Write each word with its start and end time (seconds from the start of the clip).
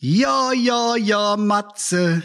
Ja, 0.00 0.52
ja, 0.52 0.94
ja, 0.94 1.36
Matze. 1.36 2.22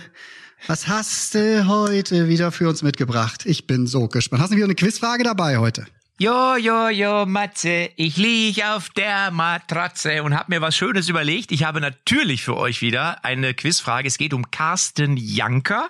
Was 0.67 0.87
hast 0.87 1.33
du 1.33 1.67
heute 1.67 2.27
wieder 2.27 2.51
für 2.51 2.69
uns 2.69 2.83
mitgebracht? 2.83 3.47
Ich 3.47 3.65
bin 3.65 3.87
so 3.87 4.07
gespannt. 4.07 4.43
Hast 4.43 4.51
du 4.51 4.57
wieder 4.57 4.65
eine 4.65 4.75
Quizfrage 4.75 5.23
dabei 5.23 5.57
heute? 5.57 5.87
Jo, 6.19 6.55
jo, 6.55 6.89
jo, 6.89 7.25
Matze, 7.25 7.89
ich 7.95 8.17
lieg 8.17 8.63
auf 8.63 8.89
der 8.89 9.31
Matratze 9.31 10.21
und 10.21 10.37
hab 10.37 10.49
mir 10.49 10.61
was 10.61 10.75
Schönes 10.75 11.09
überlegt. 11.09 11.51
Ich 11.51 11.63
habe 11.63 11.81
natürlich 11.81 12.43
für 12.43 12.57
euch 12.57 12.83
wieder 12.83 13.25
eine 13.25 13.55
Quizfrage. 13.55 14.07
Es 14.07 14.19
geht 14.19 14.35
um 14.35 14.51
Carsten 14.51 15.17
Janker. 15.17 15.89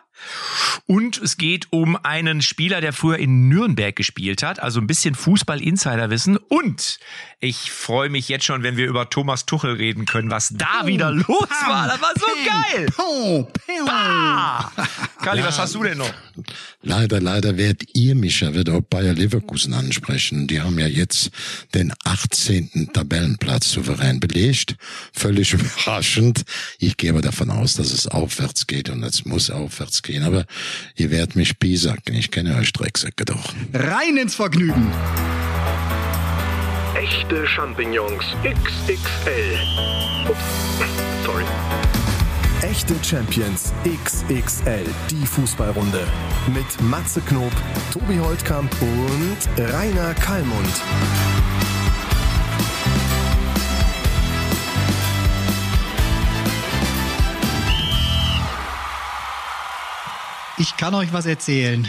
Und 0.86 1.18
es 1.18 1.38
geht 1.38 1.68
um 1.72 1.96
einen 1.96 2.42
Spieler, 2.42 2.82
der 2.82 2.94
früher 2.94 3.18
in 3.18 3.48
Nürnberg 3.48 3.96
gespielt 3.96 4.44
hat, 4.44 4.60
also 4.60 4.80
ein 4.80 4.88
bisschen 4.88 5.16
Fußball-Insider-Wissen. 5.16 6.38
Und 6.38 7.00
ich 7.40 7.72
freue 7.72 8.10
mich 8.10 8.30
jetzt 8.30 8.46
schon, 8.46 8.64
wenn 8.64 8.78
wir 8.78 8.88
über 8.88 9.10
Thomas 9.10 9.46
Tuchel 9.46 9.74
reden 9.74 10.06
können, 10.06 10.30
was 10.30 10.50
da 10.56 10.82
oh, 10.84 10.88
wieder 10.88 11.12
los 11.12 11.50
war. 11.68 11.88
Das 11.88 12.02
war 12.02 12.14
so 12.16 12.26
geil. 12.46 12.88
Oh, 12.98 13.48
bah! 13.86 14.72
Kali, 15.22 15.40
ja, 15.40 15.48
was 15.48 15.58
hast 15.58 15.76
du 15.76 15.84
denn 15.84 15.98
noch? 15.98 16.14
Leider, 16.82 17.22
leider 17.22 17.58
werdet 17.58 17.96
ihr 17.96 18.14
mich 18.16 18.42
ja 18.42 18.54
wieder 18.54 18.76
auf 18.76 18.84
Bayer 18.90 19.14
Leverkusen 19.14 19.74
ansprechen. 19.74 20.48
Die 20.48 20.62
haben 20.62 20.78
ja 20.80 20.88
jetzt 20.88 21.32
den 21.74 21.94
18. 22.04 22.92
Tabellenplatz 22.94 23.72
souverän 23.72 24.20
belegt. 24.20 24.76
Völlig 25.14 25.54
überraschend. 25.86 26.44
Ich 26.80 26.98
gehe 26.98 27.12
aber 27.12 27.22
davon 27.22 27.50
aus, 27.50 27.76
dass 27.76 27.92
es 27.92 28.08
aufwärts 28.08 28.68
geht 28.68 28.90
und 28.90 29.04
es 29.04 29.24
muss 29.26 29.50
aufwärts 29.50 30.03
gehen, 30.04 30.24
aber 30.24 30.46
ihr 30.96 31.12
werdet 31.12 31.36
mich 31.36 31.58
sagen, 31.76 32.14
ich 32.14 32.32
kenne 32.32 32.56
euch 32.58 32.72
Drecksäcke 32.74 33.26
doch. 33.26 33.54
Rein 33.74 34.18
ins 34.18 34.36
Vergnügen! 34.36 34.92
Echte 36.96 37.48
Champignons 37.48 38.24
XXL. 38.44 39.60
Ups, 40.30 41.26
sorry. 41.26 41.44
Echte 42.62 42.96
Champions 43.04 43.74
XXL, 43.84 44.86
die 45.10 45.26
Fußballrunde. 45.26 46.08
Mit 46.54 46.82
Matze 46.82 47.20
Knob, 47.22 47.52
Tobi 47.92 48.18
Holtkamp 48.20 48.72
und 48.82 49.72
Rainer 49.74 50.14
Kallmund. 50.14 50.82
Ich 60.60 60.78
kann 60.78 60.94
euch 60.94 61.12
was 61.12 61.26
erzählen. 61.26 61.88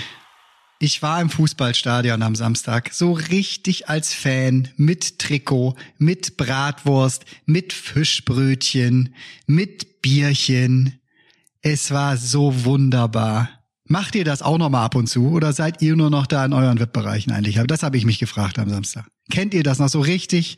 Ich 0.79 1.03
war 1.03 1.21
im 1.21 1.29
Fußballstadion 1.29 2.23
am 2.23 2.35
Samstag, 2.35 2.95
so 2.95 3.13
richtig 3.13 3.91
als 3.91 4.15
Fan, 4.15 4.69
mit 4.77 5.19
Trikot, 5.19 5.75
mit 5.99 6.39
Bratwurst, 6.39 7.27
mit 7.45 7.75
Fischbrötchen, 7.75 9.15
mit 9.47 10.01
Bierchen. 10.01 10.99
Es 11.61 11.91
war 11.91 12.17
so 12.17 12.65
wunderbar. 12.65 13.51
Macht 13.85 14.15
ihr 14.15 14.25
das 14.25 14.41
auch 14.41 14.57
noch 14.57 14.71
mal 14.71 14.85
ab 14.85 14.95
und 14.95 15.09
zu 15.09 15.29
oder 15.29 15.53
seid 15.53 15.83
ihr 15.83 15.95
nur 15.95 16.09
noch 16.09 16.27
da 16.27 16.43
in 16.45 16.55
euren 16.55 16.81
Wettbereichen 16.81 17.33
eigentlich? 17.33 17.61
Das 17.67 17.83
habe 17.83 17.99
ich 17.99 18.07
mich 18.07 18.19
gefragt 18.19 18.59
am 18.59 18.71
Samstag. 18.71 19.07
Kennt 19.31 19.53
ihr 19.53 19.63
das 19.63 19.79
noch 19.79 19.91
so 19.91 20.01
richtig 20.01 20.57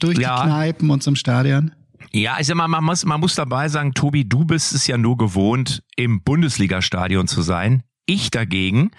durch 0.00 0.18
ja. 0.18 0.42
die 0.42 0.48
Kneipen 0.48 0.90
und 0.90 1.04
zum 1.04 1.14
Stadion? 1.14 1.70
Ja, 2.14 2.36
ich 2.38 2.46
sag 2.46 2.54
mal, 2.54 2.68
man 2.68 2.84
muss, 2.84 3.04
man 3.04 3.18
muss 3.18 3.34
dabei 3.34 3.68
sagen, 3.68 3.92
Tobi, 3.92 4.24
du 4.24 4.44
bist 4.44 4.72
es 4.72 4.86
ja 4.86 4.96
nur 4.96 5.16
gewohnt, 5.16 5.82
im 5.96 6.22
Bundesligastadion 6.22 7.26
zu 7.26 7.42
sein. 7.42 7.82
Ich 8.06 8.30
dagegen, 8.30 8.92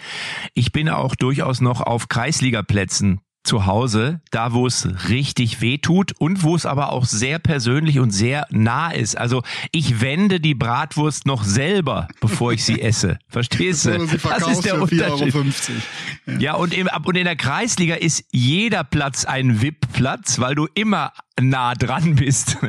ich 0.53 0.73
bin 0.73 0.89
auch 0.89 1.15
durchaus 1.15 1.61
noch 1.61 1.79
auf 1.79 2.09
Kreisligaplätzen 2.09 3.21
zu 3.45 3.65
Hause, 3.65 4.21
da 4.31 4.53
wo 4.53 4.67
es 4.67 4.87
richtig 5.09 5.61
weh 5.61 5.77
tut 5.77 6.13
und 6.19 6.43
wo 6.43 6.55
es 6.55 6.65
aber 6.65 6.91
auch 6.91 7.05
sehr 7.05 7.39
persönlich 7.39 7.99
und 7.99 8.11
sehr 8.11 8.47
nah 8.49 8.91
ist. 8.91 9.17
Also 9.17 9.43
ich 9.71 10.01
wende 10.01 10.39
die 10.39 10.55
Bratwurst 10.55 11.25
noch 11.25 11.43
selber, 11.43 12.07
bevor 12.19 12.51
ich 12.53 12.65
sie 12.65 12.81
esse. 12.81 13.19
Verstehst 13.27 13.85
du? 13.85 14.07
Das 14.07 14.47
ist 14.47 14.65
der 14.65 14.81
Unterschied. 14.81 15.33
Ja. 16.25 16.37
ja, 16.39 16.53
und, 16.55 16.73
im, 16.73 16.89
und 17.03 17.15
in 17.15 17.25
der 17.25 17.35
Kreisliga 17.35 17.95
ist 17.95 18.25
jeder 18.31 18.83
Platz 18.83 19.25
ein 19.25 19.61
VIP-Platz, 19.61 20.39
weil 20.39 20.55
du 20.55 20.67
immer 20.73 21.13
nah 21.39 21.75
dran 21.75 22.15
bist. 22.15 22.57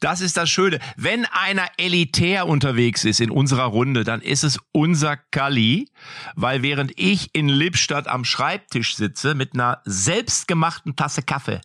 Das 0.00 0.20
ist 0.20 0.36
das 0.36 0.48
Schöne. 0.48 0.78
Wenn 0.96 1.24
einer 1.24 1.66
elitär 1.76 2.46
unterwegs 2.46 3.04
ist 3.04 3.20
in 3.20 3.30
unserer 3.30 3.64
Runde, 3.64 4.04
dann 4.04 4.20
ist 4.20 4.44
es 4.44 4.58
unser 4.70 5.16
Kali, 5.16 5.88
weil 6.36 6.62
während 6.62 6.92
ich 6.96 7.34
in 7.34 7.48
Lippstadt 7.48 8.06
am 8.06 8.24
Schreibtisch 8.24 8.94
sitze 8.94 9.34
mit 9.34 9.54
einer 9.54 9.82
selbstgemachten 9.84 10.94
Tasse 10.94 11.22
Kaffee, 11.22 11.60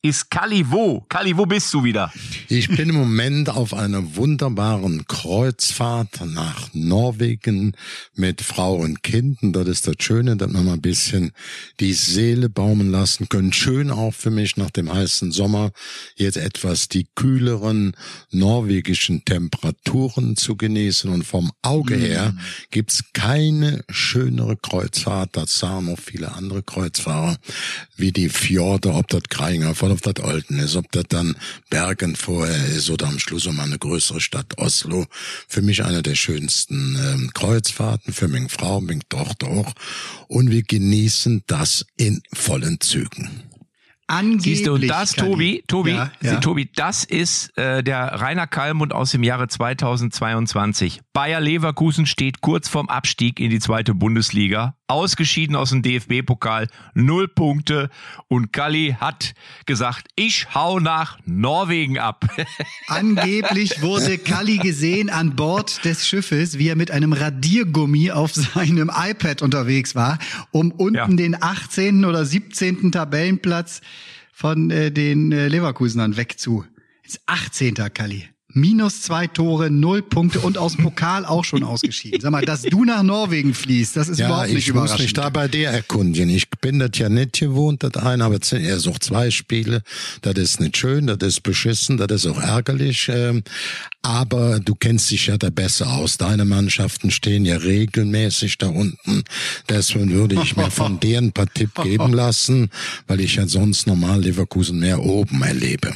ist 0.00 0.30
Kali 0.30 0.64
wo? 0.70 1.00
Kali, 1.08 1.36
wo 1.36 1.44
bist 1.44 1.74
du 1.74 1.82
wieder? 1.82 2.12
Ich 2.48 2.68
bin 2.68 2.90
im 2.90 2.94
Moment 2.94 3.48
auf 3.48 3.74
einer 3.74 4.14
wunderbaren 4.14 5.04
Kreuzfahrt 5.08 6.24
nach 6.24 6.72
Norwegen 6.72 7.72
mit 8.14 8.40
Frau 8.40 8.76
und 8.76 9.02
Kind. 9.02 9.42
Und 9.42 9.54
das 9.54 9.66
ist 9.66 9.88
das 9.88 9.96
Schöne, 9.98 10.36
dass 10.36 10.52
man 10.52 10.64
mal 10.66 10.74
ein 10.74 10.80
bisschen 10.80 11.32
die 11.80 11.94
Seele 11.94 12.48
baumen 12.48 12.92
lassen 12.92 13.28
können. 13.28 13.52
Schön 13.52 13.90
auch 13.90 14.14
für 14.14 14.30
mich 14.30 14.56
nach 14.56 14.70
dem 14.70 14.92
heißen 14.92 15.32
Sommer 15.32 15.72
jetzt 16.14 16.36
etwas 16.36 16.86
die 16.86 17.08
kühleren 17.16 17.96
norwegischen 18.30 19.24
Temperaturen 19.24 20.36
zu 20.36 20.56
genießen. 20.56 21.10
Und 21.10 21.24
vom 21.24 21.50
Auge 21.62 21.96
mm. 21.96 22.00
her 22.00 22.36
gibt's 22.70 23.02
keine 23.14 23.82
schönere 23.90 24.56
Kreuzfahrt, 24.56 25.36
das 25.36 25.58
sahen 25.58 25.86
noch 25.86 25.98
viele 25.98 26.32
andere 26.32 26.62
Kreuzfahrer, 26.62 27.36
wie 27.96 28.12
die 28.12 28.28
Fjorde, 28.28 28.92
ob 28.92 29.08
das 29.08 29.24
Kreinger 29.28 29.74
von 29.74 29.87
auf 29.90 30.00
das 30.00 30.22
Alten 30.22 30.58
ist, 30.58 30.76
ob 30.76 30.90
das 30.92 31.04
dann 31.08 31.36
Bergen 31.70 32.16
vorher 32.16 32.66
ist 32.66 32.90
oder 32.90 33.06
am 33.06 33.18
Schluss 33.18 33.46
um 33.46 33.60
eine 33.60 33.78
größere 33.78 34.20
Stadt 34.20 34.58
Oslo. 34.58 35.06
Für 35.46 35.62
mich 35.62 35.84
eine 35.84 36.02
der 36.02 36.14
schönsten 36.14 36.96
ähm, 36.96 37.30
Kreuzfahrten, 37.34 38.12
für 38.12 38.28
meine 38.28 38.48
Frau, 38.48 38.80
meine 38.80 39.00
Tochter 39.08 39.48
auch. 39.48 39.72
Und 40.28 40.50
wir 40.50 40.62
genießen 40.62 41.44
das 41.46 41.86
in 41.96 42.22
vollen 42.32 42.80
Zügen. 42.80 43.42
Angeblich. 44.06 44.56
Siehst 44.56 44.66
du, 44.66 44.72
und 44.72 44.88
das, 44.88 45.12
Tobi, 45.12 45.62
Tobi, 45.66 45.90
ja, 45.90 46.10
ja. 46.22 46.40
Tobi, 46.40 46.70
das 46.74 47.04
ist 47.04 47.56
äh, 47.58 47.84
der 47.84 48.06
Rainer 48.06 48.46
Kallmund 48.46 48.94
aus 48.94 49.10
dem 49.10 49.22
Jahre 49.22 49.48
2022. 49.48 51.02
Bayer 51.12 51.40
Leverkusen 51.40 52.06
steht 52.06 52.40
kurz 52.40 52.68
vorm 52.68 52.88
Abstieg 52.88 53.38
in 53.38 53.50
die 53.50 53.60
zweite 53.60 53.92
Bundesliga 53.94 54.77
ausgeschieden 54.88 55.54
aus 55.54 55.70
dem 55.70 55.82
DFB-Pokal, 55.82 56.68
null 56.94 57.28
Punkte 57.28 57.90
und 58.26 58.52
Kalli 58.52 58.96
hat 58.98 59.34
gesagt, 59.66 60.08
ich 60.16 60.54
hau 60.54 60.80
nach 60.80 61.18
Norwegen 61.26 61.98
ab. 61.98 62.28
Angeblich 62.88 63.82
wurde 63.82 64.18
Kalli 64.18 64.56
gesehen 64.56 65.10
an 65.10 65.36
Bord 65.36 65.84
des 65.84 66.08
Schiffes, 66.08 66.58
wie 66.58 66.68
er 66.68 66.76
mit 66.76 66.90
einem 66.90 67.12
Radiergummi 67.12 68.10
auf 68.10 68.34
seinem 68.34 68.90
iPad 68.92 69.42
unterwegs 69.42 69.94
war, 69.94 70.18
um 70.50 70.72
unten 70.72 70.96
ja. 70.96 71.06
den 71.06 71.40
18. 71.40 72.04
oder 72.04 72.24
17. 72.24 72.90
Tabellenplatz 72.90 73.82
von 74.32 74.70
äh, 74.70 74.90
den 74.90 75.32
äh, 75.32 75.48
Leverkusenern 75.48 76.16
wegzu. 76.16 76.64
Jetzt 77.02 77.20
18. 77.26 77.74
Kalli. 77.92 78.28
Minus 78.60 79.02
zwei 79.02 79.26
Tore, 79.26 79.70
null 79.70 80.02
Punkte 80.02 80.40
und 80.40 80.58
aus 80.58 80.74
dem 80.76 80.84
Pokal 80.84 81.24
auch 81.24 81.44
schon 81.44 81.62
ausgeschieden. 81.62 82.20
Sag 82.20 82.32
mal, 82.32 82.44
dass 82.44 82.62
du 82.62 82.84
nach 82.84 83.02
Norwegen 83.02 83.54
fließt, 83.54 83.96
das 83.96 84.08
ist 84.08 84.18
ja, 84.18 84.26
überhaupt 84.26 84.52
nicht 84.52 84.68
überraschend. 84.68 85.00
ich 85.00 85.06
muss 85.06 85.06
mich 85.06 85.12
da 85.12 85.30
bei 85.30 85.48
dir 85.48 85.68
erkundigen. 85.68 86.28
Ich 86.30 86.48
bin 86.50 86.78
das 86.78 86.90
ja 86.94 87.08
nicht 87.08 87.38
gewohnt, 87.38 87.82
das 87.82 87.96
ein, 87.96 88.20
aber 88.20 88.38
er 88.52 88.78
sucht 88.78 89.04
zwei 89.04 89.30
Spiele. 89.30 89.82
Das 90.22 90.34
ist 90.34 90.60
nicht 90.60 90.76
schön, 90.76 91.06
das 91.06 91.18
ist 91.22 91.42
beschissen, 91.42 91.96
das 91.96 92.10
ist 92.10 92.26
auch 92.26 92.40
ärgerlich. 92.40 93.08
Ähm, 93.12 93.42
aber 94.02 94.60
du 94.60 94.74
kennst 94.74 95.10
dich 95.10 95.26
ja 95.26 95.36
da 95.36 95.50
besser 95.50 95.92
aus. 95.92 96.18
Deine 96.18 96.44
Mannschaften 96.44 97.10
stehen 97.10 97.44
ja 97.44 97.56
regelmäßig 97.56 98.58
da 98.58 98.68
unten. 98.68 99.24
Deswegen 99.68 100.10
würde 100.10 100.36
ich 100.42 100.56
mir 100.56 100.70
von 100.70 100.98
dir 101.00 101.18
ein 101.18 101.32
paar 101.32 101.52
Tipp 101.52 101.70
geben 101.82 102.12
lassen, 102.14 102.70
weil 103.06 103.20
ich 103.20 103.36
ja 103.36 103.46
sonst 103.46 103.86
normal 103.86 104.22
Leverkusen 104.22 104.78
mehr 104.78 105.02
oben 105.02 105.42
erlebe. 105.42 105.94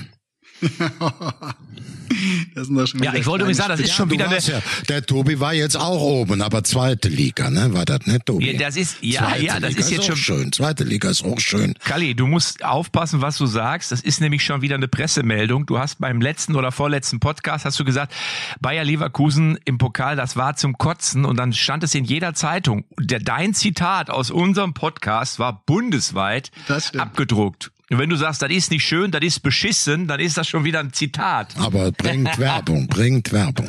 ja, 3.03 3.15
ich 3.15 3.27
wollte 3.27 3.43
übrigens 3.43 3.59
sagen, 3.59 3.71
das 3.71 3.81
ist 3.81 3.95
schon 3.95 4.11
wieder 4.11 4.29
eine. 4.29 4.39
Ja, 4.39 4.63
der 4.89 5.05
Tobi 5.05 5.41
war 5.41 5.55
jetzt 5.55 5.77
auch 5.77 6.01
oben, 6.01 6.43
aber 6.43 6.63
zweite 6.63 7.09
Liga, 7.09 7.51
ne? 7.51 7.75
War 7.75 7.85
das 7.85 8.07
nicht, 8.07 8.27
Tobi? 8.27 8.53
Ja, 8.53 8.59
das 8.59 8.77
ist, 8.77 8.99
ja, 9.01 9.23
zweite 9.23 9.45
ja, 9.45 9.61
das 9.61 9.71
Liga 9.71 9.81
ist 9.81 9.91
jetzt 9.91 10.01
ist 10.01 10.07
schon 10.07 10.17
schön. 10.17 10.53
Zweite 10.53 10.85
Liga 10.85 11.11
ist 11.11 11.25
auch 11.25 11.41
schön. 11.41 11.75
Kalli, 11.85 12.15
du 12.15 12.27
musst 12.27 12.65
aufpassen, 12.65 13.23
was 13.23 13.39
du 13.39 13.47
sagst. 13.47 13.93
Das 13.93 14.01
ist 14.01 14.21
nämlich 14.21 14.45
schon 14.45 14.63
wieder 14.63 14.77
eine 14.77 14.89
Pressemeldung. 14.89 15.67
Du 15.67 15.79
hast 15.79 15.99
beim 15.99 16.21
letzten 16.21 16.55
oder 16.55 16.71
vorletzten 16.71 17.21
Podcast 17.21 17.65
hast 17.65 17.81
du 17.81 17.85
gesagt, 17.85 18.15
Bayer 18.61 18.85
Leverkusen 18.85 19.59
im 19.65 19.79
Pokal, 19.79 20.17
das 20.17 20.37
war 20.37 20.57
zum 20.57 20.79
Kotzen 20.79 21.25
und 21.25 21.37
dann 21.37 21.53
stand 21.53 21.83
es 21.83 21.95
in 21.95 22.05
jeder 22.05 22.35
Zeitung. 22.35 22.85
Der, 23.01 23.21
dein 23.21 23.55
Zitat 23.55 24.11
aus 24.11 24.31
unserem 24.31 24.75
Podcast 24.75 25.39
war 25.39 25.65
bundesweit 25.65 26.51
abgedruckt. 26.97 27.73
Und 27.93 27.99
wenn 27.99 28.09
du 28.09 28.17
sagst, 28.17 28.41
das 28.41 28.51
ist 28.51 28.71
nicht 28.71 28.87
schön, 28.87 29.11
das 29.11 29.21
ist 29.21 29.41
beschissen, 29.41 30.07
dann 30.07 30.19
ist 30.19 30.39
das 30.39 30.49
schon 30.49 30.65
wieder 30.65 30.81
ein 30.81 30.95
Zitat. 30.95 31.55
Aber 31.59 31.93
bringt 31.93 32.39
Werbung, 32.39 32.87
bringt 32.87 33.33
Werbung. 33.35 33.69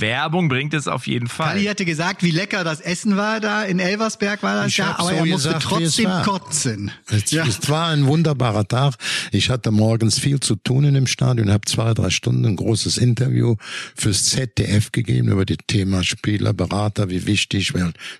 Werbung 0.00 0.48
bringt 0.48 0.74
es 0.74 0.88
auf 0.88 1.06
jeden 1.06 1.28
Fall. 1.28 1.48
Kali 1.48 1.64
hatte 1.64 1.84
gesagt, 1.84 2.22
wie 2.22 2.30
lecker 2.30 2.64
das 2.64 2.80
Essen 2.80 3.16
war 3.16 3.40
da 3.40 3.64
in 3.64 3.78
Elversberg 3.78 4.42
war 4.42 4.56
das 4.62 4.68
Ich 4.68 4.76
ja, 4.78 4.96
aber 4.98 5.08
so 5.08 5.14
er 5.14 5.26
musste 5.26 5.48
gesagt, 5.48 5.64
trotzdem 5.64 6.10
kotzen. 6.24 6.90
Es, 7.10 7.30
Ja. 7.30 7.46
es 7.46 7.68
war 7.68 7.88
ein 7.88 8.06
wunderbarer 8.06 8.66
Tag. 8.66 8.94
Ich 9.32 9.50
hatte 9.50 9.70
morgens 9.70 10.18
viel 10.18 10.40
zu 10.40 10.56
tun 10.56 10.84
in 10.84 10.94
dem 10.94 11.06
Stadion, 11.06 11.50
habe 11.50 11.64
zwei, 11.66 11.94
drei 11.94 12.10
Stunden 12.10 12.44
ein 12.46 12.56
großes 12.56 12.98
Interview 12.98 13.56
fürs 13.94 14.24
ZDF 14.24 14.92
gegeben 14.92 15.28
über 15.28 15.44
das 15.44 15.58
Thema 15.66 16.02
Spieler, 16.04 16.52
Berater, 16.52 17.10
wie 17.10 17.26
wichtig, 17.26 17.72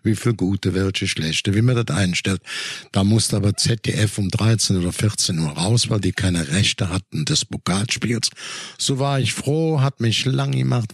wie 0.02 0.16
viel 0.16 0.34
gute, 0.34 0.74
welche 0.74 1.08
schlechte, 1.08 1.54
wie 1.54 1.62
man 1.62 1.76
das 1.76 1.96
einstellt. 1.96 2.42
Da 2.92 3.04
musste 3.04 3.36
aber 3.36 3.54
ZDF 3.56 4.18
um 4.18 4.28
13 4.28 4.76
oder 4.76 4.92
14 4.92 5.38
Uhr 5.38 5.50
raus, 5.50 5.90
weil 5.90 6.00
die 6.00 6.12
keine 6.12 6.48
Rechte 6.48 6.88
hatten 6.90 7.24
des 7.24 7.44
Pokalspiels. 7.44 8.30
So 8.78 8.98
war 8.98 9.20
ich 9.20 9.32
froh, 9.32 9.80
hat 9.80 10.00
mich 10.00 10.24
lang 10.24 10.52
gemacht. 10.52 10.90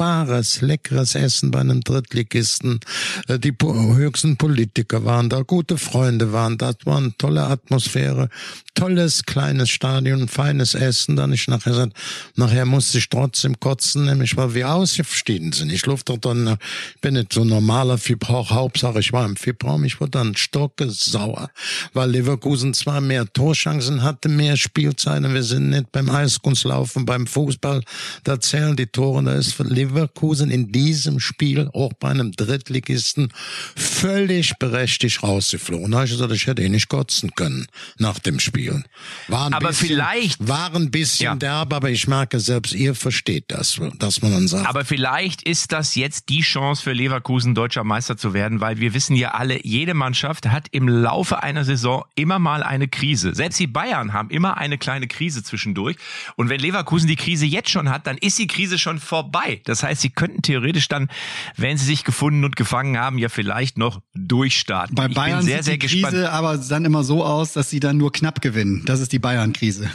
Wunderbares, 0.00 0.62
leckeres 0.62 1.14
Essen 1.14 1.50
bei 1.50 1.60
einem 1.60 1.82
Drittligisten. 1.82 2.80
Äh, 3.28 3.38
Die 3.38 3.54
höchsten 3.60 4.38
Politiker 4.38 5.04
waren 5.04 5.28
da, 5.28 5.42
gute 5.42 5.76
Freunde 5.76 6.32
waren 6.32 6.56
da, 6.56 6.70
es 6.70 6.86
war 6.86 6.96
eine 6.96 7.14
tolle 7.18 7.42
Atmosphäre, 7.42 8.30
tolles 8.74 9.24
kleines 9.26 9.68
Stadion, 9.68 10.26
feines 10.26 10.74
Essen. 10.74 11.16
Dann 11.16 11.34
ich 11.34 11.48
nachher 11.48 11.72
gesagt, 11.72 11.92
nachher 12.34 12.64
musste 12.64 12.96
ich 12.96 13.10
trotzdem 13.10 13.60
kotzen, 13.60 14.06
nämlich 14.06 14.38
weil 14.38 14.54
wir 14.54 14.72
ausgestiegen 14.72 15.52
sind. 15.52 15.70
Ich 15.70 15.82
durfte 15.82 16.16
dann, 16.18 16.46
äh, 16.46 16.56
bin 17.02 17.14
nicht 17.14 17.34
so 17.34 17.44
normaler 17.44 17.98
Fiebrauch, 17.98 18.50
Hauptsache 18.50 19.00
ich 19.00 19.12
war 19.12 19.26
im 19.26 19.36
Fiebraum, 19.36 19.84
ich 19.84 20.00
wurde 20.00 20.12
dann 20.12 20.34
stockesauer, 20.34 21.50
weil 21.92 22.10
Leverkusen 22.10 22.72
zwar 22.72 23.02
mehr 23.02 23.30
Torchancen 23.30 24.02
hatte, 24.02 24.30
mehr 24.30 24.56
Spielzeit 24.56 25.22
und 25.22 25.34
wir 25.34 25.42
sind 25.42 25.68
nicht 25.68 25.92
beim 25.92 26.08
Eiskunstlaufen, 26.08 27.04
beim 27.04 27.26
Fußball, 27.26 27.82
da 28.24 28.40
zählen 28.40 28.76
die 28.76 28.86
Tore, 28.86 29.22
da 29.22 29.34
ist 29.34 29.58
Leverkusen 29.58 29.89
in 29.94 30.72
diesem 30.72 31.20
Spiel 31.20 31.68
auch 31.72 31.92
bei 31.94 32.08
einem 32.10 32.32
Drittligisten 32.32 33.32
völlig 33.76 34.54
berechtigt 34.58 35.22
rausgeflogen. 35.22 35.90
Da 35.90 35.98
habe 35.98 36.06
ich 36.06 36.12
gesagt, 36.12 36.32
ich 36.32 36.46
hätte 36.46 36.62
eh 36.62 36.68
nicht 36.68 36.88
kotzen 36.88 37.34
können 37.34 37.66
nach 37.98 38.18
dem 38.18 38.38
Spiel. 38.40 38.82
War 39.28 39.46
ein 39.46 39.54
Aber 39.54 39.68
bisschen, 39.68 39.88
vielleicht- 39.88 40.46
war 40.48 40.74
ein 40.74 40.90
bisschen 40.90 41.24
Ja. 41.24 41.34
derb, 41.34 41.72
aber 41.72 41.90
ich 41.90 42.06
merke, 42.06 42.40
selbst 42.40 42.72
ihr 42.74 42.94
versteht 42.94 43.44
das, 43.48 43.80
dass 43.98 44.22
man 44.22 44.32
dann 44.32 44.48
sagt, 44.48 44.66
Aber 44.66 44.84
vielleicht 44.84 45.42
ist 45.42 45.72
das 45.72 45.94
jetzt 45.94 46.28
die 46.28 46.40
Chance 46.42 46.82
für 46.82 46.92
Leverkusen, 46.92 47.54
deutscher 47.54 47.84
Meister 47.84 48.16
zu 48.16 48.32
werden, 48.34 48.60
weil 48.60 48.78
wir 48.78 48.94
wissen 48.94 49.16
ja 49.16 49.32
alle, 49.32 49.64
jede 49.64 49.94
Mannschaft 49.94 50.46
hat 50.48 50.68
im 50.70 50.88
Laufe 50.88 51.42
einer 51.42 51.64
Saison 51.64 52.04
immer 52.14 52.38
mal 52.38 52.62
eine 52.62 52.88
Krise. 52.88 53.34
Selbst 53.34 53.58
die 53.58 53.66
Bayern 53.66 54.12
haben 54.12 54.30
immer 54.30 54.56
eine 54.56 54.78
kleine 54.78 55.06
Krise 55.08 55.42
zwischendurch. 55.42 55.96
Und 56.36 56.48
wenn 56.48 56.60
Leverkusen 56.60 57.08
die 57.08 57.16
Krise 57.16 57.46
jetzt 57.46 57.70
schon 57.70 57.88
hat, 57.90 58.06
dann 58.06 58.16
ist 58.18 58.38
die 58.38 58.46
Krise 58.46 58.78
schon 58.78 58.98
vorbei. 58.98 59.60
Das 59.64 59.79
heißt, 59.82 60.00
sie 60.00 60.10
könnten 60.10 60.42
theoretisch 60.42 60.88
dann, 60.88 61.08
wenn 61.56 61.76
sie 61.76 61.84
sich 61.84 62.04
gefunden 62.04 62.44
und 62.44 62.56
gefangen 62.56 62.98
haben, 62.98 63.18
ja 63.18 63.28
vielleicht 63.28 63.78
noch 63.78 64.00
durchstarten. 64.14 64.94
Bei 64.94 65.06
ich 65.06 65.14
Bayern 65.14 65.38
bin 65.38 65.46
sehr, 65.46 65.56
sieht 65.58 65.64
sehr 65.64 65.74
die 65.74 65.78
gespannt. 65.80 66.14
Krise 66.14 66.32
aber 66.32 66.56
dann 66.56 66.84
immer 66.84 67.04
so 67.04 67.24
aus, 67.24 67.52
dass 67.52 67.70
sie 67.70 67.80
dann 67.80 67.96
nur 67.96 68.12
knapp 68.12 68.40
gewinnen. 68.40 68.82
Das 68.86 69.00
ist 69.00 69.12
die 69.12 69.18
Bayern-Krise. 69.18 69.90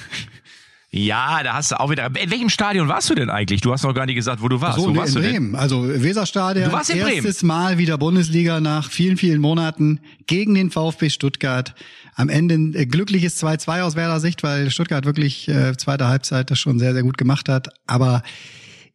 Ja, 0.97 1.43
da 1.43 1.55
hast 1.55 1.71
du 1.71 1.79
auch 1.81 1.91
wieder. 1.91 2.05
In 2.05 2.31
welchem 2.31 2.47
Stadion 2.47 2.87
warst 2.87 3.09
du 3.09 3.15
denn 3.15 3.29
eigentlich? 3.29 3.59
Du 3.59 3.73
hast 3.73 3.83
noch 3.83 3.93
gar 3.93 4.05
nicht 4.05 4.15
gesagt, 4.15 4.41
wo 4.41 4.47
du 4.47 4.61
warst. 4.61 4.79
So, 4.79 4.85
wo 4.85 4.91
nee, 4.91 4.97
warst 4.97 5.13
in 5.13 5.21
du 5.21 5.27
denn? 5.27 5.33
Bremen. 5.33 5.55
Also 5.55 5.85
Weserstadion. 5.85 6.69
Du 6.69 6.71
warst 6.71 6.89
in 6.89 7.01
Bremen? 7.01 7.25
Erstes 7.25 7.43
Mal 7.43 7.77
wieder 7.77 7.97
Bundesliga 7.97 8.61
nach 8.61 8.89
vielen, 8.89 9.17
vielen 9.17 9.41
Monaten 9.41 9.99
gegen 10.25 10.55
den 10.55 10.71
VfB 10.71 11.09
Stuttgart. 11.09 11.75
Am 12.15 12.29
Ende 12.29 12.55
ein 12.55 12.75
äh, 12.75 12.85
glückliches 12.85 13.43
2-2 13.43 13.81
aus 13.81 13.97
Werder 13.97 14.21
Sicht, 14.21 14.41
weil 14.41 14.71
Stuttgart 14.71 15.03
wirklich 15.03 15.49
äh, 15.49 15.75
zweite 15.75 16.07
Halbzeit 16.07 16.49
das 16.49 16.59
schon 16.59 16.79
sehr, 16.79 16.93
sehr 16.93 17.03
gut 17.03 17.17
gemacht 17.17 17.49
hat. 17.49 17.67
Aber 17.87 18.23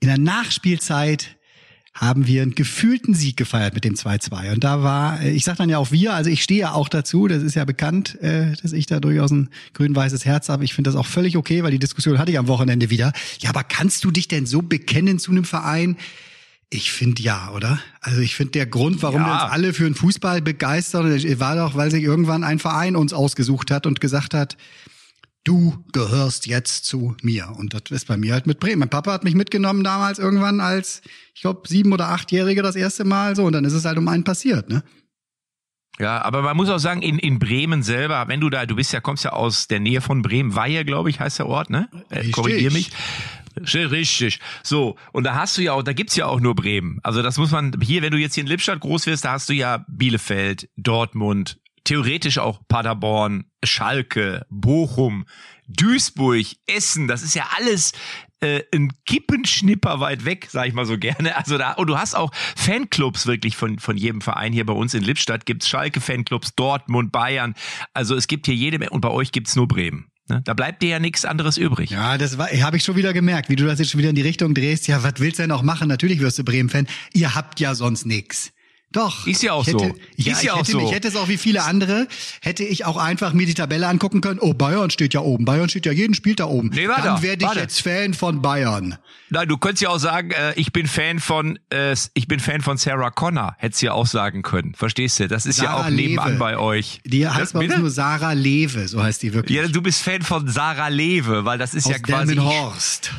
in 0.01 0.09
der 0.09 0.19
Nachspielzeit 0.19 1.37
haben 1.93 2.27
wir 2.27 2.43
einen 2.43 2.55
gefühlten 2.55 3.15
Sieg 3.15 3.37
gefeiert 3.37 3.75
mit 3.75 3.85
dem 3.85 3.95
2-2. 3.95 4.53
Und 4.53 4.63
da 4.65 4.83
war, 4.83 5.21
äh, 5.21 5.31
ich 5.31 5.45
sag 5.45 5.57
dann 5.57 5.69
ja 5.69 5.79
auch 5.79 5.91
wir, 5.91 6.15
also 6.15 6.31
ich 6.31 6.43
stehe 6.43 6.61
ja 6.61 6.73
auch 6.73 6.89
dazu, 6.89 7.27
das 7.27 7.43
ist 7.43 7.57
ja 7.57 7.65
bekannt, 7.65 8.21
äh, 8.23 8.55
dass 8.63 8.73
ich 8.73 8.87
da 8.87 9.01
durchaus 9.01 9.31
ein 9.33 9.51
grün-weißes 9.75 10.25
Herz 10.25 10.49
habe. 10.49 10.65
Ich 10.65 10.73
finde 10.73 10.89
das 10.91 10.97
auch 10.97 11.07
völlig 11.07 11.37
okay, 11.37 11.63
weil 11.65 11.73
die 11.73 11.79
Diskussion 11.81 12.19
hatte 12.19 12.31
ich 12.31 12.39
am 12.39 12.47
Wochenende 12.49 12.91
wieder. 12.91 13.13
Ja, 13.41 13.51
aber 13.51 13.65
kannst 13.65 14.05
du 14.05 14.11
dich 14.13 14.29
denn 14.29 14.47
so 14.47 14.63
bekennen 14.63 15.19
zu 15.19 15.33
einem 15.33 15.45
Verein? 15.45 15.97
Ich 16.71 16.93
finde 16.93 17.21
ja, 17.23 17.51
oder? 17.51 17.81
Also 18.01 18.21
ich 18.21 18.37
finde 18.37 18.53
der 18.53 18.67
Grund, 18.67 19.03
warum 19.03 19.23
Ja. 19.23 19.27
wir 19.27 19.33
uns 19.45 19.53
alle 19.53 19.75
für 19.75 19.85
den 19.85 19.97
Fußball 19.97 20.41
begeistern, 20.41 21.11
war 21.41 21.57
doch, 21.57 21.75
weil 21.75 21.91
sich 21.91 22.05
irgendwann 22.05 22.45
ein 22.45 22.61
Verein 22.61 22.95
uns 22.95 23.13
ausgesucht 23.13 23.73
hat 23.73 23.87
und 23.87 24.01
gesagt 24.01 24.33
hat, 24.33 24.57
du 25.45 25.85
gehörst 25.93 26.47
jetzt 26.47 26.85
zu 26.85 27.17
mir. 27.23 27.53
Und 27.57 27.75
das 27.75 27.91
ist 27.91 28.07
bei 28.07 28.17
mir 28.17 28.33
halt 28.35 28.47
mit 28.47 28.61
Bremen. 28.61 28.81
Mein 28.81 28.91
Papa 28.91 29.13
hat 29.13 29.25
mich 29.25 29.35
mitgenommen 29.35 29.85
damals 29.85 30.19
irgendwann 30.19 30.61
als, 30.61 31.03
ich 31.35 31.41
glaube, 31.41 31.69
sieben- 31.69 31.93
oder 31.93 32.09
achtjährige 32.09 32.63
das 32.63 32.77
erste 32.77 33.05
Mal 33.05 33.37
so. 33.37 33.45
Und 33.45 33.53
dann 33.53 33.65
ist 33.65 33.73
es 33.73 33.85
halt 33.85 33.99
um 33.99 34.09
einen 34.09 34.25
passiert, 34.25 34.69
ne? 34.69 34.83
Ja, 35.99 36.23
aber 36.23 36.41
man 36.41 36.57
muss 36.57 36.71
auch 36.71 36.79
sagen, 36.79 37.03
in, 37.03 37.19
in 37.19 37.39
Bremen 37.39 37.83
selber, 37.83 38.27
wenn 38.29 38.41
du 38.41 38.49
da, 38.49 38.65
du 38.65 38.75
bist 38.75 38.93
ja, 38.93 39.01
kommst 39.01 39.25
ja 39.25 39.33
aus 39.33 39.69
der 39.69 39.81
Nähe 39.81 40.01
von 40.01 40.23
Bremen, 40.23 40.55
Weihe, 40.55 40.85
glaube 40.87 41.11
ich, 41.11 41.21
heißt 41.21 41.41
der 41.41 41.47
Ort, 41.47 41.69
ne? 41.69 41.91
Äh, 42.09 42.31
korrigier 42.31 42.73
mich. 42.73 42.91
Richtig. 43.75 44.41
So, 44.63 44.97
und 45.13 45.25
da 45.25 45.35
hast 45.35 45.59
du 45.59 45.63
ja 45.63 45.73
auch, 45.73 45.83
da 45.83 45.93
gibt's 45.93 46.17
ja 46.17 46.27
auch 46.27 46.41
nur 46.41 46.55
Bremen. 46.55 47.01
Also 47.03 47.21
das 47.21 47.37
muss 47.37 47.51
man, 47.51 47.73
hier, 47.83 48.01
wenn 48.01 48.13
du 48.13 48.19
jetzt 48.19 48.35
hier 48.35 48.43
in 48.43 48.49
Lippstadt 48.49 48.81
groß 48.81 49.07
wirst, 49.07 49.25
da 49.25 49.33
hast 49.33 49.49
du 49.49 49.53
ja 49.53 49.85
Bielefeld, 49.89 50.71
Dortmund, 50.77 51.59
theoretisch 51.85 52.39
auch 52.39 52.61
Paderborn, 52.69 53.45
Schalke, 53.65 54.47
Bochum, 54.51 55.27
Duisburg, 55.67 56.47
Essen, 56.67 57.09
das 57.09 57.23
ist 57.23 57.35
ja 57.35 57.49
alles 57.57 57.93
äh, 58.41 58.63
ein 58.75 58.93
Kippenschnipper 59.07 60.01
weit 60.01 60.25
weg, 60.25 60.49
sag 60.51 60.67
ich 60.67 60.75
mal 60.75 60.87
so 60.87 60.99
gerne. 60.99 61.37
Also 61.37 61.59
da, 61.59 61.73
und 61.73 61.87
du 61.87 61.99
hast 61.99 62.15
auch 62.15 62.33
Fanclubs 62.57 63.27
wirklich 63.27 63.57
von, 63.57 63.79
von 63.79 63.97
jedem 63.97 64.21
Verein 64.21 64.53
hier 64.53 64.67
bei 64.67 64.73
uns 64.73 64.95
in 64.95 65.03
Lippstadt 65.03 65.47
gibt's 65.47 65.69
Schalke-Fanclubs, 65.69 66.55
Dortmund, 66.55 67.13
Bayern. 67.13 67.55
Also 67.95 68.15
es 68.17 68.27
gibt 68.27 68.47
hier 68.47 68.55
jede, 68.55 68.91
und 68.91 69.01
bei 69.01 69.11
euch 69.11 69.33
gibt's 69.33 69.57
nur 69.57 69.69
Bremen. 69.69 70.11
Ne? 70.29 70.41
Da 70.45 70.55
bleibt 70.55 70.83
dir 70.83 70.89
ja 70.91 70.99
nichts 70.99 71.25
anderes 71.25 71.59
übrig. 71.59 71.91
Ja, 71.91 72.17
das 72.17 72.39
habe 72.39 72.77
ich 72.77 72.85
schon 72.85 72.97
wieder 72.97 73.13
gemerkt, 73.13 73.51
wie 73.51 73.57
du 73.57 73.67
das 73.67 73.79
jetzt 73.79 73.91
schon 73.91 73.99
wieder 73.99 74.11
in 74.11 74.17
die 74.17 74.23
Richtung 74.23 74.55
drehst. 74.55 74.89
Ja, 74.89 75.03
was 75.03 75.15
willst 75.19 75.39
du 75.39 75.43
denn 75.43 75.53
auch 75.53 75.63
machen? 75.63 75.89
Natürlich 75.89 76.21
wirst 76.21 76.39
du 76.39 76.45
Bremen-Fan. 76.45 76.87
Ihr 77.13 77.35
habt 77.35 77.61
ja 77.61 77.75
sonst 77.75 78.07
nix. 78.07 78.53
Doch. 78.93 79.25
Ist 79.27 79.43
ja 79.45 79.53
auch 79.53 79.63
ich 79.63 79.69
hätte, 79.75 79.79
so. 79.89 79.95
Ja, 80.17 80.33
Ist 80.33 80.43
ja 80.43 80.53
auch 80.55 80.59
hätte, 80.59 80.73
so. 80.73 80.81
Ich 80.81 80.91
hätte 80.93 81.07
es 81.07 81.15
auch 81.15 81.29
wie 81.29 81.37
viele 81.37 81.63
andere, 81.63 82.09
hätte 82.41 82.65
ich 82.65 82.87
auch 82.87 82.97
einfach 82.97 83.33
mir 83.33 83.47
die 83.47 83.55
Tabelle 83.55 83.87
angucken 83.87 84.21
können. 84.21 84.41
Oh, 84.41 84.53
Bayern 84.53 84.91
steht 84.91 85.15
ja 85.15 85.21
oben. 85.21 85.45
Bayern 85.45 85.69
steht 85.69 85.87
ja 85.87 85.93
jeden 85.93 86.13
spielt 86.15 86.41
da 86.41 86.47
oben. 86.47 86.71
Nee, 86.75 86.89
warte, 86.89 87.03
Dann 87.03 87.23
werde 87.23 87.43
ich 87.43 87.49
warte. 87.49 87.61
jetzt 87.61 87.81
Fan 87.83 88.15
von 88.15 88.43
Bayern. 88.43 88.99
Nein, 89.33 89.47
du 89.47 89.59
könntest 89.59 89.83
ja 89.83 89.91
auch 89.91 89.99
sagen, 89.99 90.33
äh, 90.33 90.55
ich 90.57 90.73
bin 90.73 90.89
Fan 90.89 91.21
von, 91.21 91.57
äh, 91.73 91.95
ich 92.15 92.27
bin 92.27 92.41
Fan 92.41 92.63
von 92.63 92.79
Sarah 92.79 93.11
Connor. 93.11 93.55
Hättest 93.59 93.81
du 93.83 93.87
ja 93.87 93.93
auch 93.93 94.07
sagen 94.09 94.43
können. 94.43 94.75
Verstehst 94.75 95.21
du? 95.21 95.29
Das 95.29 95.47
ist 95.47 95.59
ja 95.59 95.67
Sarah 95.67 95.87
auch 95.87 95.91
nebenan 95.91 96.27
Lewe. 96.31 96.39
bei 96.41 96.57
euch. 96.59 97.01
Die 97.05 97.21
Das- 97.21 97.35
heißt 97.35 97.53
bei 97.53 97.61
uns 97.67 97.77
nur 97.77 97.91
Sarah 97.91 98.33
Lewe, 98.33 98.89
so 98.89 99.01
heißt 99.01 99.23
die 99.23 99.33
wirklich. 99.35 99.57
Ja, 99.57 99.69
du 99.69 99.83
bist 99.83 100.03
Fan 100.03 100.23
von 100.23 100.49
Sarah 100.49 100.89
Lewe, 100.89 101.45
weil 101.45 101.59
das 101.59 101.75
ist 101.75 101.87
aus 101.87 101.93
ja 101.93 101.99
quasi. 102.01 102.35
Delmenhorst. 102.35 103.13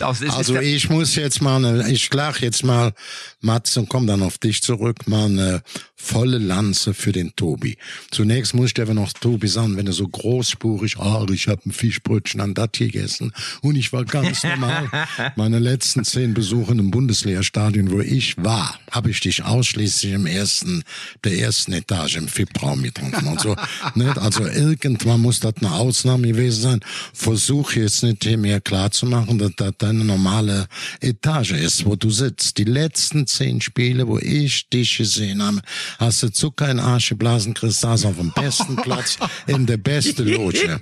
Also 0.00 0.58
ich 0.58 0.88
muss 0.90 1.14
jetzt 1.14 1.42
mal, 1.42 1.64
eine, 1.64 1.90
ich 1.90 2.04
schlag 2.04 2.40
jetzt 2.40 2.64
mal, 2.64 2.92
Mats, 3.40 3.76
und 3.76 3.88
komm 3.88 4.06
dann 4.06 4.22
auf 4.22 4.38
dich 4.38 4.62
zurück, 4.62 5.06
mal 5.06 5.26
eine 5.26 5.62
volle 5.94 6.38
Lanze 6.38 6.94
für 6.94 7.12
den 7.12 7.34
Tobi. 7.36 7.78
Zunächst 8.10 8.54
muss 8.54 8.66
ich 8.66 8.74
dir 8.74 8.82
aber 8.82 8.94
noch 8.94 9.12
Tobi 9.12 9.48
sagen, 9.48 9.76
wenn 9.76 9.86
du 9.86 9.92
so 9.92 10.06
großspurig, 10.06 10.98
ah, 10.98 11.24
ich 11.32 11.48
habe 11.48 11.62
ein 11.66 11.72
Fischbrötchen 11.72 12.40
an 12.40 12.54
das 12.54 12.70
gegessen 12.72 13.32
und 13.62 13.76
ich 13.76 13.92
war 13.92 14.04
ganz 14.04 14.42
normal. 14.44 14.90
Meine 15.36 15.58
letzten 15.58 16.04
zehn 16.04 16.34
Besuche 16.34 16.72
im 16.72 16.90
Bundesliga-Stadion, 16.90 17.90
wo 17.90 18.00
ich 18.00 18.36
war, 18.36 18.78
habe 18.90 19.10
ich 19.10 19.20
dich 19.20 19.44
ausschließlich 19.44 20.12
im 20.12 20.26
ersten, 20.26 20.84
der 21.24 21.38
ersten 21.38 21.72
Etage 21.72 22.16
im 22.16 22.28
FIP-Raum 22.28 22.82
getrunken 22.82 23.26
und 23.26 23.40
so. 23.40 23.56
nicht? 23.94 24.18
Also 24.18 24.46
irgendwann 24.46 25.20
muss 25.20 25.40
das 25.40 25.54
eine 25.60 25.72
Ausnahme 25.72 26.28
gewesen 26.28 26.62
sein. 26.62 26.80
Versuch 27.14 27.72
jetzt 27.72 28.02
nicht 28.02 28.24
hier 28.24 28.38
mir 28.38 28.60
klar 28.60 28.90
zu 28.90 29.06
machen, 29.06 29.38
dass 29.38 29.52
das 29.56 29.75
deine 29.82 30.04
normale 30.04 30.66
Etage 31.00 31.52
ist, 31.52 31.84
wo 31.84 31.96
du 31.96 32.10
sitzt. 32.10 32.58
Die 32.58 32.64
letzten 32.64 33.26
zehn 33.26 33.60
Spiele, 33.60 34.06
wo 34.06 34.18
ich 34.18 34.68
dich 34.68 34.96
gesehen 34.98 35.42
habe, 35.42 35.60
hast 35.98 36.22
du 36.22 36.30
Zucker 36.30 36.70
in 36.70 36.78
Arsch 36.80 37.10
geblasen, 37.10 37.54
Chris, 37.54 37.80
saß 37.80 38.04
auf 38.06 38.16
dem 38.16 38.32
besten 38.32 38.76
Platz 38.82 39.16
in 39.46 39.66
der 39.66 39.76
beste 39.76 40.22
Loge. 40.24 40.78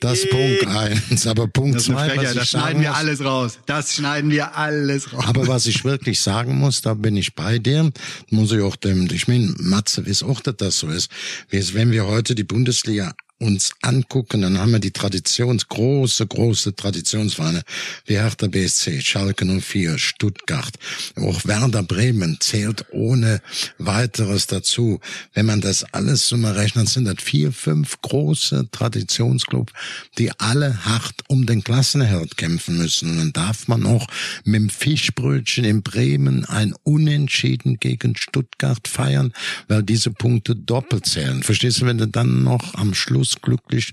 Das 0.00 0.28
Punkt 0.28 0.66
eins. 0.66 1.26
Aber 1.26 1.46
Punkt 1.48 1.76
Das 1.76 1.84
zwei, 1.84 2.16
was 2.16 2.34
das 2.34 2.44
ich 2.44 2.50
sagen 2.50 2.62
schneiden 2.64 2.82
wir 2.82 2.88
muss, 2.90 2.98
alles 2.98 3.24
raus. 3.24 3.58
Das 3.66 3.94
schneiden 3.94 4.30
wir 4.30 4.56
alles 4.56 5.12
raus. 5.12 5.24
aber 5.26 5.46
was 5.48 5.66
ich 5.66 5.84
wirklich 5.84 6.20
sagen 6.20 6.58
muss, 6.58 6.80
da 6.82 6.94
bin 6.94 7.16
ich 7.16 7.34
bei 7.34 7.58
dir, 7.58 7.90
muss 8.30 8.52
ich 8.52 8.60
auch 8.62 8.76
dem, 8.76 9.08
ich 9.12 9.28
meine, 9.28 9.54
Matze 9.58 10.06
weiß 10.06 10.22
auch, 10.22 10.40
dass 10.40 10.56
das 10.56 10.78
so 10.78 10.88
ist. 10.88 11.10
Wie 11.48 11.56
es- 11.58 11.74
Wenn 11.74 11.90
wir 11.90 12.06
heute 12.06 12.34
die 12.34 12.44
Bundesliga 12.44 13.14
uns 13.40 13.72
angucken, 13.80 14.42
dann 14.42 14.58
haben 14.58 14.72
wir 14.72 14.78
die 14.78 14.90
Traditions, 14.90 15.66
große, 15.68 16.26
große 16.26 16.76
Traditionsvereine 16.76 17.62
wie 18.04 18.18
Hertha 18.18 18.46
BSC, 18.46 19.00
Schalke 19.00 19.46
04, 19.46 19.98
Stuttgart, 19.98 20.74
auch 21.16 21.44
Werder 21.44 21.82
Bremen 21.82 22.36
zählt 22.40 22.84
ohne 22.92 23.40
weiteres 23.78 24.46
dazu. 24.46 25.00
Wenn 25.32 25.46
man 25.46 25.60
das 25.60 25.84
alles 25.92 26.28
so 26.28 26.36
mal 26.36 26.52
rechnet, 26.52 26.88
sind 26.88 27.06
das 27.06 27.16
vier, 27.22 27.52
fünf 27.52 28.00
große 28.02 28.68
Traditionsclubs, 28.70 29.72
die 30.18 30.30
alle 30.38 30.84
hart 30.84 31.14
um 31.28 31.46
den 31.46 31.64
Klassenerhalt 31.64 32.36
kämpfen 32.36 32.76
müssen. 32.76 33.10
Und 33.10 33.18
dann 33.18 33.32
darf 33.32 33.68
man 33.68 33.86
auch 33.86 34.06
mit 34.44 34.60
dem 34.60 34.70
Fischbrötchen 34.70 35.64
in 35.64 35.82
Bremen 35.82 36.44
ein 36.44 36.74
Unentschieden 36.82 37.78
gegen 37.78 38.16
Stuttgart 38.16 38.86
feiern, 38.86 39.32
weil 39.68 39.82
diese 39.82 40.10
Punkte 40.10 40.54
doppelt 40.54 41.06
zählen. 41.06 41.42
Verstehst 41.42 41.80
du, 41.80 41.86
wenn 41.86 41.98
du 41.98 42.06
dann 42.06 42.42
noch 42.44 42.74
am 42.74 42.94
Schluss 42.94 43.29
glücklich 43.36 43.92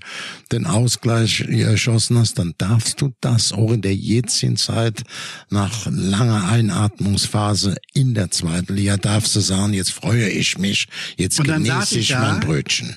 den 0.52 0.66
Ausgleich 0.66 1.40
erschossen 1.40 2.18
hast, 2.18 2.38
dann 2.38 2.54
darfst 2.58 3.00
du 3.00 3.12
das 3.20 3.52
auch 3.52 3.72
in 3.72 3.82
der 3.82 3.94
jetzigen 3.94 4.56
Zeit 4.56 5.02
nach 5.50 5.86
langer 5.90 6.48
Einatmungsphase 6.48 7.76
in 7.92 8.14
der 8.14 8.30
zweiten 8.30 8.74
Liga 8.74 8.96
darfst 8.96 9.34
du 9.36 9.40
sagen, 9.40 9.72
jetzt 9.72 9.92
freue 9.92 10.28
ich 10.28 10.58
mich, 10.58 10.88
jetzt 11.16 11.42
genieße 11.42 11.98
ich, 11.98 12.10
ich 12.10 12.16
mein 12.16 12.40
Brötchen 12.40 12.96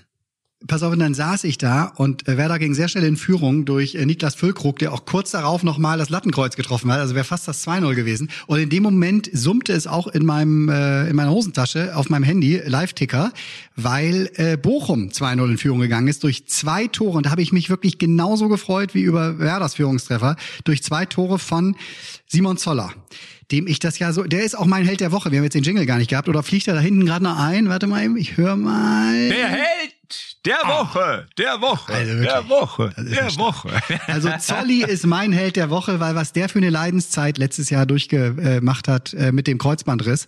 pass 0.68 0.84
auf, 0.84 0.94
und 0.94 1.00
dann 1.00 1.14
saß 1.14 1.44
ich 1.44 1.58
da 1.58 1.86
und 1.96 2.28
äh, 2.28 2.38
Werder 2.38 2.60
ging 2.60 2.74
sehr 2.74 2.88
schnell 2.88 3.04
in 3.04 3.18
Führung 3.18 3.66
durch 3.66 3.96
äh, 3.96 4.06
Niklas 4.06 4.36
Füllkrug, 4.36 4.80
der 4.80 4.94
auch 4.94 5.06
kurz 5.06 5.32
darauf 5.32 5.64
nochmal 5.64 5.98
das 5.98 6.10
Lattenkreuz 6.10 6.56
getroffen 6.56 6.92
hat. 6.92 7.00
Also 7.00 7.16
wäre 7.16 7.26
fast 7.26 7.48
das 7.48 7.66
2-0 7.66 7.96
gewesen. 7.96 8.30
Und 8.48 8.60
in 8.60 8.70
dem 8.70 8.84
Moment 8.84 9.30
summte 9.34 9.74
es 9.74 9.88
auch 9.88 10.08
in 10.08 10.26
meinem 10.26 10.70
äh, 10.70 11.10
in 11.10 11.16
meiner 11.16 11.32
Hosentasche 11.32 11.96
auf 11.96 12.10
meinem 12.10 12.24
Handy, 12.24 12.62
Live-Ticker, 12.66 13.32
weil 13.76 14.30
äh, 14.36 14.58
Bochum 14.58 15.10
2-0 15.10 15.52
in 15.52 15.58
Führung 15.58 15.80
gegangen 15.80 16.08
ist 16.08 16.24
durch 16.24 16.48
zwei 16.48 16.88
Tore. 16.88 17.18
Und 17.18 17.26
da 17.26 17.32
habe 17.32 17.42
ich 17.42 17.52
mich 17.52 17.70
wirklich 17.70 17.98
genauso 17.98 18.48
gefreut 18.50 18.94
wie 18.94 19.02
über 19.02 19.40
Werders 19.40 19.76
Führungstreffer. 19.76 20.36
Durch 20.64 20.84
zwei 20.84 21.06
Tore 21.06 21.40
von 21.40 21.76
Simon 22.28 22.58
Zoller 22.58 22.94
dem 23.52 23.68
ich 23.68 23.80
das 23.80 24.00
ja 24.00 24.14
so, 24.14 24.24
der 24.24 24.44
ist 24.44 24.58
auch 24.58 24.66
mein 24.66 24.86
Held 24.86 25.02
der 25.02 25.12
Woche. 25.12 25.32
Wir 25.32 25.40
haben 25.40 25.44
jetzt 25.44 25.56
den 25.56 25.64
Jingle 25.64 25.86
gar 25.86 25.98
nicht 25.98 26.10
gehabt. 26.10 26.30
Oder 26.30 26.42
fliegt 26.42 26.68
er 26.68 26.74
da 26.74 26.80
hinten 26.80 27.06
gerade 27.06 27.24
noch 27.24 27.38
ein? 27.38 27.70
Warte 27.70 27.88
mal 27.88 28.04
eben, 28.04 28.18
ich 28.18 28.38
höre 28.38 28.56
mal. 28.56 29.28
Der 29.30 29.48
Held 29.50 30.31
der 30.46 30.66
ah. 30.66 30.80
Woche, 30.80 31.28
der 31.38 31.62
Woche, 31.62 31.94
also 31.94 32.22
der 32.22 32.50
Woche, 32.50 32.94
der 32.98 33.36
Woche. 33.38 33.70
Also 34.08 34.30
Zolli 34.40 34.84
ist 34.84 35.06
mein 35.06 35.32
Held 35.32 35.56
der 35.56 35.70
Woche, 35.70 36.00
weil 36.00 36.16
was 36.16 36.34
der 36.34 36.50
für 36.50 36.60
eine 36.60 36.70
Leidenszeit 36.70 37.38
letztes 37.38 37.70
Jahr 37.70 37.86
durchgemacht 37.86 38.88
hat 38.88 39.14
äh, 39.14 39.32
mit 39.32 39.48
dem 39.48 39.58
Kreuzbandriss, 39.58 40.28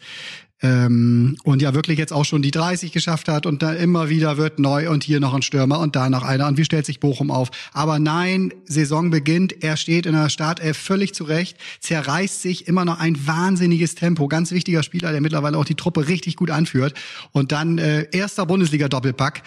ähm, 0.64 1.36
und 1.44 1.62
ja 1.62 1.74
wirklich 1.74 2.00
jetzt 2.00 2.14
auch 2.14 2.24
schon 2.24 2.42
die 2.42 2.52
30 2.52 2.94
geschafft 2.94 3.28
hat 3.28 3.46
und 3.46 3.62
da 3.62 3.74
immer 3.74 4.10
wieder 4.10 4.38
wird 4.38 4.60
neu 4.60 4.90
und 4.90 5.04
hier 5.04 5.20
noch 5.20 5.34
ein 5.34 5.42
Stürmer 5.42 5.80
und 5.80 5.96
da 5.96 6.10
noch 6.10 6.24
einer. 6.24 6.48
Und 6.48 6.58
wie 6.58 6.64
stellt 6.64 6.86
sich 6.86 7.02
Bochum 7.02 7.32
auf? 7.32 7.50
Aber 7.74 8.00
nein, 8.00 8.54
Saison 8.64 9.10
beginnt, 9.10 9.62
er 9.62 9.76
steht 9.76 10.06
in 10.06 10.14
der 10.14 10.30
Startelf 10.30 10.78
völlig 10.78 11.14
zurecht, 11.14 11.58
zerreißt 11.82 12.42
sich 12.42 12.68
immer 12.68 12.86
noch 12.86 13.00
ein 13.00 13.28
wahnsinniges 13.28 13.96
Tempo, 13.96 14.30
ganz 14.30 14.52
wichtiger 14.52 14.84
Spieler, 14.84 15.12
der 15.12 15.20
mittlerweile 15.20 15.58
auch 15.58 15.66
die 15.66 15.76
Truppe 15.76 16.08
richtig 16.08 16.38
gut 16.38 16.50
anführt. 16.50 16.94
Und 17.34 17.52
dann 17.52 17.78
äh, 17.78 18.08
erster 18.12 18.46
Bundesliga-Doppelpack 18.46 19.44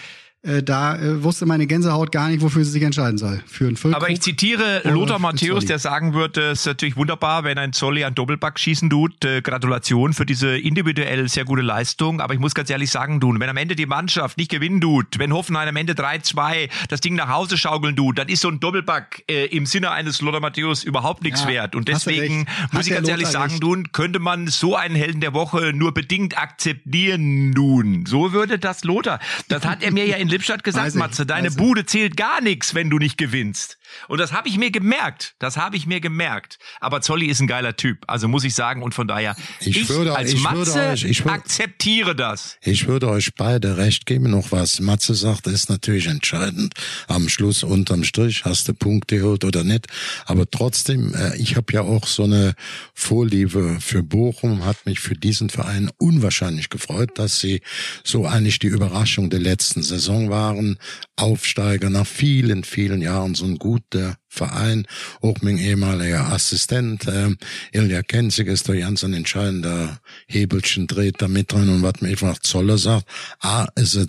äh, 0.46 0.62
da 0.62 0.96
äh, 0.96 1.22
wusste 1.24 1.44
meine 1.44 1.66
Gänsehaut 1.66 2.12
gar 2.12 2.28
nicht, 2.28 2.40
wofür 2.40 2.64
sie 2.64 2.70
sich 2.70 2.82
entscheiden 2.82 3.18
soll. 3.18 3.42
Für 3.46 3.66
einen 3.66 3.94
Aber 3.94 4.10
ich 4.10 4.20
zitiere 4.20 4.82
Lothar 4.84 5.18
Matthäus, 5.18 5.64
der 5.64 5.78
sagen 5.78 6.14
würde, 6.14 6.50
es 6.50 6.60
ist 6.60 6.66
natürlich 6.66 6.96
wunderbar, 6.96 7.44
wenn 7.44 7.58
ein 7.58 7.72
Zolli 7.72 8.04
einen 8.04 8.14
Doppelback 8.14 8.58
schießen 8.58 8.88
tut. 8.88 9.24
Äh, 9.24 9.42
Gratulation 9.42 10.12
für 10.12 10.24
diese 10.24 10.56
individuell 10.56 11.28
sehr 11.28 11.44
gute 11.44 11.62
Leistung. 11.62 12.20
Aber 12.20 12.34
ich 12.34 12.40
muss 12.40 12.54
ganz 12.54 12.70
ehrlich 12.70 12.90
sagen, 12.90 13.18
du, 13.18 13.34
wenn 13.38 13.48
am 13.48 13.56
Ende 13.56 13.74
die 13.74 13.86
Mannschaft 13.86 14.38
nicht 14.38 14.50
gewinnen 14.50 14.80
tut, 14.80 15.18
wenn 15.18 15.32
Hoffenheim 15.32 15.68
am 15.68 15.76
Ende 15.76 15.94
3-2 15.94 16.68
das 16.88 17.00
Ding 17.00 17.16
nach 17.16 17.28
Hause 17.28 17.58
schaukeln 17.58 17.96
tut, 17.96 18.18
dann 18.18 18.28
ist 18.28 18.42
so 18.42 18.48
ein 18.48 18.60
Doppelback 18.60 19.24
äh, 19.28 19.46
im 19.46 19.66
Sinne 19.66 19.90
eines 19.90 20.20
Lothar 20.20 20.40
Matthäus 20.40 20.84
überhaupt 20.84 21.24
nichts 21.24 21.42
ja, 21.42 21.48
wert. 21.48 21.74
Und 21.74 21.88
deswegen 21.88 22.46
muss 22.70 22.86
ich 22.86 22.94
ganz 22.94 23.08
ehrlich 23.08 23.26
sagen, 23.26 23.58
du, 23.58 23.82
könnte 23.92 24.20
man 24.20 24.46
so 24.46 24.76
einen 24.76 24.94
Helden 24.94 25.20
der 25.20 25.34
Woche 25.34 25.72
nur 25.72 25.92
bedingt 25.92 26.38
akzeptieren, 26.38 27.50
nun. 27.50 28.06
So 28.06 28.32
würde 28.32 28.58
das 28.58 28.84
Lothar. 28.84 29.18
Das 29.48 29.64
hat 29.64 29.82
er 29.82 29.92
mir 29.92 30.06
ja 30.06 30.16
in 30.16 30.28
Lippstadt 30.36 30.64
gesagt, 30.64 30.94
Matze, 30.96 31.24
deine 31.24 31.50
Bude 31.50 31.86
zählt 31.86 32.14
gar 32.14 32.42
nichts, 32.42 32.74
wenn 32.74 32.90
du 32.90 32.98
nicht 32.98 33.16
gewinnst. 33.16 33.78
Und 34.08 34.18
das 34.18 34.32
habe 34.32 34.48
ich 34.48 34.58
mir 34.58 34.70
gemerkt. 34.70 35.34
Das 35.38 35.56
habe 35.56 35.76
ich 35.76 35.86
mir 35.86 36.00
gemerkt. 36.00 36.58
Aber 36.80 37.00
Zolli 37.00 37.26
ist 37.26 37.40
ein 37.40 37.46
geiler 37.46 37.76
Typ. 37.76 38.04
Also 38.06 38.28
muss 38.28 38.44
ich 38.44 38.54
sagen. 38.54 38.82
Und 38.82 38.94
von 38.94 39.08
daher, 39.08 39.36
ich, 39.60 39.76
ich 39.76 39.88
würde, 39.88 40.16
als 40.16 40.32
ich 40.32 40.40
Matze 40.40 40.90
euch, 40.90 41.04
ich 41.04 41.24
würde, 41.24 41.32
akzeptiere 41.32 42.14
das. 42.14 42.56
Ich 42.62 42.86
würde 42.86 43.08
euch 43.08 43.34
beide 43.34 43.76
recht 43.76 44.06
geben. 44.06 44.30
Noch 44.30 44.52
was 44.52 44.80
Matze 44.80 45.14
sagt, 45.14 45.46
ist 45.46 45.68
natürlich 45.68 46.06
entscheidend. 46.06 46.74
Am 47.08 47.28
Schluss 47.28 47.62
unterm 47.62 48.04
Strich 48.04 48.44
hast 48.44 48.68
du 48.68 48.74
Punkte 48.74 49.18
geholt 49.18 49.44
oder 49.44 49.64
nicht. 49.64 49.86
Aber 50.26 50.48
trotzdem, 50.50 51.14
äh, 51.14 51.36
ich 51.36 51.56
habe 51.56 51.72
ja 51.72 51.82
auch 51.82 52.06
so 52.06 52.24
eine 52.24 52.54
Vorliebe 52.94 53.78
für 53.80 54.02
Bochum, 54.02 54.64
hat 54.64 54.86
mich 54.86 55.00
für 55.00 55.14
diesen 55.14 55.50
Verein 55.50 55.90
unwahrscheinlich 55.98 56.70
gefreut, 56.70 57.18
dass 57.18 57.40
sie 57.40 57.62
so 58.04 58.26
eigentlich 58.26 58.58
die 58.58 58.66
Überraschung 58.66 59.30
der 59.30 59.40
letzten 59.40 59.82
Saison 59.82 60.30
waren. 60.30 60.78
Aufsteiger 61.16 61.90
nach 61.90 62.06
vielen, 62.06 62.64
vielen 62.64 63.00
Jahren 63.00 63.34
so 63.34 63.46
ein 63.46 63.58
guter 63.58 64.16
Verein, 64.28 64.86
auch 65.20 65.36
mein 65.42 65.58
ehemaliger 65.58 66.32
Assistent, 66.32 67.06
äh, 67.06 67.30
Ilja 67.72 68.02
Kenzig 68.02 68.48
ist 68.48 68.68
da 68.68 68.74
ganz 68.74 69.04
ein 69.04 69.14
entscheidender 69.14 69.98
Hebelchen 70.26 70.86
dreht 70.86 71.22
da 71.22 71.28
mit 71.28 71.52
drin 71.52 71.68
und 71.68 71.82
was 71.82 72.00
mir 72.00 72.08
einfach 72.08 72.38
Zoller 72.40 72.78
sagt, 72.78 73.06
A, 73.40 73.66
ist 73.76 73.94
es 73.94 74.06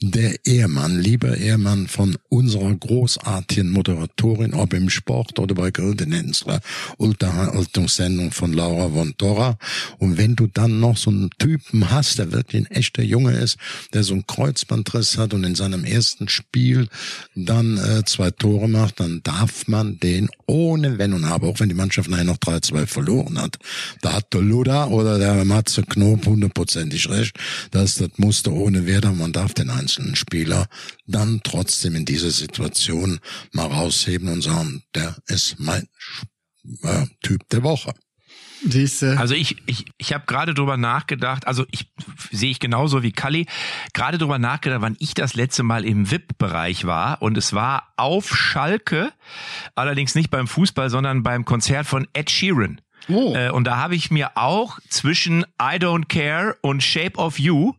der 0.00 0.34
Ehemann, 0.44 1.00
lieber 1.00 1.36
Ehemann 1.36 1.88
von 1.88 2.16
unserer 2.28 2.74
großartigen 2.74 3.70
Moderatorin, 3.70 4.54
ob 4.54 4.74
im 4.74 4.90
Sport 4.90 5.38
oder 5.38 5.54
bei 5.54 5.70
Gildenenzler, 5.70 6.60
Unterhaltungssendung 6.96 8.30
von 8.30 8.52
Laura 8.52 8.90
von 8.90 9.16
Torra. 9.16 9.58
Und 9.98 10.18
wenn 10.18 10.36
du 10.36 10.46
dann 10.46 10.80
noch 10.80 10.96
so 10.96 11.10
einen 11.10 11.30
Typen 11.38 11.90
hast, 11.90 12.18
der 12.18 12.32
wirklich 12.32 12.62
ein 12.62 12.70
echter 12.70 13.02
Junge 13.02 13.32
ist, 13.32 13.56
der 13.92 14.02
so 14.02 14.14
einen 14.14 14.26
Kreuzbandriss 14.26 15.18
hat 15.18 15.34
und 15.34 15.44
in 15.44 15.54
seinem 15.54 15.84
ersten 15.84 16.28
Spiel 16.28 16.88
dann 17.34 17.78
äh, 17.78 18.04
zwei 18.04 18.30
Tore 18.30 18.68
macht, 18.68 19.00
dann 19.00 19.22
darf 19.22 19.53
man 19.66 19.98
den 19.98 20.28
ohne 20.46 20.98
Wenn 20.98 21.12
und 21.12 21.24
Aber, 21.24 21.48
auch 21.48 21.60
wenn 21.60 21.68
die 21.68 21.74
Mannschaft 21.74 22.08
nachher 22.10 22.24
noch 22.24 22.38
3-2 22.38 22.86
verloren 22.86 23.40
hat. 23.40 23.58
Da 24.02 24.14
hat 24.14 24.32
der 24.32 24.42
Luda 24.42 24.86
oder 24.86 25.18
der 25.18 25.44
Matze 25.44 25.82
Knob 25.82 26.26
hundertprozentig 26.26 27.08
recht. 27.08 27.36
Das, 27.70 27.96
das 27.96 28.10
musste 28.16 28.52
ohne 28.52 28.86
Werder. 28.86 29.12
Man 29.12 29.32
darf 29.32 29.54
den 29.54 29.70
einzelnen 29.70 30.16
Spieler 30.16 30.66
dann 31.06 31.40
trotzdem 31.42 31.94
in 31.94 32.04
dieser 32.04 32.30
Situation 32.30 33.20
mal 33.52 33.66
rausheben 33.66 34.28
und 34.28 34.42
sagen, 34.42 34.82
der 34.94 35.16
ist 35.26 35.56
mein 35.58 35.88
äh, 36.82 37.06
Typ 37.22 37.48
der 37.50 37.62
Woche. 37.62 37.92
Siehste. 38.64 39.18
Also 39.18 39.34
ich, 39.34 39.56
ich, 39.66 39.84
ich 39.98 40.12
habe 40.12 40.24
gerade 40.26 40.54
drüber 40.54 40.76
nachgedacht, 40.76 41.46
also 41.46 41.64
ich 41.70 41.90
sehe 42.30 42.50
ich 42.50 42.60
genauso 42.60 43.02
wie 43.02 43.12
Kalli, 43.12 43.46
gerade 43.92 44.18
drüber 44.18 44.38
nachgedacht, 44.38 44.80
wann 44.82 44.96
ich 44.98 45.14
das 45.14 45.34
letzte 45.34 45.62
Mal 45.62 45.84
im 45.84 46.10
VIP-Bereich 46.10 46.86
war 46.86 47.22
und 47.22 47.36
es 47.36 47.52
war 47.52 47.92
auf 47.96 48.36
Schalke, 48.36 49.12
allerdings 49.74 50.14
nicht 50.14 50.30
beim 50.30 50.46
Fußball, 50.46 50.90
sondern 50.90 51.22
beim 51.22 51.44
Konzert 51.44 51.86
von 51.86 52.06
Ed 52.12 52.30
Sheeran. 52.30 52.80
Oh. 53.08 53.34
Äh, 53.34 53.50
und 53.50 53.64
da 53.64 53.76
habe 53.76 53.94
ich 53.94 54.10
mir 54.10 54.32
auch 54.36 54.78
zwischen 54.88 55.42
I 55.60 55.76
Don't 55.76 56.06
Care 56.08 56.56
und 56.62 56.82
Shape 56.82 57.16
of 57.16 57.38
You 57.38 57.74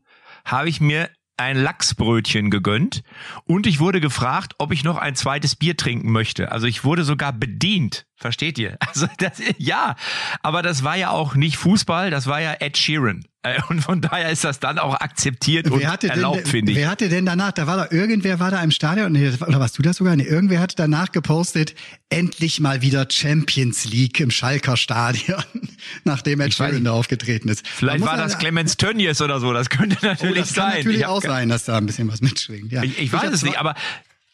habe 0.46 0.70
ich 0.70 0.80
mir 0.80 1.10
ein 1.38 1.58
Lachsbrötchen 1.58 2.50
gegönnt 2.50 3.04
und 3.46 3.68
ich 3.68 3.80
wurde 3.80 4.00
gefragt, 4.02 4.54
ob 4.58 4.72
ich 4.72 4.84
noch 4.84 4.98
ein 4.98 5.16
zweites 5.16 5.56
Bier 5.56 5.76
trinken 5.78 6.12
möchte. 6.12 6.52
Also 6.52 6.68
ich 6.68 6.84
wurde 6.84 7.04
sogar 7.04 7.34
bedient. 7.34 8.06
Versteht 8.16 8.58
ihr? 8.58 8.78
Also 8.88 9.08
das, 9.18 9.42
ja, 9.58 9.96
aber 10.42 10.62
das 10.62 10.84
war 10.84 10.96
ja 10.96 11.10
auch 11.10 11.36
nicht 11.36 11.58
Fußball, 11.58 12.12
das 12.12 12.28
war 12.28 12.40
ja 12.40 12.54
Ed 12.60 12.78
Sheeran. 12.78 13.26
Äh, 13.46 13.62
und 13.70 13.82
von 13.82 14.02
daher 14.02 14.32
ist 14.32 14.44
das 14.44 14.60
dann 14.60 14.80
auch 14.80 14.96
akzeptiert 14.96 15.70
und 15.70 15.82
erlaubt, 15.82 16.48
finde 16.48 16.72
ich. 16.72 16.78
Wer 16.78 16.90
hatte 16.90 17.10
denn 17.10 17.26
danach, 17.26 17.52
da 17.52 17.68
war 17.68 17.78
da 17.78 17.96
irgendwer, 17.96 18.40
war 18.40 18.50
da 18.50 18.62
im 18.64 18.72
Stadion, 18.72 19.16
oder 19.16 19.60
warst 19.60 19.78
du 19.78 19.84
das 19.84 19.98
sogar? 19.98 20.16
Nee, 20.16 20.24
irgendwer 20.24 20.60
hatte 20.60 20.76
danach 20.76 21.12
gepostet, 21.12 21.76
endlich 22.10 22.60
mal 22.60 22.82
wieder 22.82 23.06
Champions 23.10 23.86
League 23.86 24.20
im 24.20 24.32
Schalker 24.32 24.78
Stadion, 24.78 25.44
nachdem 26.04 26.40
Ed 26.40 26.56
Sheeran 26.56 26.84
da 26.84 26.92
aufgetreten 26.94 27.50
ist. 27.50 27.68
Vielleicht 27.68 28.04
war 28.04 28.18
das 28.18 28.40
Clemens 28.40 28.78
Tönnies 28.78 29.22
oder 29.22 29.40
so, 29.40 29.54
das 29.54 29.70
könnte 29.70 30.04
natürlich 30.04 30.38
oh, 30.38 30.40
das 30.40 30.50
sein. 30.50 30.66
Kann 30.66 30.78
natürlich 30.78 31.06
auch 31.06 31.22
sein, 31.22 31.50
dass 31.50 31.66
da 31.66 31.78
ein 31.78 31.86
bisschen 31.86 32.12
was 32.12 32.22
mitschwingt. 32.22 32.72
Ja. 32.72 32.82
Ich, 32.82 33.00
ich 33.00 33.14
weiß 33.14 33.32
es 33.32 33.44
nicht, 33.44 33.60
aber 33.60 33.76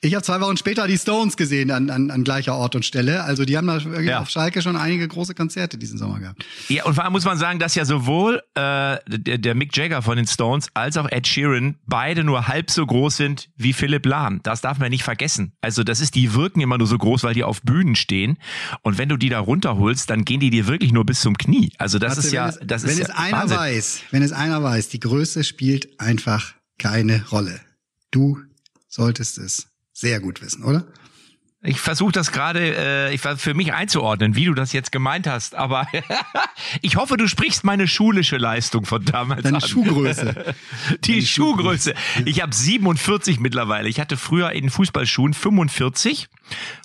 ich 0.03 0.15
habe 0.15 0.23
zwei 0.23 0.41
Wochen 0.41 0.57
später 0.57 0.87
die 0.87 0.97
Stones 0.97 1.37
gesehen 1.37 1.69
an, 1.69 1.91
an, 1.91 2.09
an 2.09 2.23
gleicher 2.23 2.55
Ort 2.55 2.75
und 2.75 2.83
Stelle. 2.83 3.23
Also 3.23 3.45
die 3.45 3.55
haben 3.55 3.67
da 3.67 3.77
ja. 3.77 4.19
auf 4.19 4.31
Schalke 4.31 4.63
schon 4.63 4.75
einige 4.75 5.07
große 5.07 5.35
Konzerte 5.35 5.77
diesen 5.77 5.99
Sommer 5.99 6.19
gehabt. 6.19 6.43
Ja, 6.69 6.85
und 6.85 6.95
vor 6.95 7.03
allem 7.03 7.13
muss 7.13 7.23
man 7.23 7.37
sagen, 7.37 7.59
dass 7.59 7.75
ja 7.75 7.85
sowohl 7.85 8.41
äh, 8.55 8.97
der, 9.07 9.37
der 9.37 9.53
Mick 9.53 9.77
Jagger 9.77 10.01
von 10.01 10.17
den 10.17 10.25
Stones 10.25 10.69
als 10.73 10.97
auch 10.97 11.07
Ed 11.11 11.27
Sheeran 11.27 11.75
beide 11.85 12.23
nur 12.23 12.47
halb 12.47 12.71
so 12.71 12.83
groß 12.83 13.15
sind 13.15 13.49
wie 13.57 13.73
Philipp 13.73 14.07
Lahm. 14.07 14.39
Das 14.41 14.61
darf 14.61 14.79
man 14.79 14.89
nicht 14.89 15.03
vergessen. 15.03 15.53
Also 15.61 15.83
das 15.83 16.01
ist, 16.01 16.15
die 16.15 16.33
wirken 16.33 16.61
immer 16.61 16.79
nur 16.79 16.87
so 16.87 16.97
groß, 16.97 17.23
weil 17.23 17.35
die 17.35 17.43
auf 17.43 17.61
Bühnen 17.61 17.95
stehen. 17.95 18.39
Und 18.81 18.97
wenn 18.97 19.07
du 19.07 19.17
die 19.17 19.29
da 19.29 19.39
runterholst, 19.39 20.09
dann 20.09 20.25
gehen 20.25 20.39
die 20.39 20.49
dir 20.49 20.65
wirklich 20.65 20.91
nur 20.91 21.05
bis 21.05 21.21
zum 21.21 21.37
Knie. 21.37 21.73
Also 21.77 21.99
das 21.99 22.15
Warte, 22.15 22.27
ist 22.27 22.33
ja, 22.33 22.49
es, 22.49 22.59
das 22.63 22.83
wenn 22.83 22.89
ist 22.89 23.01
es 23.01 23.07
ja 23.09 23.15
einer 23.15 23.37
Wahnsinn. 23.37 23.57
weiß, 23.57 24.01
wenn 24.09 24.23
es 24.23 24.31
einer 24.31 24.63
weiß, 24.63 24.89
die 24.89 24.99
Größe 24.99 25.43
spielt 25.43 25.99
einfach 25.99 26.55
keine 26.79 27.23
Rolle. 27.29 27.61
Du 28.09 28.39
solltest 28.87 29.37
es 29.37 29.70
sehr 30.01 30.19
gut 30.19 30.41
wissen, 30.41 30.63
oder? 30.63 30.85
Ich 31.63 31.79
versuche 31.79 32.11
das 32.11 32.31
gerade 32.31 32.75
äh, 32.75 33.13
ich 33.13 33.21
für 33.21 33.53
mich 33.53 33.71
einzuordnen, 33.71 34.35
wie 34.35 34.45
du 34.45 34.55
das 34.55 34.73
jetzt 34.73 34.91
gemeint 34.91 35.27
hast. 35.27 35.53
Aber 35.53 35.85
ich 36.81 36.95
hoffe, 36.95 37.17
du 37.17 37.27
sprichst 37.27 37.63
meine 37.63 37.87
schulische 37.87 38.37
Leistung 38.37 38.83
von 38.83 39.05
damals 39.05 39.43
Deine 39.43 39.57
an. 39.57 39.61
Schuhgröße. 39.61 40.55
Die 41.03 41.11
Deine 41.11 41.21
Schuhgröße. 41.21 41.93
Ich 42.25 42.41
habe 42.41 42.53
47 42.53 43.39
mittlerweile. 43.39 43.89
Ich 43.89 43.99
hatte 43.99 44.17
früher 44.17 44.51
in 44.53 44.71
Fußballschuhen 44.71 45.35
45 45.35 46.29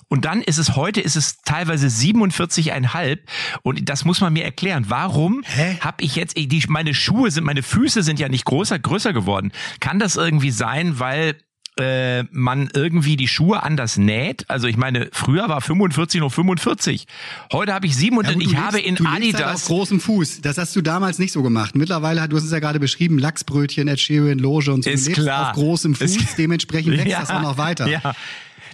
und 0.09 0.25
dann 0.25 0.43
ist 0.43 0.59
es 0.59 0.75
heute 0.75 1.01
ist 1.01 1.15
es 1.15 1.41
teilweise 1.41 1.87
47,5 1.87 3.17
und 3.63 3.89
das 3.89 4.05
muss 4.05 4.21
man 4.21 4.31
mir 4.31 4.43
erklären. 4.43 4.85
Warum 4.89 5.43
habe 5.81 6.03
ich 6.03 6.15
jetzt 6.15 6.37
die 6.37 6.63
meine 6.67 6.93
Schuhe 6.93 7.31
sind 7.31 7.45
meine 7.45 7.63
Füße 7.63 8.03
sind 8.03 8.19
ja 8.19 8.29
nicht 8.29 8.45
größer 8.45 8.77
größer 8.77 9.11
geworden. 9.11 9.51
Kann 9.79 9.97
das 9.97 10.17
irgendwie 10.17 10.51
sein, 10.51 10.99
weil 10.99 11.35
äh, 11.79 12.23
man 12.31 12.69
irgendwie 12.73 13.15
die 13.17 13.27
Schuhe 13.27 13.63
anders 13.63 13.97
näht. 13.97 14.45
Also 14.49 14.67
ich 14.67 14.77
meine, 14.77 15.09
früher 15.11 15.47
war 15.49 15.61
45 15.61 16.21
noch 16.21 16.31
45. 16.31 17.05
Heute 17.51 17.73
habe 17.73 17.85
ich 17.87 17.95
7 17.95 18.17
und 18.17 18.25
Ja, 18.25 18.31
ich 18.37 18.49
du 18.51 18.57
habe 18.57 18.77
lebst- 18.77 18.87
in 18.87 18.95
du 18.95 19.03
lebst 19.03 19.33
halt 19.35 19.35
auf 19.35 19.41
Adidas. 19.51 19.65
großem 19.65 19.99
Fuß. 19.99 20.41
Das 20.41 20.57
hast 20.57 20.75
du 20.75 20.81
damals 20.81 21.19
nicht 21.19 21.31
so 21.31 21.43
gemacht. 21.43 21.75
Mittlerweile, 21.75 22.21
hat- 22.21 22.31
du 22.31 22.37
hast 22.37 22.43
es 22.43 22.51
ja 22.51 22.59
gerade 22.59 22.79
beschrieben, 22.79 23.19
Lachsbrötchen, 23.19 23.87
Ed 23.87 23.99
Sheeran, 23.99 24.39
Loge 24.39 24.71
und 24.73 24.83
so. 24.83 24.89
Ist 24.89 25.07
lebst 25.07 25.21
klar. 25.23 25.49
auf 25.51 25.55
großem 25.55 25.95
Fuß, 25.95 26.15
Ist- 26.15 26.37
dementsprechend 26.37 26.97
wächst 26.97 27.17
das 27.17 27.29
auch 27.29 27.41
noch 27.41 27.57
weiter. 27.57 27.87
Ja. 27.87 28.13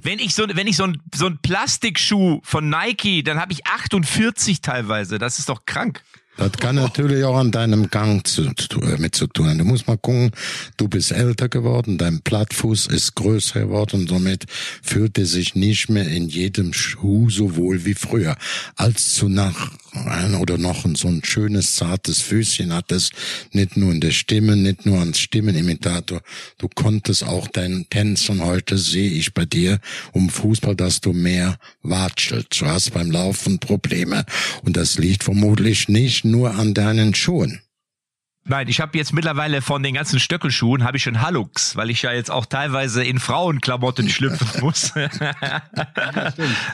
Wenn 0.01 0.19
ich 0.19 0.33
so, 0.35 0.45
wenn 0.53 0.67
ich 0.67 0.75
so 0.75 0.83
ein, 0.83 0.97
so 1.15 1.27
ein 1.27 1.37
Plastikschuh 1.41 2.41
von 2.43 2.69
Nike, 2.69 3.23
dann 3.23 3.39
habe 3.39 3.53
ich 3.53 3.65
48 3.65 4.59
teilweise. 4.61 5.17
Das 5.17 5.39
ist 5.39 5.47
doch 5.49 5.65
krank. 5.65 6.01
Das 6.37 6.51
kann 6.53 6.75
natürlich 6.75 7.23
auch 7.25 7.37
an 7.37 7.51
deinem 7.51 7.89
Gang 7.89 8.25
zu, 8.25 8.49
mit 8.97 9.15
zu 9.15 9.27
tun 9.27 9.49
haben. 9.49 9.59
Du 9.59 9.65
musst 9.65 9.87
mal 9.87 9.97
gucken, 9.97 10.31
du 10.77 10.87
bist 10.87 11.11
älter 11.11 11.47
geworden, 11.47 11.97
dein 11.97 12.21
Plattfuß 12.21 12.87
ist 12.87 13.15
größer 13.15 13.61
geworden 13.61 14.01
und 14.01 14.09
somit 14.09 14.45
fühlt 14.81 15.17
er 15.17 15.25
sich 15.25 15.53
nicht 15.53 15.89
mehr 15.89 16.07
in 16.07 16.27
jedem 16.27 16.73
Schuh 16.73 17.29
so 17.29 17.55
wohl 17.55 17.85
wie 17.85 17.93
früher. 17.93 18.35
Als 18.75 19.15
du 19.17 19.29
nach 19.29 19.71
oder 20.39 20.57
noch 20.57 20.85
ein 20.85 20.95
so 20.95 21.07
ein 21.07 21.21
schönes, 21.23 21.75
zartes 21.75 22.21
Füßchen 22.21 22.73
hattest, 22.73 23.13
nicht 23.51 23.77
nur 23.77 23.91
in 23.91 24.01
der 24.01 24.11
Stimme, 24.11 24.55
nicht 24.55 24.85
nur 24.85 24.99
als 24.99 25.19
Stimmenimitator, 25.19 26.21
du 26.57 26.67
konntest 26.67 27.23
auch 27.23 27.47
dein 27.47 27.85
Tänzen 27.89 28.43
heute 28.43 28.77
sehe 28.77 29.09
ich 29.11 29.33
bei 29.33 29.45
dir 29.45 29.79
um 30.11 30.29
Fußball, 30.29 30.75
dass 30.75 31.01
du 31.01 31.13
mehr 31.13 31.57
watschelst. 31.83 32.59
Du 32.61 32.65
hast 32.65 32.91
beim 32.93 33.11
Laufen 33.11 33.59
Probleme 33.59 34.25
und 34.63 34.75
das 34.77 34.97
liegt 34.97 35.23
vermutlich 35.23 35.87
nicht 35.89 36.25
nur 36.25 36.55
an 36.55 36.73
deinen 36.73 37.13
Schuhen. 37.13 37.61
Nein, 38.45 38.67
ich 38.67 38.81
habe 38.81 38.97
jetzt 38.97 39.13
mittlerweile 39.13 39.61
von 39.61 39.83
den 39.83 39.93
ganzen 39.93 40.19
Stöckelschuhen 40.19 40.83
habe 40.83 40.97
ich 40.97 41.03
schon 41.03 41.21
Hallux, 41.21 41.77
weil 41.77 41.89
ich 41.89 42.01
ja 42.01 42.11
jetzt 42.11 42.29
auch 42.29 42.45
teilweise 42.45 43.01
in 43.01 43.19
Frauenklamotten 43.19 44.09
schlüpfen 44.09 44.47
muss. 44.61 44.91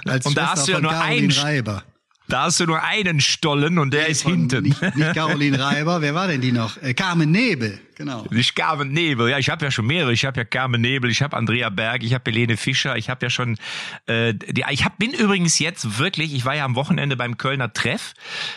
Als 0.05 0.25
Und 0.25 0.35
da 0.35 0.51
hast 0.51 0.67
du 0.67 0.71
ja 0.71 0.79
nur 0.81 0.99
einen- 0.99 1.31
Reiber. 1.31 1.83
Da 2.29 2.43
hast 2.43 2.59
du 2.59 2.65
nur 2.67 2.83
einen 2.83 3.19
Stollen 3.21 3.79
und 3.79 3.91
der 3.91 4.07
ist 4.07 4.21
hinten. 4.21 4.63
Nicht, 4.63 4.81
nicht 4.95 5.13
Caroline 5.15 5.59
Reiber, 5.65 6.01
wer 6.01 6.13
war 6.13 6.27
denn 6.27 6.41
die 6.41 6.51
noch? 6.51 6.81
Äh, 6.81 6.93
Carmen 6.93 7.31
Nebel, 7.31 7.79
genau. 7.99 8.25
Ich 8.31 8.55
Carmen 8.55 8.91
Nebel, 8.91 9.29
ja, 9.29 9.37
ich 9.37 9.49
habe 9.49 9.63
ja 9.63 9.69
schon 9.69 9.85
mehrere. 9.85 10.11
Ich 10.11 10.25
habe 10.25 10.39
ja 10.39 10.45
Carmen 10.45 10.81
Nebel, 10.81 11.11
ich 11.11 11.21
habe 11.21 11.37
Andrea 11.37 11.69
Berg, 11.69 12.03
ich 12.03 12.13
habe 12.15 12.31
Helene 12.31 12.57
Fischer, 12.57 12.95
ich 12.95 13.09
habe 13.09 13.25
ja 13.25 13.29
schon, 13.29 13.57
äh, 14.07 14.33
die, 14.33 14.63
ich 14.71 14.85
hab, 14.85 14.97
bin 14.97 15.11
übrigens 15.11 15.59
jetzt 15.59 15.99
wirklich, 15.99 16.33
ich 16.33 16.45
war 16.45 16.55
ja 16.55 16.65
am 16.65 16.75
Wochenende 16.75 17.15
beim 17.15 17.37
Kölner 17.37 17.71
Treff. 17.71 18.13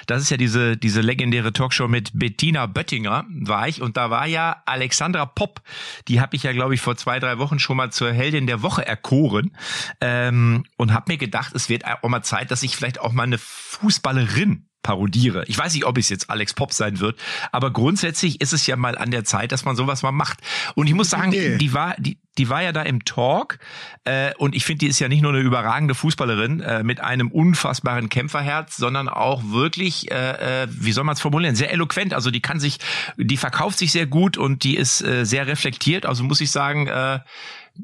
Das 0.06 0.22
ist 0.22 0.30
ja 0.30 0.36
diese 0.38 0.76
diese 0.76 1.00
legendäre 1.00 1.52
Talkshow 1.52 1.88
mit 1.88 2.12
Bettina 2.14 2.66
Böttinger 2.66 3.26
war 3.28 3.68
ich 3.68 3.82
und 3.82 3.96
da 3.96 4.08
war 4.08 4.26
ja 4.26 4.62
Alexandra 4.64 5.26
Popp. 5.26 5.60
Die 6.08 6.20
habe 6.20 6.36
ich 6.36 6.44
ja, 6.44 6.52
glaube 6.52 6.74
ich, 6.74 6.80
vor 6.80 6.96
zwei 6.96 7.18
drei 7.18 7.38
Wochen 7.38 7.58
schon 7.58 7.76
mal 7.76 7.90
zur 7.90 8.12
Heldin 8.12 8.46
der 8.46 8.62
Woche 8.62 8.86
erkoren 8.86 9.56
ähm, 10.00 10.64
und 10.76 10.94
habe 10.94 11.12
mir 11.12 11.18
gedacht, 11.18 11.52
es 11.54 11.68
wird 11.68 11.84
auch 11.84 12.08
mal 12.08 12.22
Zeit, 12.22 12.50
dass 12.50 12.62
ich 12.62 12.76
vielleicht 12.76 13.00
auch 13.00 13.12
mal 13.12 13.24
eine 13.24 13.38
Fußballerin 13.38 14.68
parodiere. 14.82 15.44
Ich 15.46 15.58
weiß 15.58 15.74
nicht, 15.74 15.84
ob 15.84 15.98
es 15.98 16.08
jetzt 16.08 16.30
Alex 16.30 16.54
Pop 16.54 16.72
sein 16.72 17.00
wird, 17.00 17.18
aber 17.50 17.70
grundsätzlich 17.72 18.40
ist 18.40 18.52
es 18.52 18.66
ja 18.66 18.76
mal 18.76 18.98
an 18.98 19.10
der 19.10 19.24
Zeit, 19.24 19.52
dass 19.52 19.64
man 19.64 19.76
sowas 19.76 20.02
mal 20.02 20.12
macht. 20.12 20.40
Und 20.74 20.86
ich 20.86 20.94
muss 20.94 21.10
sagen, 21.10 21.32
Idee. 21.32 21.58
die 21.58 21.72
war, 21.72 21.94
die, 21.98 22.18
die 22.38 22.48
war 22.48 22.62
ja 22.62 22.72
da 22.72 22.82
im 22.82 23.04
Talk 23.04 23.58
äh, 24.04 24.32
und 24.36 24.54
ich 24.54 24.64
finde, 24.64 24.80
die 24.80 24.86
ist 24.86 24.98
ja 24.98 25.08
nicht 25.08 25.22
nur 25.22 25.32
eine 25.32 25.40
überragende 25.40 25.94
Fußballerin 25.94 26.60
äh, 26.60 26.82
mit 26.82 27.00
einem 27.00 27.30
unfassbaren 27.30 28.08
Kämpferherz, 28.08 28.76
sondern 28.76 29.08
auch 29.08 29.42
wirklich, 29.50 30.10
äh, 30.10 30.62
äh, 30.62 30.68
wie 30.70 30.92
soll 30.92 31.04
man 31.04 31.14
es 31.14 31.20
formulieren, 31.20 31.54
sehr 31.54 31.72
eloquent. 31.72 32.14
Also 32.14 32.30
die 32.30 32.40
kann 32.40 32.58
sich, 32.58 32.78
die 33.16 33.36
verkauft 33.36 33.78
sich 33.78 33.92
sehr 33.92 34.06
gut 34.06 34.38
und 34.38 34.64
die 34.64 34.76
ist 34.76 35.02
äh, 35.02 35.24
sehr 35.24 35.46
reflektiert. 35.46 36.06
Also 36.06 36.24
muss 36.24 36.40
ich 36.40 36.50
sagen, 36.50 36.86
äh, 36.86 37.20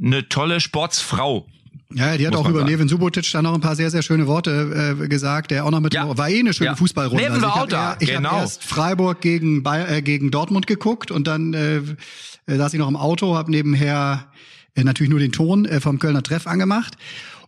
eine 0.03 0.29
tolle 0.29 0.61
Sportsfrau. 0.61 1.47
Ja, 1.95 2.17
die 2.19 2.27
hat 2.27 2.37
auch 2.37 2.47
über 2.49 2.61
sagen. 2.61 2.71
Neven 2.71 2.89
Subotic 2.89 3.31
da 3.33 3.41
noch 3.41 3.55
ein 3.55 3.63
paar 3.63 3.75
sehr, 3.75 3.91
sehr 3.91 4.03
schöne 4.03 4.27
Worte 4.27 4.97
äh, 5.01 5.09
gesagt, 5.09 5.51
der 5.51 5.65
auch 5.65 5.71
noch 5.71 5.81
mit, 5.81 5.95
Ja. 5.95 6.17
war 6.19 6.29
eh 6.29 6.39
eine 6.39 6.53
schöne 6.53 6.71
Ja. 6.71 6.77
Fußballrunde. 6.77 7.23
Neven 7.23 7.41
war 7.41 7.49
ich 7.49 7.55
auch 7.55 7.59
habe 7.61 7.71
da, 7.71 7.97
ich 7.99 8.11
genau. 8.11 8.33
hab 8.33 8.41
erst 8.41 8.63
Freiburg 8.65 9.21
gegen, 9.23 9.63
Bay 9.63 9.99
äh, 9.99 10.03
gegen 10.03 10.31
Dortmund 10.31 10.67
geguckt 10.67 11.11
und 11.11 11.27
dann 11.27 11.55
äh, 11.55 11.77
äh, 11.79 12.57
saß 12.57 12.75
ich 12.75 12.79
noch 12.79 12.89
im 12.89 12.97
Auto, 12.97 13.37
habe 13.37 13.51
nebenher 13.51 14.27
äh, 14.75 14.85
natürlich 14.85 15.09
nur 15.09 15.19
den 15.21 15.33
Ton 15.33 15.65
äh, 15.65 15.81
vom 15.81 15.99
Kölner 15.99 16.23
Treff 16.23 16.47
angemacht 16.47 16.99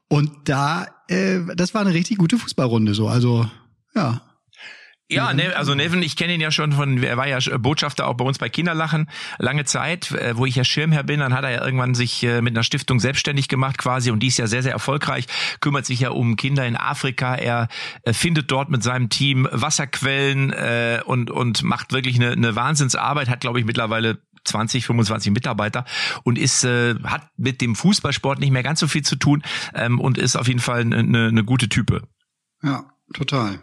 und 0.08 0.30
da, 0.44 0.86
äh, 1.08 1.40
das 1.54 1.74
war 1.74 1.82
eine 1.82 1.92
richtig 1.92 2.16
gute 2.16 2.38
Fußballrunde 2.38 2.94
so, 2.94 3.08
also 3.08 3.46
ja. 3.94 4.22
Ja, 5.10 5.32
ne, 5.32 5.56
also 5.56 5.74
Neven, 5.74 6.02
ich 6.02 6.14
kenne 6.14 6.34
ihn 6.34 6.40
ja 6.40 6.52
schon 6.52 6.72
von, 6.72 7.02
er 7.02 7.16
war 7.16 7.26
ja 7.26 7.38
Botschafter 7.58 8.06
auch 8.06 8.14
bei 8.14 8.24
uns 8.24 8.38
bei 8.38 8.48
Kinderlachen 8.48 9.10
lange 9.38 9.64
Zeit, 9.64 10.12
äh, 10.12 10.36
wo 10.36 10.46
ich 10.46 10.54
ja 10.54 10.62
Schirmherr 10.62 11.02
bin. 11.02 11.18
Dann 11.18 11.34
hat 11.34 11.42
er 11.42 11.50
ja 11.50 11.64
irgendwann 11.64 11.96
sich 11.96 12.22
äh, 12.22 12.40
mit 12.40 12.54
einer 12.54 12.62
Stiftung 12.62 13.00
selbstständig 13.00 13.48
gemacht 13.48 13.76
quasi 13.76 14.12
und 14.12 14.20
die 14.20 14.28
ist 14.28 14.38
ja 14.38 14.46
sehr, 14.46 14.62
sehr 14.62 14.72
erfolgreich, 14.72 15.26
kümmert 15.60 15.84
sich 15.84 15.98
ja 15.98 16.10
um 16.10 16.36
Kinder 16.36 16.64
in 16.64 16.76
Afrika. 16.76 17.34
Er 17.34 17.66
äh, 18.02 18.12
findet 18.12 18.52
dort 18.52 18.70
mit 18.70 18.84
seinem 18.84 19.08
Team 19.08 19.48
Wasserquellen 19.50 20.52
äh, 20.52 21.00
und, 21.04 21.32
und 21.32 21.64
macht 21.64 21.92
wirklich 21.92 22.14
eine, 22.14 22.30
eine 22.30 22.54
Wahnsinnsarbeit, 22.54 23.28
hat 23.28 23.40
glaube 23.40 23.58
ich 23.58 23.66
mittlerweile 23.66 24.22
20, 24.44 24.86
25 24.86 25.32
Mitarbeiter 25.32 25.86
und 26.22 26.38
ist 26.38 26.62
äh, 26.62 26.94
hat 27.02 27.26
mit 27.36 27.60
dem 27.60 27.74
Fußballsport 27.74 28.38
nicht 28.38 28.52
mehr 28.52 28.62
ganz 28.62 28.78
so 28.78 28.86
viel 28.86 29.02
zu 29.02 29.16
tun 29.16 29.42
ähm, 29.74 29.98
und 29.98 30.18
ist 30.18 30.36
auf 30.36 30.46
jeden 30.46 30.60
Fall 30.60 30.82
eine, 30.82 31.26
eine 31.26 31.44
gute 31.44 31.68
Type. 31.68 32.02
Ja, 32.62 32.84
total. 33.12 33.58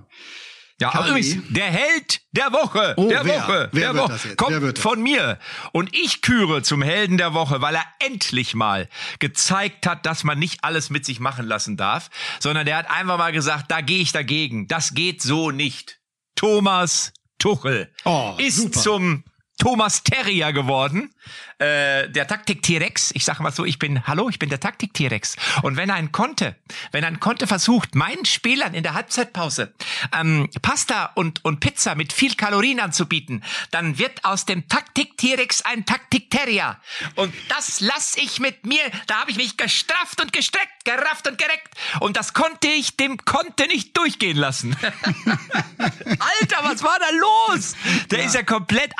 Ja, 0.80 0.94
aber 0.94 1.10
übrigens, 1.10 1.38
der 1.50 1.66
Held 1.72 2.22
der 2.34 2.52
Woche, 2.54 2.94
Oh, 2.98 3.10
der 3.10 3.26
wer? 3.26 3.40
Woche, 3.42 3.70
Wer 3.72 3.94
der 3.94 4.02
Woche 4.04 4.36
kommt 4.36 4.78
von 4.78 5.02
mir. 5.02 5.40
Und 5.72 5.96
ich 5.96 6.22
küre 6.22 6.62
zum 6.62 6.84
Helden 6.84 7.18
der 7.18 7.34
Woche, 7.34 7.62
weil 7.62 7.74
er 7.74 7.86
endlich 8.00 8.54
mal 8.54 8.88
gezeigt 9.18 9.88
hat, 9.88 10.06
dass 10.06 10.24
man 10.24 10.38
nicht 10.38 10.64
alles 10.64 10.92
mit 10.92 11.04
sich 11.04 11.20
machen 11.20 11.48
lassen 11.48 11.78
darf, 11.78 12.10
sondern 12.40 12.68
der 12.68 12.78
hat 12.78 12.92
einfach 12.92 13.18
mal 13.18 13.32
gesagt, 13.32 13.72
da 13.72 13.82
gehe 13.82 14.00
ich 14.00 14.12
dagegen. 14.12 14.68
Das 14.68 14.94
geht 14.94 15.22
so 15.24 15.50
nicht. 15.50 16.00
Thomas 16.36 17.12
Tuchel 17.40 17.92
Oh, 18.06 18.36
ist 18.38 18.58
super. 18.58 18.80
zum 18.80 19.24
Thomas 19.58 20.04
Terrier 20.04 20.54
geworden. 20.54 21.14
Äh, 21.60 22.10
der 22.10 22.28
Taktik 22.28 22.62
T-Rex, 22.62 23.12
ich 23.16 23.26
sage 23.26 23.42
mal 23.42 23.52
so, 23.52 23.66
ich 23.66 23.80
bin, 23.80 24.06
hallo, 24.06 24.30
ich 24.30 24.38
bin 24.38 24.50
der 24.50 24.60
Taktik 24.60 24.94
T-Rex. 24.94 25.36
Und 25.64 25.76
wenn 25.76 25.90
ein 25.90 26.12
Konte, 26.12 26.56
wenn 26.92 27.04
ein 27.04 27.20
Konte 27.20 27.48
versucht, 27.48 27.96
meinen 27.96 28.26
Spielern 28.26 28.76
in 28.76 28.84
der 28.84 28.94
Halbzeitpause 28.94 29.74
ähm, 30.14 30.50
Pasta 30.62 31.12
und, 31.16 31.44
und 31.44 31.60
Pizza 31.60 31.96
mit 31.96 32.14
viel 32.14 32.36
Kalorien 32.36 32.80
anzubieten, 32.80 33.44
dann 33.72 33.98
wird 33.98 34.24
aus 34.24 34.46
dem 34.46 34.68
Taktik 34.68 35.18
T-Rex 35.18 35.64
ein 35.64 35.86
Taktik 35.86 36.30
Terrier. 36.30 36.80
Und 37.16 37.34
das 37.50 37.80
lasse 37.80 38.20
ich 38.20 38.40
mit 38.40 38.68
mir, 38.68 38.84
da 39.08 39.22
habe 39.22 39.32
ich 39.32 39.38
mich 39.38 39.58
gestrafft 39.58 40.22
und 40.22 40.32
gestreckt, 40.32 40.86
gerafft 40.86 41.28
und 41.28 41.40
gereckt. 41.40 41.70
Und 42.00 42.18
das 42.18 42.34
konnte 42.34 42.68
ich 42.68 42.98
dem 42.98 43.18
Konte 43.26 43.66
nicht 43.68 43.98
durchgehen 43.98 44.38
lassen. 44.38 44.78
Alter, 45.80 46.58
was 46.62 46.84
war 46.84 47.00
da 47.00 47.10
los? 47.18 47.76
Der 48.12 48.24
ist 48.24 48.36
ja 48.36 48.44
komplett 48.44 48.92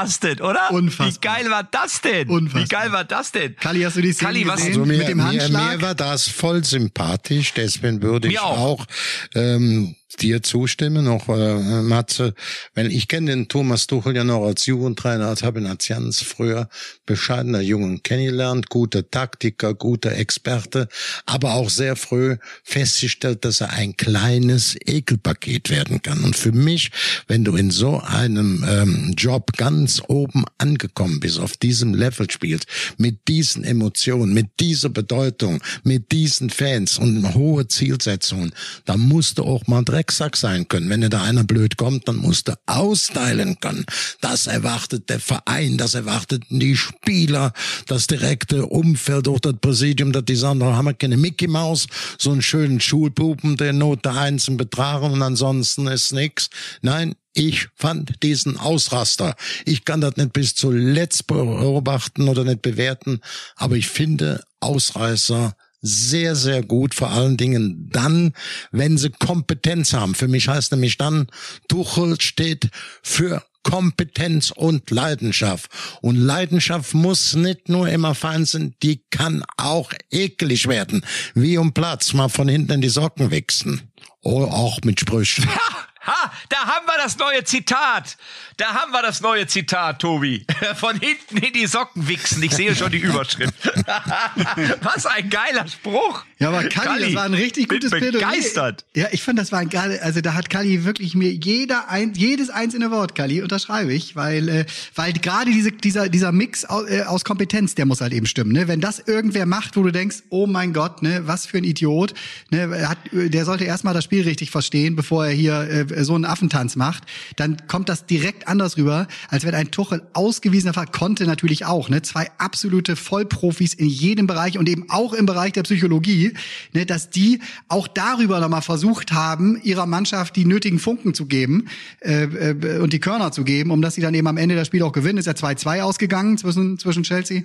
ausgerastet, 0.00 0.40
oder? 0.40 0.70
Unfassbar. 0.72 1.36
Wie 1.36 1.42
geil 1.42 1.50
war 1.50 1.64
das 1.64 2.00
denn? 2.00 2.28
Unfassbar. 2.28 2.62
Wie 2.62 2.68
geil 2.68 2.92
war 2.92 3.04
das 3.04 3.32
denn? 3.32 3.56
Kali, 3.56 3.82
hast 3.82 3.96
du 3.96 4.02
die 4.02 4.12
Szene 4.12 4.28
Kali, 4.32 4.46
was- 4.46 4.56
gesehen? 4.56 4.68
Also 4.68 4.84
mir, 4.84 4.98
mit 4.98 5.08
dem 5.08 5.16
mir, 5.18 5.24
Handschlag? 5.24 5.76
mir 5.76 5.82
war 5.82 5.94
das 5.94 6.28
voll 6.28 6.64
sympathisch, 6.64 7.52
deswegen 7.54 8.02
würde 8.02 8.28
Mir 8.28 8.34
ich 8.34 8.40
auch. 8.40 8.58
auch, 8.58 8.86
ähm, 9.34 9.96
dir 10.16 10.42
zustimmen, 10.42 11.04
noch 11.04 11.28
äh, 11.28 11.82
Matze, 11.82 12.34
weil 12.74 12.90
ich 12.92 13.08
kenne 13.08 13.30
den 13.30 13.48
Thomas 13.48 13.86
Tuchel 13.86 14.16
ja 14.16 14.24
noch 14.24 14.44
als 14.44 14.66
Jugendtrainer, 14.66 15.28
als 15.28 15.42
habe 15.42 15.60
ihn 15.60 15.66
als 15.66 15.86
ganz 15.86 16.22
früher 16.22 16.68
bescheidener 17.04 17.60
Jungen 17.60 18.02
kennengelernt, 18.02 18.68
guter 18.68 19.10
Taktiker, 19.10 19.74
guter 19.74 20.12
Experte, 20.12 20.88
aber 21.24 21.54
auch 21.54 21.70
sehr 21.70 21.96
früh 21.96 22.36
festgestellt, 22.64 23.44
dass 23.44 23.60
er 23.60 23.70
ein 23.70 23.96
kleines 23.96 24.76
Ekelpaket 24.84 25.70
werden 25.70 26.02
kann. 26.02 26.24
Und 26.24 26.36
für 26.36 26.52
mich 26.52 26.90
wenn 27.26 27.44
du 27.44 27.56
in 27.56 27.70
so 27.70 28.00
einem 28.00 28.64
ähm, 28.68 29.14
Job 29.16 29.52
ganz 29.56 30.02
oben 30.08 30.44
angekommen 30.58 31.20
bist, 31.20 31.38
auf 31.38 31.56
diesem 31.56 31.94
Level 31.94 32.30
spielst, 32.30 32.66
mit 32.98 33.28
diesen 33.28 33.64
Emotionen, 33.64 34.32
mit 34.32 34.60
dieser 34.60 34.88
Bedeutung, 34.88 35.62
mit 35.82 36.12
diesen 36.12 36.50
Fans 36.50 36.98
und 36.98 37.34
hohe 37.34 37.68
Zielsetzungen, 37.68 38.52
da 38.84 38.96
musst 38.96 39.38
du 39.38 39.44
auch 39.44 39.66
mal 39.66 39.82
Drecksack 40.06 40.36
sein 40.36 40.68
können. 40.68 40.88
Wenn 40.88 41.00
dir 41.00 41.08
da 41.08 41.22
einer 41.22 41.44
blöd 41.44 41.76
kommt, 41.76 42.06
dann 42.08 42.16
musst 42.16 42.48
du 42.48 42.52
austeilen 42.66 43.58
können. 43.60 43.84
Das 44.20 44.46
erwartet 44.46 45.08
der 45.08 45.20
Verein, 45.20 45.78
das 45.78 45.94
erwarteten 45.94 46.60
die 46.60 46.76
Spieler, 46.76 47.52
das 47.86 48.06
direkte 48.06 48.66
Umfeld, 48.66 49.26
auch 49.28 49.40
das 49.40 49.54
Präsidium, 49.60 50.12
das 50.12 50.24
die 50.24 50.36
sagen, 50.36 50.60
da 50.60 50.76
haben 50.76 50.84
wir 50.84 50.94
keine 50.94 51.16
Mickey 51.16 51.48
Maus, 51.48 51.86
so 52.18 52.30
einen 52.30 52.42
schönen 52.42 52.80
Schulpuppen, 52.80 53.56
der 53.56 53.72
Note 53.72 54.12
im 54.46 54.56
Betragen 54.56 55.12
und 55.12 55.22
ansonsten 55.22 55.88
ist 55.88 56.12
nix. 56.12 56.48
Nein, 56.82 57.16
ich 57.34 57.68
fand 57.74 58.22
diesen 58.22 58.56
Ausraster. 58.56 59.34
Ich 59.64 59.84
kann 59.84 60.00
das 60.00 60.16
nicht 60.16 60.32
bis 60.32 60.54
zuletzt 60.54 61.26
beobachten 61.26 62.28
oder 62.28 62.44
nicht 62.44 62.62
bewerten, 62.62 63.20
aber 63.56 63.74
ich 63.74 63.88
finde 63.88 64.44
Ausreißer 64.60 65.54
sehr, 65.86 66.34
sehr 66.34 66.62
gut, 66.62 66.94
vor 66.94 67.10
allen 67.10 67.36
Dingen 67.36 67.88
dann, 67.90 68.32
wenn 68.72 68.98
sie 68.98 69.10
Kompetenz 69.10 69.92
haben. 69.92 70.14
Für 70.14 70.28
mich 70.28 70.48
heißt 70.48 70.72
nämlich 70.72 70.98
dann, 70.98 71.28
Tuchel 71.68 72.20
steht 72.20 72.68
für 73.02 73.42
Kompetenz 73.62 74.52
und 74.52 74.90
Leidenschaft. 74.90 75.70
Und 76.00 76.16
Leidenschaft 76.16 76.94
muss 76.94 77.34
nicht 77.34 77.68
nur 77.68 77.88
immer 77.88 78.14
fein 78.14 78.44
sein, 78.44 78.74
die 78.82 79.02
kann 79.10 79.44
auch 79.56 79.92
eklig 80.10 80.68
werden. 80.68 81.04
Wie 81.34 81.58
um 81.58 81.72
Platz, 81.72 82.12
mal 82.12 82.28
von 82.28 82.48
hinten 82.48 82.72
in 82.72 82.80
die 82.80 82.88
Socken 82.88 83.30
wichsen. 83.30 83.90
Oder 84.22 84.52
auch 84.52 84.80
mit 84.84 85.00
Sprüchen. 85.00 85.48
Ha, 86.06 86.32
da 86.48 86.58
haben 86.58 86.86
wir 86.86 86.96
das 86.98 87.18
neue 87.18 87.44
Zitat. 87.44 88.16
Da 88.56 88.74
haben 88.74 88.92
wir 88.92 89.02
das 89.02 89.20
neue 89.20 89.46
Zitat, 89.46 90.00
Tobi. 90.00 90.46
Von 90.76 90.98
hinten 91.00 91.38
in 91.38 91.52
die 91.52 91.66
Socken 91.66 92.08
wichsen. 92.08 92.42
Ich 92.42 92.54
sehe 92.54 92.74
schon 92.74 92.92
die 92.92 92.98
Überschrift. 92.98 93.54
Was 94.82 95.06
ein 95.06 95.28
geiler 95.28 95.66
Spruch. 95.68 96.24
Ja, 96.38 96.48
aber 96.48 96.64
Kalli, 96.64 96.70
Kalli, 96.70 97.04
das 97.06 97.14
war 97.14 97.24
ein 97.24 97.34
richtig 97.34 97.68
gutes 97.68 97.90
Plädoyer. 97.90 98.26
begeistert. 98.26 98.84
Ja, 98.94 99.08
ich 99.10 99.22
fand, 99.22 99.38
das 99.38 99.52
war 99.52 99.58
ein 99.58 99.70
geil, 99.70 99.98
also 100.02 100.20
da 100.20 100.34
hat 100.34 100.50
Kalli 100.50 100.84
wirklich 100.84 101.14
mir 101.14 101.32
jeder 101.32 101.88
ein, 101.88 102.12
jedes 102.14 102.50
einzelne 102.50 102.90
Wort, 102.90 103.14
Kalli, 103.14 103.40
unterschreibe 103.40 103.92
ich, 103.92 104.16
weil, 104.16 104.48
äh, 104.48 104.66
weil 104.94 105.14
gerade 105.14 105.50
diese, 105.50 105.72
dieser, 105.72 106.10
dieser 106.10 106.32
Mix 106.32 106.66
aus, 106.66 106.88
äh, 106.90 107.02
aus 107.02 107.24
Kompetenz, 107.24 107.74
der 107.74 107.86
muss 107.86 108.02
halt 108.02 108.12
eben 108.12 108.26
stimmen, 108.26 108.52
ne? 108.52 108.68
Wenn 108.68 108.82
das 108.82 108.98
irgendwer 109.00 109.46
macht, 109.46 109.76
wo 109.76 109.82
du 109.82 109.92
denkst, 109.92 110.24
oh 110.28 110.46
mein 110.46 110.74
Gott, 110.74 111.02
ne, 111.02 111.22
was 111.24 111.46
für 111.46 111.56
ein 111.56 111.64
Idiot, 111.64 112.12
ne, 112.50 112.86
hat, 112.86 112.98
der 113.12 113.44
sollte 113.46 113.64
erstmal 113.64 113.94
das 113.94 114.04
Spiel 114.04 114.22
richtig 114.22 114.50
verstehen, 114.50 114.94
bevor 114.94 115.26
er 115.26 115.32
hier 115.32 115.60
äh, 115.62 115.95
so 116.04 116.14
einen 116.14 116.24
Affentanz 116.24 116.76
macht, 116.76 117.04
dann 117.36 117.66
kommt 117.66 117.88
das 117.88 118.06
direkt 118.06 118.48
anders 118.48 118.76
rüber, 118.76 119.06
als 119.28 119.44
wenn 119.44 119.54
ein 119.54 119.70
Tuchel 119.70 120.02
ausgewiesener 120.12 120.74
Fall 120.74 120.86
konnte 120.86 121.24
natürlich 121.26 121.64
auch, 121.64 121.88
ne? 121.88 122.02
Zwei 122.02 122.30
absolute 122.38 122.96
Vollprofis 122.96 123.74
in 123.74 123.86
jedem 123.86 124.26
Bereich 124.26 124.58
und 124.58 124.68
eben 124.68 124.90
auch 124.90 125.12
im 125.12 125.26
Bereich 125.26 125.52
der 125.52 125.62
Psychologie, 125.62 126.34
ne, 126.72 126.86
dass 126.86 127.10
die 127.10 127.40
auch 127.68 127.88
darüber 127.88 128.40
nochmal 128.40 128.62
versucht 128.62 129.12
haben, 129.12 129.60
ihrer 129.62 129.86
Mannschaft 129.86 130.36
die 130.36 130.44
nötigen 130.44 130.78
Funken 130.78 131.14
zu 131.14 131.26
geben 131.26 131.68
äh, 132.00 132.24
äh, 132.24 132.78
und 132.78 132.92
die 132.92 133.00
Körner 133.00 133.32
zu 133.32 133.44
geben, 133.44 133.70
um 133.70 133.82
dass 133.82 133.94
sie 133.94 134.00
dann 134.00 134.14
eben 134.14 134.26
am 134.26 134.36
Ende 134.36 134.54
das 134.54 134.66
Spiel 134.66 134.82
auch 134.82 134.92
gewinnen. 134.92 135.18
Ist 135.18 135.26
ja 135.26 135.32
2-2 135.32 135.82
ausgegangen 135.82 136.38
zwischen, 136.38 136.78
zwischen 136.78 137.02
Chelsea 137.02 137.42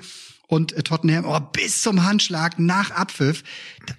und 0.48 0.74
äh, 0.74 0.84
Tottenham. 0.84 1.26
Oh, 1.26 1.40
bis 1.40 1.82
zum 1.82 2.04
Handschlag 2.04 2.60
nach 2.60 2.92
Abpfiff. 2.92 3.44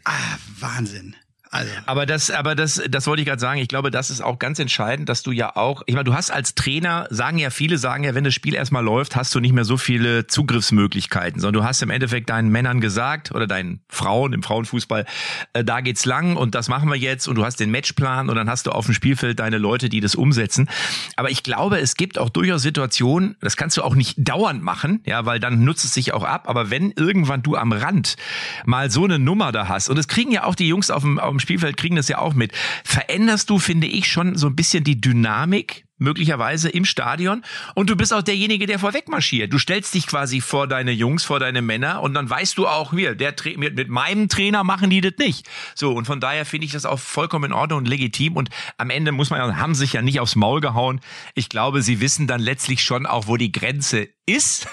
Ah, 0.04 0.36
Wahnsinn. 0.60 1.16
Also. 1.52 1.70
Aber 1.84 2.06
das, 2.06 2.30
aber 2.30 2.54
das, 2.54 2.82
das 2.88 3.06
wollte 3.06 3.20
ich 3.20 3.28
gerade 3.28 3.40
sagen. 3.40 3.60
Ich 3.60 3.68
glaube, 3.68 3.90
das 3.90 4.08
ist 4.08 4.22
auch 4.22 4.38
ganz 4.38 4.58
entscheidend, 4.58 5.10
dass 5.10 5.22
du 5.22 5.32
ja 5.32 5.54
auch, 5.54 5.82
ich 5.84 5.94
meine, 5.94 6.04
du 6.04 6.14
hast 6.14 6.30
als 6.30 6.54
Trainer, 6.54 7.06
sagen 7.10 7.38
ja 7.38 7.50
viele, 7.50 7.76
sagen 7.76 8.04
ja, 8.04 8.14
wenn 8.14 8.24
das 8.24 8.32
Spiel 8.32 8.54
erstmal 8.54 8.82
läuft, 8.82 9.16
hast 9.16 9.34
du 9.34 9.40
nicht 9.40 9.52
mehr 9.52 9.66
so 9.66 9.76
viele 9.76 10.26
Zugriffsmöglichkeiten, 10.26 11.42
sondern 11.42 11.62
du 11.62 11.68
hast 11.68 11.82
im 11.82 11.90
Endeffekt 11.90 12.30
deinen 12.30 12.48
Männern 12.48 12.80
gesagt 12.80 13.32
oder 13.32 13.46
deinen 13.46 13.82
Frauen 13.90 14.32
im 14.32 14.42
Frauenfußball, 14.42 15.04
äh, 15.52 15.62
da 15.62 15.82
geht's 15.82 16.06
lang 16.06 16.36
und 16.36 16.54
das 16.54 16.68
machen 16.70 16.88
wir 16.88 16.96
jetzt 16.96 17.28
und 17.28 17.34
du 17.34 17.44
hast 17.44 17.60
den 17.60 17.70
Matchplan 17.70 18.30
und 18.30 18.36
dann 18.36 18.48
hast 18.48 18.66
du 18.66 18.70
auf 18.70 18.86
dem 18.86 18.94
Spielfeld 18.94 19.38
deine 19.38 19.58
Leute, 19.58 19.90
die 19.90 20.00
das 20.00 20.14
umsetzen. 20.14 20.70
Aber 21.16 21.30
ich 21.30 21.42
glaube, 21.42 21.80
es 21.80 21.96
gibt 21.96 22.16
auch 22.16 22.30
durchaus 22.30 22.62
Situationen, 22.62 23.36
das 23.42 23.58
kannst 23.58 23.76
du 23.76 23.82
auch 23.82 23.94
nicht 23.94 24.16
dauernd 24.16 24.62
machen, 24.62 25.02
ja, 25.04 25.26
weil 25.26 25.38
dann 25.38 25.64
nutzt 25.64 25.84
es 25.84 25.92
sich 25.92 26.14
auch 26.14 26.24
ab. 26.24 26.48
Aber 26.48 26.70
wenn 26.70 26.92
irgendwann 26.92 27.42
du 27.42 27.56
am 27.56 27.72
Rand 27.72 28.16
mal 28.64 28.90
so 28.90 29.04
eine 29.04 29.18
Nummer 29.18 29.52
da 29.52 29.68
hast 29.68 29.90
und 29.90 29.96
das 29.96 30.08
kriegen 30.08 30.30
ja 30.30 30.44
auch 30.44 30.54
die 30.54 30.66
Jungs 30.66 30.90
auf 30.90 31.02
dem, 31.02 31.18
auf 31.18 31.28
dem 31.28 31.41
Spielfeld 31.42 31.76
kriegen 31.76 31.96
das 31.96 32.08
ja 32.08 32.18
auch 32.18 32.34
mit. 32.34 32.52
Veränderst 32.84 33.50
du, 33.50 33.58
finde 33.58 33.86
ich, 33.86 34.10
schon 34.10 34.36
so 34.36 34.46
ein 34.46 34.56
bisschen 34.56 34.84
die 34.84 35.00
Dynamik 35.00 35.84
möglicherweise 36.02 36.68
im 36.68 36.84
Stadion 36.84 37.42
und 37.74 37.88
du 37.88 37.96
bist 37.96 38.12
auch 38.12 38.22
derjenige, 38.22 38.66
der 38.66 38.78
vorweg 38.78 39.08
marschiert. 39.08 39.52
Du 39.52 39.58
stellst 39.58 39.94
dich 39.94 40.06
quasi 40.06 40.40
vor 40.40 40.66
deine 40.66 40.90
Jungs, 40.90 41.24
vor 41.24 41.40
deine 41.40 41.62
Männer 41.62 42.02
und 42.02 42.14
dann 42.14 42.28
weißt 42.28 42.58
du 42.58 42.66
auch, 42.66 42.92
wir, 42.92 43.14
der 43.14 43.34
mit, 43.56 43.76
mit 43.76 43.88
meinem 43.88 44.28
Trainer 44.28 44.64
machen 44.64 44.90
die 44.90 45.00
das 45.00 45.14
nicht. 45.18 45.48
So 45.74 45.92
und 45.92 46.04
von 46.04 46.20
daher 46.20 46.44
finde 46.44 46.66
ich 46.66 46.72
das 46.72 46.84
auch 46.84 46.98
vollkommen 46.98 47.46
in 47.46 47.52
Ordnung 47.52 47.78
und 47.78 47.88
legitim 47.88 48.36
und 48.36 48.50
am 48.76 48.90
Ende 48.90 49.12
muss 49.12 49.30
man 49.30 49.38
ja 49.38 49.56
haben 49.56 49.74
sich 49.74 49.94
ja 49.94 50.02
nicht 50.02 50.20
aufs 50.20 50.34
Maul 50.34 50.60
gehauen. 50.60 51.00
Ich 51.34 51.48
glaube, 51.48 51.82
sie 51.82 52.00
wissen 52.00 52.26
dann 52.26 52.40
letztlich 52.40 52.82
schon 52.82 53.06
auch, 53.06 53.28
wo 53.28 53.36
die 53.36 53.52
Grenze 53.52 54.08
ist. 54.26 54.68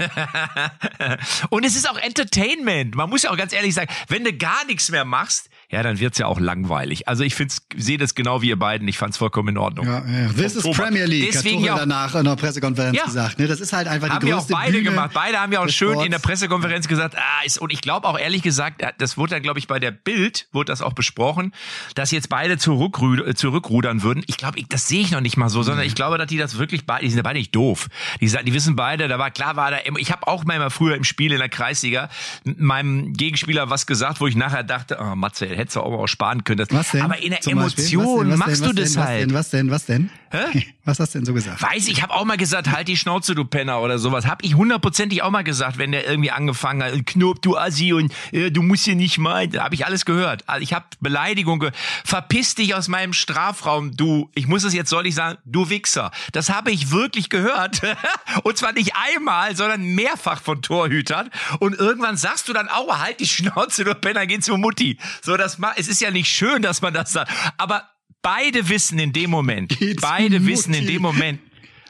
und 1.50 1.66
es 1.66 1.76
ist 1.76 1.90
auch 1.90 1.98
Entertainment. 1.98 2.96
Man 2.96 3.10
muss 3.10 3.24
ja 3.24 3.32
auch 3.32 3.38
ganz 3.38 3.54
ehrlich 3.54 3.74
sagen, 3.74 3.92
wenn 4.08 4.24
du 4.24 4.34
gar 4.34 4.66
nichts 4.66 4.90
mehr 4.90 5.06
machst, 5.06 5.50
ja, 5.72 5.84
dann 5.84 6.00
wird's 6.00 6.18
ja 6.18 6.26
auch 6.26 6.40
langweilig. 6.40 7.08
Also 7.08 7.24
ich 7.24 7.36
find's, 7.36 7.62
sehe 7.78 7.98
das 8.00 8.16
genau 8.16 8.42
wie 8.42 8.50
ihr 8.50 8.58
beiden. 8.58 8.88
Ich 8.88 8.98
fand's 8.98 9.18
vollkommen 9.18 9.50
in 9.50 9.58
Ordnung. 9.58 9.86
Ja, 9.86 10.04
ja. 10.06 10.28
This 10.34 10.56
is 10.56 10.64
Premier 10.76 11.06
League, 11.06 11.32
Deswegen 11.32 11.60
hat 11.60 11.66
ja 11.66 11.72
Tuchel 11.74 11.74
auch- 11.74 11.78
danach 11.80 12.16
in 12.16 12.24
der 12.26 12.36
Pressekonferenz 12.36 12.98
Ja. 12.98 13.06
gesagt. 13.06 13.38
Ne? 13.38 13.46
Das 13.48 13.60
ist 13.60 13.72
halt 13.72 13.88
einfach 13.88 14.10
haben 14.10 14.22
die 14.26 14.30
ja 14.32 14.36
auch 14.36 14.40
größte 14.40 14.54
beide 14.54 14.72
Bühne 14.72 14.84
gemacht. 14.90 15.12
Beide 15.14 15.40
haben 15.40 15.52
ja 15.52 15.60
auch 15.60 15.70
schön 15.70 15.90
in 15.90 15.94
Sports. 15.96 16.10
der 16.10 16.20
Pressekonferenz 16.20 16.88
gesagt, 16.88 17.16
ah, 17.18 17.46
ist, 17.46 17.60
und 17.60 17.72
ich 17.72 17.82
glaube 17.82 18.08
auch 18.08 18.18
ehrlich 18.18 18.42
gesagt, 18.42 18.82
äh, 18.82 18.92
das 18.98 19.16
wurde 19.18 19.36
dann, 19.36 19.44
glaube 19.44 19.60
ich, 19.60 19.68
bei 19.68 19.80
der 19.80 19.92
Bild, 19.92 20.48
wurde 20.52 20.72
das 20.72 20.82
auch 20.82 20.94
besprochen, 20.94 21.54
dass 21.94 22.10
jetzt 22.10 22.30
beide 22.30 22.58
zurückru 22.58 23.16
äh, 23.24 23.36
zurückrudern 23.36 24.02
würden. 24.02 24.24
Ich 24.26 24.38
glaube, 24.38 24.60
das 24.70 24.88
sehe 24.88 25.02
ich 25.02 25.12
noch 25.12 25.22
nicht 25.22 25.38
mal 25.38 25.50
so, 25.50 25.62
sondern 25.62 25.86
ich 25.86 25.94
glaube, 25.94 26.18
dass 26.18 26.28
die 26.28 26.38
das 26.38 26.58
wirklich 26.58 26.88
beide, 26.88 27.04
die 27.04 27.12
sind 27.12 27.18
ja 27.18 27.24
beide 27.24 27.38
nicht 27.38 27.56
doof. 27.56 27.90
Die, 28.20 28.26
die 28.28 28.54
wissen 28.56 28.76
beide, 28.76 29.08
da 29.08 29.20
war 29.20 29.30
klar, 29.30 29.56
war 29.56 29.70
da, 29.70 29.78
ich 29.98 30.12
habe 30.12 30.26
auch 30.28 30.46
mal 30.46 30.70
früher 30.72 30.96
im 30.96 31.04
Spiel 31.04 31.32
in 31.32 31.38
der 31.38 31.50
Kreisliga 31.50 32.10
meinem 32.44 33.14
Gegenspieler 33.14 33.70
was 33.70 33.86
gesagt, 33.86 34.20
wo 34.20 34.26
ich 34.26 34.36
nachher 34.36 34.64
dachte, 34.64 34.98
oh, 35.00 35.16
Matze, 35.16 35.59
hättest 35.60 35.76
du 35.76 35.82
auch 35.82 35.92
mal 35.92 36.08
sparen 36.08 36.44
können. 36.44 36.58
Das, 36.58 36.72
Was 36.72 36.92
denn? 36.92 37.02
Aber 37.02 37.22
in 37.22 37.32
der 37.32 37.42
Zum? 37.42 37.54
Emotion 37.54 38.08
Was 38.08 38.18
denn, 38.18 38.40
machst 38.40 38.62
denn, 38.62 38.68
du 38.68 38.74
das 38.74 38.94
denn, 38.94 39.04
halt. 39.04 39.34
Was 39.34 39.50
denn, 39.50 39.70
was 39.72 39.86
denn? 39.86 40.10
Was 40.10 40.10
denn? 40.10 40.10
Hä? 40.32 40.66
Was 40.86 41.00
hast 41.00 41.14
du 41.14 41.20
denn 41.20 41.26
so 41.26 41.34
gesagt? 41.34 41.62
Weiß 41.62 41.88
ich, 41.88 42.02
habe 42.02 42.14
auch 42.14 42.26
mal 42.26 42.38
gesagt, 42.38 42.72
halt 42.72 42.88
die 42.88 42.98
Schnauze, 42.98 43.36
du 43.36 43.46
Penner 43.46 43.82
oder 43.82 44.00
sowas. 44.00 44.26
Hab 44.26 44.44
ich 44.44 44.56
hundertprozentig 44.56 45.24
auch 45.24 45.32
mal 45.32 45.44
gesagt, 45.44 45.78
wenn 45.78 45.92
der 45.92 46.08
irgendwie 46.08 46.32
angefangen 46.32 46.84
hat, 46.84 47.06
Knob, 47.06 47.42
du 47.42 47.58
Assi 47.58 47.94
und 47.94 48.14
äh, 48.32 48.52
du 48.52 48.62
musst 48.62 48.86
hier 48.86 48.96
nicht 48.96 49.18
mal, 49.18 49.50
habe 49.58 49.76
ich 49.76 49.86
alles 49.86 50.06
gehört. 50.06 50.44
Also 50.48 50.62
ich 50.62 50.74
habe 50.74 50.86
Beleidigung 51.00 51.60
gehört. 51.60 51.76
Verpiss 52.06 52.56
dich 52.56 52.76
aus 52.76 52.88
meinem 52.88 53.14
Strafraum, 53.14 53.96
du, 53.96 54.30
ich 54.36 54.48
muss 54.48 54.64
es 54.64 54.74
jetzt 54.74 54.92
deutlich 54.92 55.16
sagen, 55.16 55.38
du 55.46 55.70
Wichser. 55.70 56.12
Das 56.32 56.50
habe 56.50 56.72
ich 56.72 56.92
wirklich 56.92 57.30
gehört. 57.30 57.82
und 58.44 58.58
zwar 58.58 58.74
nicht 58.74 58.94
einmal, 58.96 59.56
sondern 59.56 59.84
mehrfach 59.84 60.42
von 60.42 60.62
Torhütern. 60.62 61.30
Und 61.60 61.76
irgendwann 61.76 62.18
sagst 62.18 62.48
du 62.48 62.54
dann, 62.54 62.70
aua, 62.70 63.00
halt 63.00 63.20
die 63.20 63.28
Schnauze, 63.28 63.84
du 63.84 63.96
Penner, 63.96 64.28
geh 64.28 64.40
zur 64.40 64.58
Mutti. 64.58 64.98
So, 65.22 65.38
das 65.38 65.58
ma 65.58 65.74
es 65.76 65.88
ist 65.88 66.02
ja 66.02 66.12
nicht 66.12 66.30
schön, 66.30 66.62
dass 66.62 66.82
man 66.82 66.94
das 66.94 67.12
sagt. 67.12 67.32
Aber 67.58 67.90
beide 68.22 68.70
wissen 68.70 69.00
in 69.00 69.14
dem 69.14 69.30
Moment, 69.30 69.78
Geh 69.80 69.96
zu 69.96 70.02
beide 70.02 70.46
wissen 70.46 70.74
in 70.74 70.88
dem 70.88 71.02
Moment, 71.02 71.40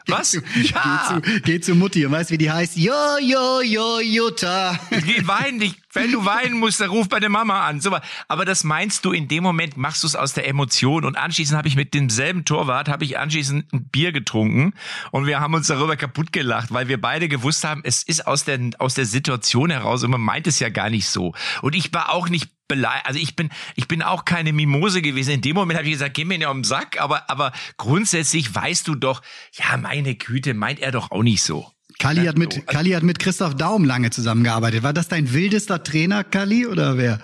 was? 0.09 0.31
Geh 0.31 0.41
zu, 0.41 1.41
geh 1.43 1.59
zu 1.59 1.75
Mutti 1.75 2.05
und 2.05 2.11
weißt, 2.11 2.31
wie 2.31 2.37
die 2.37 2.51
heißt? 2.51 2.77
Jo, 2.77 2.93
jo, 3.21 3.61
jo, 3.61 3.99
Jutta. 3.99 4.79
Geh 4.89 5.25
weinen 5.27 5.57
nicht. 5.57 5.77
Wenn 5.93 6.11
du 6.11 6.23
weinen 6.23 6.59
musst, 6.59 6.81
dann 6.81 6.89
ruf 6.89 7.09
bei 7.09 7.19
der 7.19 7.29
Mama 7.29 7.65
an. 7.65 7.81
So, 7.81 7.97
aber 8.27 8.45
das 8.45 8.63
meinst 8.63 9.05
du 9.05 9.11
in 9.11 9.27
dem 9.27 9.43
Moment, 9.43 9.75
machst 9.75 10.03
du 10.03 10.07
es 10.07 10.15
aus 10.15 10.33
der 10.33 10.47
Emotion. 10.47 11.03
Und 11.03 11.17
anschließend 11.17 11.57
habe 11.57 11.67
ich 11.67 11.75
mit 11.75 11.93
demselben 11.93 12.45
Torwart, 12.45 12.89
habe 12.89 13.05
ich 13.05 13.17
anschließend 13.17 13.73
ein 13.73 13.89
Bier 13.89 14.11
getrunken 14.11 14.73
und 15.11 15.25
wir 15.25 15.39
haben 15.39 15.53
uns 15.53 15.67
darüber 15.67 15.95
kaputt 15.95 16.31
gelacht, 16.31 16.71
weil 16.71 16.87
wir 16.87 17.01
beide 17.01 17.27
gewusst 17.27 17.63
haben, 17.63 17.81
es 17.83 18.03
ist 18.03 18.27
aus 18.27 18.45
der, 18.45 18.59
aus 18.77 18.93
der 18.93 19.05
Situation 19.05 19.71
heraus 19.71 20.03
und 20.03 20.11
man 20.11 20.21
meint 20.21 20.47
es 20.47 20.59
ja 20.59 20.69
gar 20.69 20.89
nicht 20.89 21.07
so. 21.07 21.33
Und 21.61 21.75
ich 21.75 21.91
war 21.93 22.11
auch 22.11 22.29
nicht 22.29 22.49
beleidigt. 22.69 23.05
Also 23.05 23.19
ich 23.19 23.35
bin, 23.35 23.49
ich 23.75 23.89
bin 23.89 24.01
auch 24.01 24.23
keine 24.23 24.53
Mimose 24.53 25.01
gewesen. 25.01 25.31
In 25.31 25.41
dem 25.41 25.55
Moment 25.55 25.77
habe 25.77 25.87
ich 25.87 25.95
gesagt, 25.95 26.13
geh 26.13 26.23
mir 26.23 26.37
nicht 26.37 26.47
um 26.47 26.59
den 26.59 26.63
Sack, 26.63 27.01
aber, 27.01 27.29
aber 27.29 27.51
grundsätzlich 27.75 28.55
weißt 28.55 28.87
du 28.87 28.95
doch, 28.95 29.21
ja, 29.51 29.75
meine 29.75 30.15
Güte, 30.15 30.53
meint 30.53 30.79
er 30.79 30.93
doch 30.93 31.11
auch 31.11 31.23
nicht 31.23 31.43
so. 31.43 31.69
Kalli 31.97 32.25
hat 32.25 32.35
so. 32.35 32.39
mit, 32.39 32.67
Kalli 32.67 32.91
hat 32.91 33.03
mit 33.03 33.19
Christoph 33.19 33.55
Daum 33.55 33.83
lange 33.83 34.09
zusammengearbeitet. 34.11 34.83
War 34.83 34.93
das 34.93 35.09
dein 35.09 35.33
wildester 35.33 35.83
Trainer, 35.83 36.23
Kalli, 36.23 36.65
oder 36.65 36.97
wer? 36.97 37.19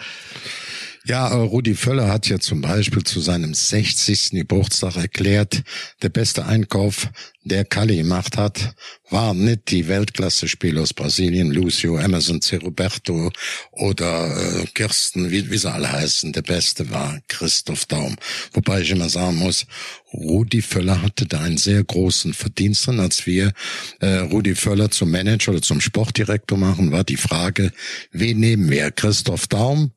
Ja, 1.05 1.27
äh, 1.27 1.35
Rudi 1.35 1.75
Völler 1.75 2.07
hat 2.07 2.27
ja 2.27 2.39
zum 2.39 2.61
Beispiel 2.61 3.03
zu 3.03 3.19
seinem 3.19 3.53
60. 3.53 4.31
Geburtstag 4.31 4.95
erklärt, 4.95 5.61
der 6.01 6.09
beste 6.09 6.45
Einkauf, 6.45 7.09
der 7.45 7.63
Kalli 7.63 7.97
gemacht 7.97 8.37
hat, 8.37 8.75
waren 9.11 9.45
nicht 9.45 9.69
die 9.69 9.87
Weltklasse-Spieler 9.87 10.81
aus 10.81 10.93
Brasilien, 10.93 11.51
Lucio, 11.51 11.95
Emerson, 11.95 12.41
C. 12.41 12.57
Roberto 12.57 13.31
oder 13.71 14.35
äh, 14.35 14.65
Kirsten, 14.73 15.29
wie, 15.29 15.49
wie 15.51 15.57
sie 15.57 15.71
alle 15.71 15.91
heißen. 15.91 16.33
Der 16.33 16.41
Beste 16.41 16.89
war 16.89 17.19
Christoph 17.27 17.85
Daum. 17.85 18.15
Wobei 18.53 18.81
ich 18.81 18.89
immer 18.89 19.09
sagen 19.09 19.37
muss, 19.37 19.67
Rudi 20.11 20.63
Völler 20.63 21.03
hatte 21.03 21.27
da 21.27 21.41
einen 21.41 21.57
sehr 21.57 21.83
großen 21.83 22.33
Verdienst 22.33 22.87
drin. 22.87 22.99
Als 22.99 23.27
wir 23.27 23.53
äh, 23.99 24.17
Rudi 24.17 24.55
Völler 24.55 24.89
zum 24.89 25.11
Manager 25.11 25.51
oder 25.51 25.61
zum 25.61 25.81
Sportdirektor 25.81 26.57
machen, 26.57 26.91
war 26.91 27.03
die 27.03 27.17
Frage, 27.17 27.71
wen 28.11 28.39
nehmen 28.39 28.71
wir? 28.71 28.89
Christoph 28.89 29.45
Daum, 29.47 29.91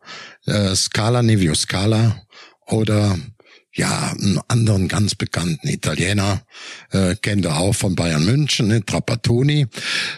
äh, 0.46 0.74
Scala, 0.74 1.22
Nevio 1.22 1.54
Scala 1.54 2.22
oder 2.66 3.18
ja, 3.74 4.12
einen 4.12 4.40
anderen 4.48 4.88
ganz 4.88 5.14
bekannten 5.14 5.68
Italiener, 5.68 6.42
äh, 6.90 7.14
kennt 7.16 7.44
er 7.44 7.58
auch 7.58 7.74
von 7.74 7.94
Bayern 7.94 8.24
München, 8.24 8.68
ne, 8.68 8.84
Trapattoni. 8.84 9.66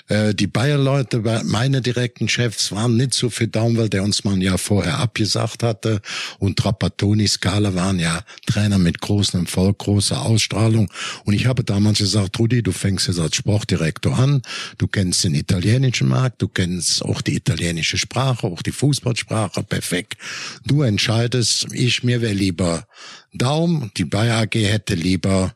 Äh, 0.08 0.34
die 0.34 0.46
Bayer-Leute, 0.46 1.42
meine 1.44 1.82
direkten 1.82 2.28
Chefs, 2.28 2.72
waren 2.72 2.96
nicht 2.96 3.12
so 3.12 3.28
für 3.28 3.48
Daum, 3.48 3.76
weil 3.76 3.88
der 3.88 4.04
uns 4.04 4.24
mal 4.24 4.34
ein 4.34 4.40
Jahr 4.40 4.56
vorher 4.56 4.98
abgesagt 4.98 5.62
hatte. 5.62 6.00
Und 6.38 6.58
Trapattoni, 6.58 7.26
Scala 7.26 7.74
waren 7.74 7.98
ja 7.98 8.22
Trainer 8.46 8.78
mit 8.78 9.00
großem 9.00 9.40
Erfolg, 9.40 9.78
großer 9.78 10.22
Ausstrahlung. 10.22 10.90
Und 11.24 11.34
ich 11.34 11.46
habe 11.46 11.64
damals 11.64 11.98
gesagt, 11.98 12.38
Rudi, 12.38 12.62
du 12.62 12.72
fängst 12.72 13.08
jetzt 13.08 13.18
als 13.18 13.36
Sportdirektor 13.36 14.16
an. 14.18 14.42
Du 14.78 14.86
kennst 14.86 15.24
den 15.24 15.34
italienischen 15.34 16.08
Markt, 16.08 16.40
du 16.40 16.48
kennst 16.48 17.04
auch 17.04 17.20
die 17.20 17.34
italienische 17.34 17.98
Sprache, 17.98 18.46
auch 18.46 18.62
die 18.62 18.72
Fußballsprache, 18.72 19.64
perfekt. 19.64 20.16
Du 20.64 20.82
entscheidest, 20.82 21.66
ich 21.72 22.04
mir 22.04 22.22
wäre 22.22 22.32
lieber 22.32 22.86
Daum, 23.32 23.90
die 23.96 24.04
Bayer 24.04 24.38
AG 24.38 24.54
hätte 24.54 24.94
lieber 24.94 25.54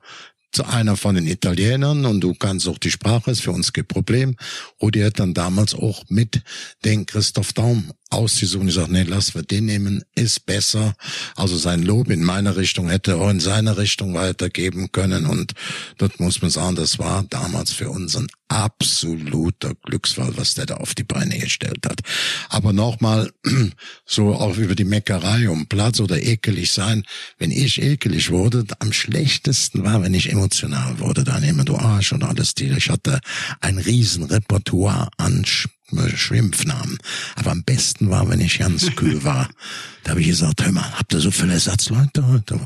einer 0.60 0.96
von 0.96 1.14
den 1.14 1.26
Italienern 1.26 2.04
und 2.04 2.20
du 2.20 2.34
kannst 2.34 2.68
auch 2.68 2.78
die 2.78 2.90
Sprache, 2.90 3.30
ist 3.30 3.42
für 3.42 3.52
uns 3.52 3.72
kein 3.72 3.86
Problem. 3.86 4.36
Rudi 4.80 5.00
hat 5.00 5.18
dann 5.18 5.34
damals 5.34 5.74
auch 5.74 6.04
mit 6.08 6.42
den 6.84 7.06
Christoph 7.06 7.52
Daum 7.52 7.92
ausgesucht. 8.14 8.66
Ich 8.68 8.74
sage, 8.74 8.92
nee, 8.92 9.02
lass 9.02 9.34
wir 9.34 9.42
den 9.42 9.66
nehmen, 9.66 10.04
ist 10.14 10.46
besser. 10.46 10.94
Also 11.36 11.56
sein 11.56 11.82
Lob 11.82 12.10
in 12.10 12.22
meiner 12.22 12.56
Richtung 12.56 12.88
hätte 12.88 13.12
er 13.12 13.20
auch 13.20 13.30
in 13.30 13.40
seine 13.40 13.76
Richtung 13.76 14.14
weitergeben 14.14 14.92
können. 14.92 15.26
Und 15.26 15.54
dort 15.98 16.20
muss 16.20 16.40
man 16.40 16.50
sagen, 16.50 16.76
das 16.76 16.98
war 16.98 17.24
damals 17.28 17.72
für 17.72 17.90
uns 17.90 18.16
ein 18.16 18.28
absoluter 18.48 19.74
Glücksfall, 19.82 20.36
was 20.36 20.54
der 20.54 20.66
da 20.66 20.76
auf 20.76 20.94
die 20.94 21.02
Beine 21.02 21.38
gestellt 21.38 21.86
hat. 21.86 22.00
Aber 22.48 22.72
nochmal, 22.72 23.32
so 24.06 24.34
auch 24.34 24.56
über 24.56 24.74
die 24.74 24.84
Meckerei 24.84 25.48
um 25.48 25.66
Platz 25.66 25.98
oder 26.00 26.22
ekelig 26.22 26.72
sein. 26.72 27.04
Wenn 27.38 27.50
ich 27.50 27.82
ekelig 27.82 28.30
wurde, 28.30 28.64
am 28.78 28.92
schlechtesten 28.92 29.82
war, 29.82 30.02
wenn 30.02 30.14
ich 30.14 30.28
emotional 30.44 30.98
wurde, 30.98 31.24
dann 31.24 31.42
immer 31.42 31.64
du 31.64 31.76
Arsch 31.76 32.12
und 32.12 32.22
alles 32.22 32.54
die. 32.54 32.68
Ich 32.68 32.90
hatte 32.90 33.18
ein 33.60 33.78
riesen 33.78 34.24
Repertoire 34.24 35.08
an 35.16 35.44
Schwimpfnamen. 35.46 36.98
Aber 37.36 37.50
am 37.50 37.64
besten 37.64 38.10
war, 38.10 38.28
wenn 38.28 38.40
ich 38.40 38.58
ganz 38.58 38.90
kühl 38.96 39.24
war. 39.24 39.48
Da 40.02 40.10
habe 40.10 40.20
ich 40.20 40.26
gesagt, 40.26 40.62
hör 40.62 40.72
mal, 40.72 40.98
habt 40.98 41.14
ihr 41.14 41.20
so 41.20 41.30
viele 41.30 41.54
Ersatzleute 41.54 42.26
heute? 42.26 42.60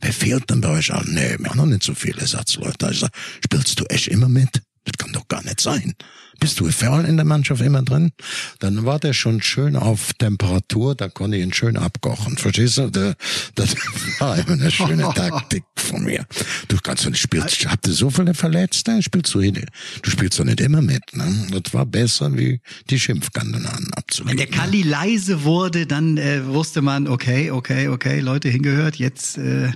Wer 0.00 0.12
fehlt 0.12 0.48
denn 0.48 0.60
bei 0.60 0.68
euch 0.68 0.92
an? 0.92 1.06
Nee, 1.08 1.36
wir 1.40 1.50
haben 1.50 1.56
noch 1.56 1.66
nicht 1.66 1.82
so 1.82 1.92
viele 1.92 2.20
Ersatzleute. 2.20 2.88
Ich 2.92 3.00
sag, 3.00 3.10
spielst 3.44 3.80
du 3.80 3.84
echt 3.86 4.06
immer 4.06 4.28
mit? 4.28 4.62
Das 4.84 4.92
kann 4.96 5.12
doch 5.12 5.26
gar 5.26 5.42
nicht 5.42 5.60
sein. 5.60 5.94
Bist 6.40 6.60
du 6.60 6.70
Ferl 6.70 7.04
in 7.04 7.16
der 7.16 7.26
Mannschaft 7.26 7.62
immer 7.62 7.82
drin? 7.82 8.12
Dann 8.60 8.84
war 8.84 9.00
der 9.00 9.12
schon 9.12 9.42
schön 9.42 9.74
auf 9.74 10.12
Temperatur, 10.14 10.94
da 10.94 11.08
konnte 11.08 11.36
ich 11.36 11.42
ihn 11.42 11.52
schön 11.52 11.76
abkochen. 11.76 12.36
Verstehst 12.36 12.78
du? 12.78 12.90
Das 12.90 13.74
war 14.20 14.38
immer 14.38 14.52
eine 14.52 14.70
schöne 14.70 15.02
Taktik 15.14 15.64
von 15.76 16.04
mir. 16.04 16.24
Du 16.68 16.76
kannst 16.82 17.04
doch 17.04 17.10
nicht 17.10 17.20
spielst, 17.20 17.68
habt 17.68 17.88
ihr 17.88 17.92
so 17.92 18.10
viele 18.10 18.34
Verletzte? 18.34 19.02
Spielst 19.02 19.34
du, 19.34 19.40
du 19.40 20.10
spielst 20.10 20.38
doch 20.38 20.44
nicht 20.44 20.60
immer 20.60 20.80
mit, 20.80 21.02
ne? 21.12 21.46
Das 21.50 21.74
war 21.74 21.84
besser, 21.86 22.36
wie 22.36 22.60
die 22.88 23.00
Schimpfkandidaten 23.00 23.92
abzulegen. 23.94 24.38
Wenn 24.38 24.48
der 24.48 24.58
Kalli 24.58 24.82
leise 24.82 25.42
wurde, 25.42 25.86
dann 25.86 26.18
äh, 26.18 26.46
wusste 26.46 26.82
man, 26.82 27.08
okay, 27.08 27.50
okay, 27.50 27.88
okay, 27.88 28.20
Leute 28.20 28.48
hingehört, 28.48 28.96
jetzt 28.96 29.38
äh, 29.38 29.72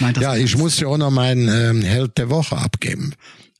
meint 0.00 0.16
das. 0.16 0.22
Ja, 0.22 0.36
ich 0.36 0.56
muss 0.56 0.80
ja 0.80 0.88
auch 0.88 0.98
noch 0.98 1.10
meinen 1.10 1.48
ähm, 1.48 1.82
Held 1.82 2.18
der 2.18 2.28
Woche 2.28 2.56
abgeben. 2.56 3.14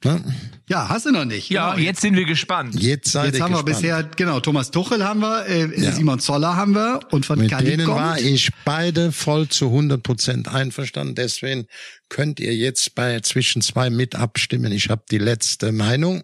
Ne? 0.07 0.35
Ja, 0.69 0.89
hast 0.89 1.07
du 1.07 1.13
noch 1.13 1.25
nicht. 1.25 1.49
Ja, 1.49 1.75
genau. 1.75 1.85
jetzt 1.85 2.01
sind 2.01 2.17
wir 2.17 2.25
gespannt. 2.25 2.75
Jetzt, 2.81 3.13
seid 3.13 3.33
jetzt 3.33 3.41
haben 3.41 3.53
gespannt. 3.53 3.69
wir 3.69 3.75
bisher, 3.75 4.03
genau, 4.17 4.41
Thomas 4.41 4.71
Tuchel 4.71 5.05
haben 5.05 5.21
wir, 5.21 5.47
äh, 5.47 5.81
ja. 5.81 5.93
Simon 5.93 6.19
Zoller 6.19 6.57
haben 6.57 6.75
wir 6.75 7.01
und 7.11 7.25
von 7.25 7.39
Mit 7.39 7.51
Kali 7.51 7.67
denen 7.67 7.87
kommt. 7.87 8.01
war 8.01 8.19
ich 8.19 8.51
beide 8.65 9.13
voll 9.13 9.49
zu 9.49 9.67
100 9.67 10.03
Prozent 10.03 10.49
einverstanden. 10.49 11.15
Deswegen 11.15 11.67
könnt 12.09 12.41
ihr 12.41 12.55
jetzt 12.55 12.95
bei 12.95 13.21
zwischen 13.21 13.63
zwei 13.63 13.91
mit 13.91 14.17
abstimmen. 14.17 14.73
Ich 14.73 14.89
habe 14.91 15.03
die 15.11 15.19
letzte 15.19 15.71
Meinung. 15.73 16.23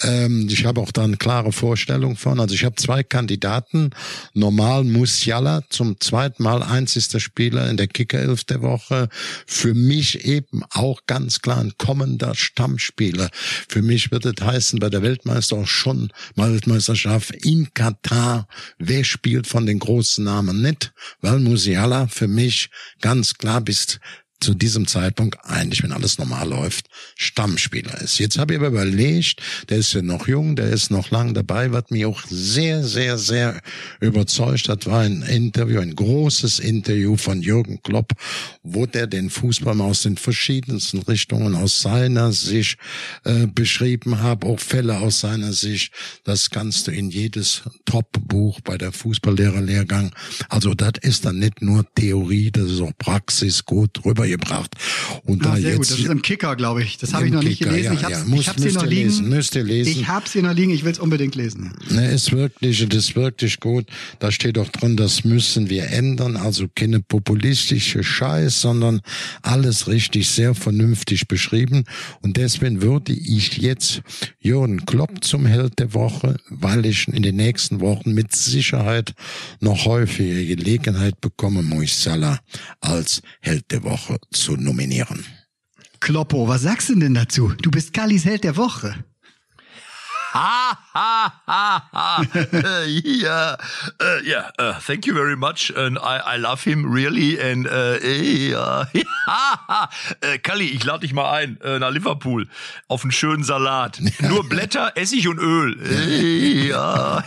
Ähm, 0.00 0.48
ich 0.50 0.64
habe 0.64 0.80
auch 0.80 0.90
da 0.90 1.04
eine 1.04 1.16
klare 1.16 1.52
Vorstellung 1.52 2.16
von. 2.16 2.40
Also 2.40 2.54
ich 2.54 2.64
habe 2.64 2.74
zwei 2.76 3.02
Kandidaten. 3.02 3.90
Normal 4.32 4.84
Musiala 4.84 5.62
zum 5.70 6.00
zweiten 6.00 6.42
Mal 6.42 6.62
einzigster 6.62 7.20
Spieler 7.20 7.70
in 7.70 7.76
der 7.76 7.86
Kickerelf 7.86 8.44
der 8.44 8.62
Woche. 8.62 9.08
Für 9.46 9.74
mich 9.74 10.24
eben 10.24 10.62
auch 10.70 11.02
ganz 11.06 11.40
klar 11.40 11.58
ein 11.58 11.74
kommender 11.78 12.34
Stammspieler. 12.34 13.30
Für 13.68 13.82
mich 13.82 14.10
wird 14.10 14.26
es 14.26 14.44
heißen, 14.44 14.80
bei 14.80 14.90
der 14.90 15.02
Weltmeister 15.02 15.56
auch 15.56 15.66
schon 15.66 16.12
Weltmeisterschaft 16.34 17.30
in 17.44 17.72
Katar, 17.74 18.48
wer 18.78 19.04
spielt 19.04 19.46
von 19.46 19.66
den 19.66 19.78
großen 19.78 20.24
Namen 20.24 20.62
nicht? 20.62 20.92
Weil 21.20 21.38
Musiala 21.38 22.08
für 22.08 22.28
mich 22.28 22.70
ganz 23.00 23.34
klar 23.34 23.60
bis 23.60 23.98
zu 24.44 24.54
diesem 24.54 24.86
Zeitpunkt 24.86 25.38
eigentlich, 25.42 25.82
wenn 25.82 25.92
alles 25.92 26.18
normal 26.18 26.48
läuft, 26.48 26.86
Stammspieler 27.16 28.00
ist. 28.02 28.18
Jetzt 28.18 28.38
habe 28.38 28.52
ich 28.52 28.58
aber 28.60 28.68
überlegt, 28.68 29.40
der 29.70 29.78
ist 29.78 29.94
ja 29.94 30.02
noch 30.02 30.28
jung, 30.28 30.54
der 30.54 30.68
ist 30.68 30.90
noch 30.90 31.10
lang 31.10 31.32
dabei, 31.32 31.72
was 31.72 31.84
mich 31.88 32.04
auch 32.04 32.22
sehr, 32.28 32.84
sehr, 32.84 33.16
sehr 33.16 33.60
überzeugt 34.00 34.68
hat, 34.68 34.86
war 34.86 35.00
ein 35.00 35.22
Interview, 35.22 35.80
ein 35.80 35.94
großes 35.94 36.58
Interview 36.58 37.16
von 37.16 37.40
Jürgen 37.40 37.82
Klopp, 37.82 38.12
wo 38.62 38.84
der 38.84 39.06
den 39.06 39.30
Fußball 39.30 39.80
aus 39.80 40.02
den 40.02 40.18
verschiedensten 40.18 40.98
Richtungen 40.98 41.54
aus 41.54 41.80
seiner 41.80 42.32
Sicht 42.32 42.78
äh, 43.24 43.46
beschrieben 43.46 44.22
hat, 44.22 44.44
auch 44.44 44.60
Fälle 44.60 44.98
aus 44.98 45.20
seiner 45.20 45.54
Sicht. 45.54 45.92
Das 46.24 46.50
kannst 46.50 46.86
du 46.86 46.90
in 46.90 47.10
jedes 47.10 47.62
Top-Buch 47.86 48.60
bei 48.60 48.76
der 48.76 48.92
Fußballlehrerlehrgang. 48.92 50.14
Also 50.50 50.74
das 50.74 50.92
ist 51.00 51.24
dann 51.24 51.38
nicht 51.38 51.62
nur 51.62 51.86
Theorie, 51.94 52.50
das 52.50 52.70
ist 52.70 52.80
auch 52.82 52.92
Praxis 52.98 53.64
gut 53.64 54.04
rüber 54.04 54.26
gebracht. 54.38 54.74
Und 55.24 55.44
ah, 55.46 55.50
da 55.50 55.56
sehr 55.56 55.70
jetzt, 55.70 55.78
gut. 55.78 55.90
Das 55.90 55.98
ist 55.98 56.06
im 56.06 56.22
Kicker, 56.22 56.56
glaube 56.56 56.82
ich. 56.82 56.98
Das 56.98 57.14
habe 57.14 57.26
ich 57.26 57.32
noch 57.32 57.42
nicht 57.42 57.58
Kicker, 57.58 57.70
gelesen. 57.70 57.92
Ja, 57.92 57.98
ich 57.98 58.04
habe 58.04 58.12
ja. 58.12 58.46
Hab's 58.46 58.62
hier 58.62 58.72
noch 58.72 58.86
liegen. 58.86 59.08
Lesen, 59.08 59.28
müsst 59.28 59.54
ihr 59.54 59.64
lesen. 59.64 59.90
Ich 59.90 60.08
hab's 60.08 60.32
hier 60.32 60.42
noch 60.42 60.54
liegen. 60.54 60.72
Ich 60.72 60.84
will 60.84 60.92
es 60.92 60.98
unbedingt 60.98 61.34
lesen. 61.34 61.72
Ne, 61.90 62.10
ist 62.10 62.32
wirklich, 62.32 62.86
das 62.88 62.98
ist 62.98 63.16
wirklich 63.16 63.60
gut. 63.60 63.86
Da 64.18 64.30
steht 64.30 64.58
auch 64.58 64.68
drin, 64.68 64.96
das 64.96 65.24
müssen 65.24 65.70
wir 65.70 65.88
ändern. 65.88 66.36
Also 66.36 66.66
keine 66.74 67.00
populistische 67.00 68.02
Scheiß, 68.02 68.60
sondern 68.60 69.00
alles 69.42 69.86
richtig, 69.88 70.28
sehr 70.28 70.54
vernünftig 70.54 71.28
beschrieben. 71.28 71.84
Und 72.20 72.36
deswegen 72.36 72.82
würde 72.82 73.12
ich 73.12 73.58
jetzt 73.58 74.02
Jürgen 74.40 74.84
Klopp 74.86 75.24
zum 75.24 75.46
Held 75.46 75.78
der 75.78 75.94
Woche, 75.94 76.36
weil 76.48 76.86
ich 76.86 77.08
in 77.08 77.22
den 77.22 77.36
nächsten 77.36 77.80
Wochen 77.80 78.12
mit 78.12 78.34
Sicherheit 78.34 79.14
noch 79.60 79.84
häufiger 79.84 80.42
Gelegenheit 80.56 81.20
bekomme, 81.20 81.62
Moisala 81.62 82.40
als 82.80 83.22
Held 83.40 83.70
der 83.70 83.82
Woche 83.84 84.13
zu 84.32 84.56
nominieren. 84.56 85.24
Kloppo, 86.00 86.48
was 86.48 86.62
sagst 86.62 86.90
du 86.90 86.94
denn 86.96 87.14
dazu? 87.14 87.52
Du 87.62 87.70
bist 87.70 87.92
Kallis 87.92 88.24
Held 88.24 88.44
der 88.44 88.56
Woche. 88.56 89.04
Ha, 90.34 90.76
ha, 90.92 91.32
ha, 91.46 91.88
ha. 91.92 92.20
uh, 92.20 92.84
yeah, 93.04 93.56
uh, 94.00 94.18
yeah. 94.24 94.50
Uh, 94.58 94.80
thank 94.80 95.06
you 95.06 95.14
very 95.14 95.36
much, 95.36 95.70
and 95.76 95.96
I, 95.96 96.34
I 96.34 96.36
love 96.38 96.64
him 96.64 96.90
really. 96.90 97.38
And 97.38 97.68
uh, 97.68 98.00
yeah, 98.02 98.86
uh, 99.28 100.36
Kalli, 100.42 100.70
ich 100.74 100.84
lade 100.84 101.02
dich 101.02 101.12
mal 101.12 101.30
ein 101.30 101.56
uh, 101.64 101.78
nach 101.78 101.92
Liverpool 101.92 102.48
auf 102.88 103.04
einen 103.04 103.12
schönen 103.12 103.44
Salat. 103.44 104.00
Nur 104.22 104.48
Blätter, 104.48 104.96
Essig 104.96 105.28
und 105.28 105.38
Öl. 105.38 105.78
ja. 106.68 107.22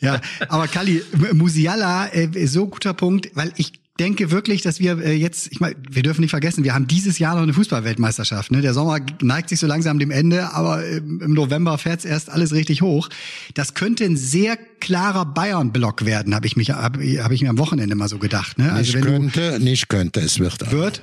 ja, 0.00 0.20
aber 0.50 0.68
Kalli, 0.68 1.02
Musiala, 1.32 2.08
äh, 2.12 2.46
so 2.46 2.66
guter 2.66 2.92
Punkt, 2.92 3.30
weil 3.34 3.54
ich 3.56 3.72
denke 3.98 4.30
wirklich, 4.30 4.62
dass 4.62 4.80
wir 4.80 4.98
äh, 4.98 5.14
jetzt, 5.14 5.50
ich 5.50 5.60
meine, 5.60 5.76
wir 5.90 6.02
dürfen 6.02 6.20
nicht 6.20 6.30
vergessen, 6.30 6.64
wir 6.64 6.74
haben 6.74 6.86
dieses 6.86 7.18
Jahr 7.18 7.34
noch 7.34 7.42
eine 7.42 7.52
Fußballweltmeisterschaft. 7.54 8.50
Ne? 8.50 8.60
Der 8.60 8.74
Sommer 8.74 8.98
neigt 9.22 9.48
sich 9.48 9.58
so 9.58 9.66
langsam 9.66 9.98
dem 9.98 10.10
Ende, 10.10 10.52
aber 10.52 10.86
im 10.86 11.34
November 11.34 11.78
fährt's 11.78 12.04
erst 12.04 12.30
alles 12.30 12.52
richtig 12.52 12.82
hoch. 12.82 13.08
Das 13.54 13.74
könnte 13.74 14.04
ein 14.04 14.16
sehr 14.16 14.56
klarer 14.80 15.24
Bayern-Block 15.24 16.04
werden, 16.04 16.34
habe 16.34 16.46
ich 16.46 16.56
mich, 16.56 16.70
habe 16.70 17.00
hab 17.22 17.32
ich 17.32 17.42
mir 17.42 17.50
am 17.50 17.58
Wochenende 17.58 17.94
mal 17.94 18.08
so 18.08 18.18
gedacht. 18.18 18.58
Ne? 18.58 18.72
Also 18.72 18.98
nicht 18.98 19.06
könnte, 19.06 19.58
nicht 19.60 19.88
könnte, 19.88 20.20
es 20.20 20.38
wird. 20.38 20.62
Aber. 20.62 20.72
Wird? 20.72 21.00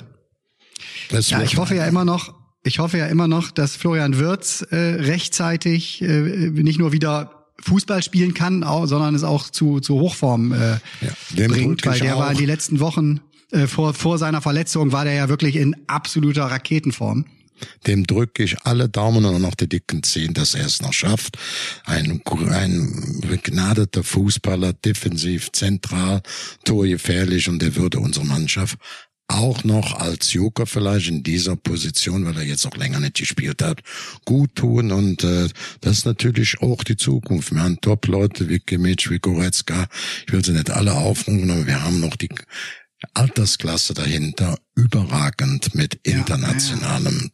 Es 1.09 1.29
ja, 1.29 1.39
wird 1.39 1.51
ich 1.51 1.57
hoffe 1.57 1.75
ja 1.75 1.85
immer 1.85 2.05
noch, 2.05 2.33
ich 2.63 2.79
hoffe 2.79 2.97
ja 2.97 3.07
immer 3.07 3.27
noch, 3.27 3.51
dass 3.51 3.75
Florian 3.75 4.19
Wirz 4.19 4.65
äh, 4.71 4.75
rechtzeitig 4.75 6.01
äh, 6.01 6.07
nicht 6.07 6.79
nur 6.79 6.91
wieder 6.91 7.42
Fußball 7.61 8.03
spielen 8.03 8.33
kann, 8.33 8.63
auch, 8.63 8.85
sondern 8.85 9.15
es 9.15 9.23
auch 9.23 9.49
zu, 9.49 9.79
zu 9.79 9.95
Hochform 9.95 10.53
äh, 10.53 10.71
ja, 11.01 11.47
bringt, 11.47 11.85
weil 11.85 11.99
der 11.99 12.15
auch. 12.15 12.21
war 12.21 12.31
in 12.31 12.37
die 12.37 12.45
letzten 12.45 12.79
Wochen 12.79 13.21
äh, 13.51 13.67
vor, 13.67 13.93
vor 13.93 14.17
seiner 14.17 14.41
Verletzung 14.41 14.91
war 14.91 15.05
der 15.05 15.13
ja 15.13 15.29
wirklich 15.29 15.55
in 15.55 15.75
absoluter 15.87 16.45
Raketenform. 16.45 17.25
dem 17.87 18.05
drücke 18.05 18.43
ich 18.43 18.57
alle 18.63 18.89
Daumen 18.89 19.25
und 19.25 19.41
noch 19.41 19.55
die 19.55 19.69
dicken 19.69 20.03
Zehen, 20.03 20.33
dass 20.33 20.55
er 20.55 20.65
es 20.65 20.81
noch 20.81 20.93
schafft. 20.93 21.37
Ein, 21.85 22.21
ein 22.49 23.21
begnadeter 23.27 24.03
Fußballer, 24.03 24.73
defensiv, 24.73 25.51
zentral, 25.51 26.21
torgefährlich 26.65 27.47
und 27.47 27.61
der 27.61 27.75
würde 27.75 27.99
unsere 27.99 28.25
Mannschaft 28.25 28.77
auch 29.33 29.63
noch 29.63 29.99
als 29.99 30.33
Joker 30.33 30.65
vielleicht 30.65 31.09
in 31.09 31.23
dieser 31.23 31.55
Position, 31.55 32.25
weil 32.25 32.37
er 32.37 32.43
jetzt 32.43 32.65
auch 32.65 32.75
länger 32.75 32.99
nicht 32.99 33.17
gespielt 33.17 33.61
hat, 33.61 33.81
gut 34.25 34.55
tun. 34.55 34.91
Und 34.91 35.23
äh, 35.23 35.49
das 35.81 35.99
ist 35.99 36.05
natürlich 36.05 36.61
auch 36.61 36.83
die 36.83 36.97
Zukunft. 36.97 37.53
Wir 37.53 37.63
haben 37.63 37.81
Top-Leute 37.81 38.49
wie 38.49 38.59
Kimmich, 38.59 39.09
wie 39.09 39.19
Goretzka, 39.19 39.87
ich 40.27 40.33
will 40.33 40.43
sie 40.43 40.53
nicht 40.53 40.69
alle 40.69 40.93
aufrufen, 40.93 41.49
aber 41.49 41.67
wir 41.67 41.83
haben 41.83 41.99
noch 41.99 42.15
die 42.15 42.29
Altersklasse 43.13 43.93
dahinter. 43.93 44.57
Überragend 44.75 45.75
mit 45.75 45.99
internationalem 46.03 47.31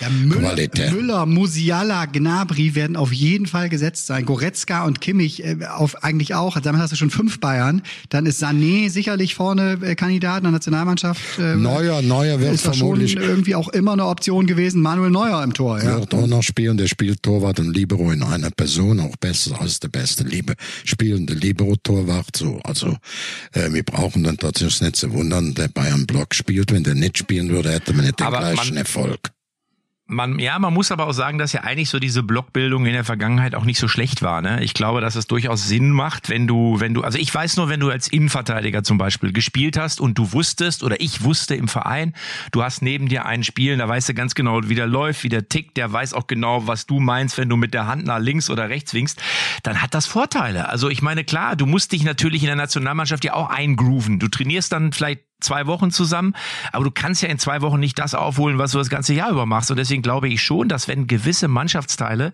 ja, 0.00 0.08
Müller, 0.10 0.34
Top-Qualität. 0.40 0.92
Müller, 0.92 1.26
Musiala, 1.26 2.06
Gnabry 2.06 2.74
werden 2.74 2.96
auf 2.96 3.12
jeden 3.12 3.46
Fall 3.46 3.68
gesetzt 3.68 4.06
sein. 4.06 4.24
Goretzka 4.24 4.84
und 4.84 5.00
Kimmich 5.00 5.42
auf 5.68 6.02
eigentlich 6.04 6.34
auch. 6.34 6.58
Damit 6.60 6.80
hast 6.80 6.92
du 6.92 6.96
schon 6.96 7.10
fünf 7.10 7.40
Bayern. 7.40 7.82
Dann 8.08 8.26
ist 8.26 8.42
Sané 8.42 8.90
sicherlich 8.90 9.34
vorne 9.34 9.78
äh, 9.82 9.94
Kandidat 9.94 10.38
in 10.38 10.42
der 10.44 10.52
Nationalmannschaft. 10.52 11.38
Neuer, 11.38 12.02
Neuer 12.02 12.40
wird 12.40 12.60
vermutlich 12.60 13.12
schon 13.12 13.22
irgendwie 13.22 13.54
auch 13.54 13.68
immer 13.68 13.92
eine 13.92 14.06
Option 14.06 14.46
gewesen. 14.46 14.82
Manuel 14.82 15.10
Neuer 15.10 15.42
im 15.42 15.52
Tor. 15.54 15.82
Ja. 15.82 16.00
wird 16.00 16.14
auch 16.14 16.26
noch 16.26 16.42
spielen. 16.42 16.76
Der 16.76 16.86
spielt 16.86 17.22
Torwart 17.22 17.60
und 17.60 17.72
Libero 17.74 18.10
in 18.10 18.22
einer 18.22 18.50
Person, 18.50 19.00
auch 19.00 19.16
besser 19.16 19.60
als 19.60 19.80
der 19.80 19.88
beste 19.88 20.24
Liebe 20.24 20.54
spielende 20.84 21.34
Libero-Torwart. 21.34 22.36
So, 22.36 22.60
also 22.64 22.96
äh, 23.52 23.72
wir 23.72 23.82
brauchen 23.82 24.24
dann 24.24 24.36
tatsächlich 24.36 24.80
nicht 24.82 24.96
zu 24.96 25.12
wundern, 25.12 25.54
der 25.54 25.68
Bayern 25.68 26.06
Block 26.06 26.34
spielt. 26.34 26.72
Wenn 26.72 26.84
der 26.84 26.94
nicht 26.94 27.18
spielen 27.18 27.48
würde, 27.50 27.72
hätte 27.72 27.92
man 27.92 28.04
nicht 28.04 28.20
den 28.20 28.26
Aber 28.26 28.38
gleichen 28.38 28.70
man- 28.74 28.76
Erfolg. 28.78 29.30
Man, 30.06 30.38
ja, 30.38 30.58
man 30.58 30.74
muss 30.74 30.92
aber 30.92 31.06
auch 31.06 31.12
sagen, 31.12 31.38
dass 31.38 31.54
ja 31.54 31.62
eigentlich 31.62 31.88
so 31.88 31.98
diese 31.98 32.22
Blockbildung 32.22 32.84
in 32.84 32.92
der 32.92 33.04
Vergangenheit 33.04 33.54
auch 33.54 33.64
nicht 33.64 33.78
so 33.78 33.88
schlecht 33.88 34.20
war. 34.20 34.42
Ne? 34.42 34.62
Ich 34.62 34.74
glaube, 34.74 35.00
dass 35.00 35.16
es 35.16 35.26
durchaus 35.26 35.66
Sinn 35.66 35.90
macht, 35.90 36.28
wenn 36.28 36.46
du, 36.46 36.78
wenn 36.78 36.92
du, 36.92 37.00
also 37.00 37.16
ich 37.16 37.34
weiß 37.34 37.56
nur, 37.56 37.70
wenn 37.70 37.80
du 37.80 37.88
als 37.88 38.08
Innenverteidiger 38.08 38.84
zum 38.84 38.98
Beispiel 38.98 39.32
gespielt 39.32 39.78
hast 39.78 40.02
und 40.02 40.18
du 40.18 40.32
wusstest 40.32 40.82
oder 40.82 41.00
ich 41.00 41.24
wusste 41.24 41.54
im 41.54 41.68
Verein, 41.68 42.12
du 42.52 42.62
hast 42.62 42.82
neben 42.82 43.08
dir 43.08 43.24
einen 43.24 43.44
Spielen, 43.44 43.78
da 43.78 43.88
weißt 43.88 44.10
du 44.10 44.14
ganz 44.14 44.34
genau, 44.34 44.60
wie 44.64 44.74
der 44.74 44.86
läuft, 44.86 45.24
wie 45.24 45.30
der 45.30 45.48
tickt, 45.48 45.78
der 45.78 45.90
weiß 45.90 46.12
auch 46.12 46.26
genau, 46.26 46.66
was 46.66 46.84
du 46.84 47.00
meinst, 47.00 47.38
wenn 47.38 47.48
du 47.48 47.56
mit 47.56 47.72
der 47.72 47.86
Hand 47.86 48.04
nach 48.04 48.18
links 48.18 48.50
oder 48.50 48.68
rechts 48.68 48.92
winkst, 48.92 49.22
dann 49.62 49.80
hat 49.80 49.94
das 49.94 50.04
Vorteile. 50.04 50.68
Also 50.68 50.90
ich 50.90 51.00
meine, 51.00 51.24
klar, 51.24 51.56
du 51.56 51.64
musst 51.64 51.92
dich 51.92 52.04
natürlich 52.04 52.42
in 52.42 52.48
der 52.48 52.56
Nationalmannschaft 52.56 53.24
ja 53.24 53.32
auch 53.32 53.48
eingrooven. 53.48 54.18
Du 54.18 54.28
trainierst 54.28 54.70
dann 54.70 54.92
vielleicht 54.92 55.22
zwei 55.40 55.66
Wochen 55.66 55.90
zusammen, 55.90 56.34
aber 56.72 56.84
du 56.84 56.90
kannst 56.90 57.22
ja 57.22 57.28
in 57.28 57.38
zwei 57.38 57.60
Wochen 57.60 57.78
nicht 57.78 57.98
das 57.98 58.14
aufholen, 58.14 58.58
was 58.58 58.72
du 58.72 58.78
das 58.78 58.88
ganze 58.88 59.14
Jahr 59.14 59.30
über 59.30 59.46
machst. 59.46 59.70
Und 59.70 59.76
deswegen 59.76 60.02
glaube 60.02 60.28
ich 60.28 60.42
schon, 60.42 60.68
dass 60.68 60.88
wenn 60.88 61.06
gewisse 61.06 61.48
Mannschaftsteile 61.48 62.32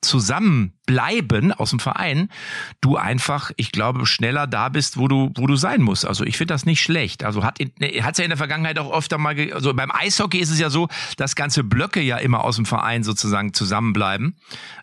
zusammenbleiben 0.00 1.52
aus 1.52 1.70
dem 1.70 1.80
Verein, 1.80 2.30
du 2.80 2.96
einfach, 2.96 3.50
ich 3.56 3.72
glaube, 3.72 4.06
schneller 4.06 4.46
da 4.46 4.68
bist, 4.68 4.96
wo 4.96 5.08
du, 5.08 5.32
wo 5.36 5.46
du 5.46 5.56
sein 5.56 5.82
musst. 5.82 6.06
Also 6.06 6.24
ich 6.24 6.36
finde 6.36 6.54
das 6.54 6.64
nicht 6.64 6.80
schlecht. 6.80 7.24
Also 7.24 7.44
hat 7.44 7.58
es 7.60 8.18
ja 8.18 8.24
in 8.24 8.30
der 8.30 8.38
Vergangenheit 8.38 8.78
auch 8.78 8.96
öfter 8.96 9.18
mal, 9.18 9.36
also 9.52 9.74
beim 9.74 9.90
Eishockey 9.92 10.38
ist 10.38 10.50
es 10.50 10.58
ja 10.58 10.70
so, 10.70 10.88
dass 11.16 11.34
ganze 11.34 11.64
Blöcke 11.64 12.00
ja 12.00 12.16
immer 12.16 12.44
aus 12.44 12.56
dem 12.56 12.64
Verein 12.64 13.02
sozusagen 13.02 13.52
zusammenbleiben, 13.52 14.36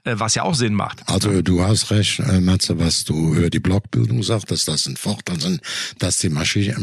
äh, 0.04 0.16
was 0.18 0.36
ja 0.36 0.44
auch 0.44 0.56
Sinn 0.56 0.74
macht. 0.76 1.02
Also 1.08 1.42
du 1.42 1.64
hast 1.64 1.90
recht, 1.90 2.20
äh, 2.20 2.40
Matze, 2.42 2.80
was 2.80 3.04
du 3.04 3.34
über 3.34 3.50
die 3.50 3.60
Blockbildung 3.60 4.22
sagst, 4.22 4.52
dass 4.52 4.66
das 4.66 4.86
ein 4.86 4.98
Vorteil 4.98 5.40
sind, 5.40 5.62
dass 6.00 6.18
die 6.18 6.30
Maschi- 6.30 6.78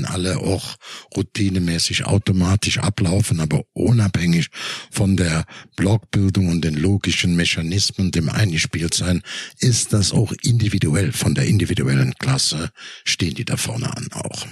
Mechanismen 0.00 0.04
alle 0.04 0.38
auch 0.38 0.76
routinemäßig 1.16 2.04
automatisch 2.04 2.78
ablaufen, 2.78 3.40
aber 3.40 3.64
unabhängig 3.72 4.48
von 4.90 5.16
der 5.16 5.44
Blockbildung 5.76 6.48
und 6.48 6.62
den 6.62 6.74
logischen 6.74 7.36
Mechanismen, 7.36 8.10
dem 8.10 8.28
eingespielt 8.28 8.94
sein, 8.94 9.22
ist 9.58 9.92
das 9.92 10.12
auch 10.12 10.32
individuell, 10.42 11.12
von 11.12 11.34
der 11.34 11.46
individuellen 11.46 12.14
Klasse 12.18 12.70
stehen 13.04 13.34
die 13.34 13.44
da 13.44 13.56
vorne 13.56 13.96
an 13.96 14.08
auch. 14.12 14.46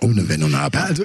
Ohne 0.00 0.28
Wenn 0.28 0.42
und 0.42 0.54
Aber. 0.54 0.78
Ja, 0.78 0.84
also 0.84 1.04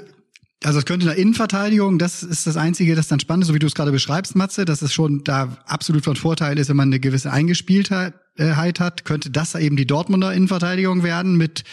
also 0.64 0.78
es 0.78 0.86
könnte 0.86 1.06
in 1.06 1.10
der 1.10 1.18
Innenverteidigung, 1.18 1.98
das 1.98 2.22
ist 2.22 2.46
das 2.46 2.56
Einzige, 2.56 2.94
das 2.94 3.08
dann 3.08 3.20
spannend 3.20 3.44
ist, 3.44 3.48
so 3.48 3.56
wie 3.56 3.60
du 3.60 3.66
es 3.66 3.74
gerade 3.74 3.92
beschreibst, 3.92 4.36
Matze, 4.36 4.64
dass 4.64 4.84
es 4.84 4.94
schon 4.94 5.24
da 5.24 5.58
absolut 5.66 6.04
von 6.04 6.16
Vorteil 6.16 6.60
ist, 6.60 6.70
wenn 6.70 6.76
man 6.76 6.90
eine 6.90 7.00
gewisse 7.00 7.32
Eingespieltheit 7.32 8.14
äh, 8.38 8.52
hat, 8.80 9.06
könnte 9.06 9.30
das 9.30 9.56
eben 9.56 9.76
die 9.76 9.88
Dortmunder 9.88 10.34
Innenverteidigung 10.34 11.04
werden 11.04 11.36
mit 11.36 11.64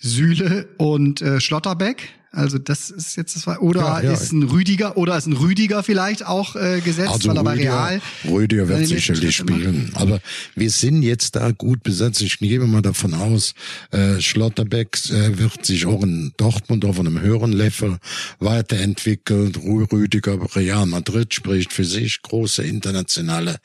Süle 0.00 0.68
und 0.78 1.22
äh, 1.22 1.40
Schlotterbeck. 1.40 2.08
Also 2.34 2.58
das 2.58 2.90
ist 2.90 3.16
jetzt 3.16 3.36
das 3.36 3.46
war, 3.46 3.62
oder 3.62 3.80
Ja, 3.80 4.00
ja. 4.02 4.12
ist 4.12 4.32
ein 4.32 4.42
Rüdiger 4.42 4.96
oder 4.96 5.16
ist 5.16 5.26
ein 5.26 5.32
Rüdiger 5.34 5.82
vielleicht 5.82 6.26
auch 6.26 6.56
äh, 6.56 6.80
gesetzt, 6.80 7.10
Also 7.10 7.28
weil 7.30 7.36
er 7.36 7.42
bei 7.44 7.52
Rüdiger, 7.52 7.72
Real 7.88 8.00
Rüdiger 8.28 8.68
wird 8.68 8.86
sicherlich 8.86 9.36
spielen. 9.36 9.90
Aber 9.94 10.20
wir 10.54 10.70
sind 10.70 11.02
jetzt 11.02 11.36
da 11.36 11.50
gut 11.52 11.82
besetzt. 11.82 12.20
Ich 12.22 12.38
gehe 12.38 12.58
mal 12.60 12.82
davon 12.82 13.14
aus, 13.14 13.54
äh, 13.92 14.20
Schlotterbeck 14.20 14.98
äh, 15.10 15.38
wird 15.38 15.64
sich 15.64 15.86
auch 15.86 16.02
in 16.02 16.32
Dortmund 16.36 16.84
auf 16.84 16.98
einem 17.00 17.20
höheren 17.20 17.52
Level 17.52 17.98
weiterentwickelt. 18.38 19.56
Rü- 19.58 19.90
Rüdiger 19.92 20.38
Real 20.56 20.86
Madrid 20.86 21.34
spricht 21.34 21.72
für 21.72 21.84
sich 21.84 22.22
große 22.22 22.62
internationale 22.64 23.56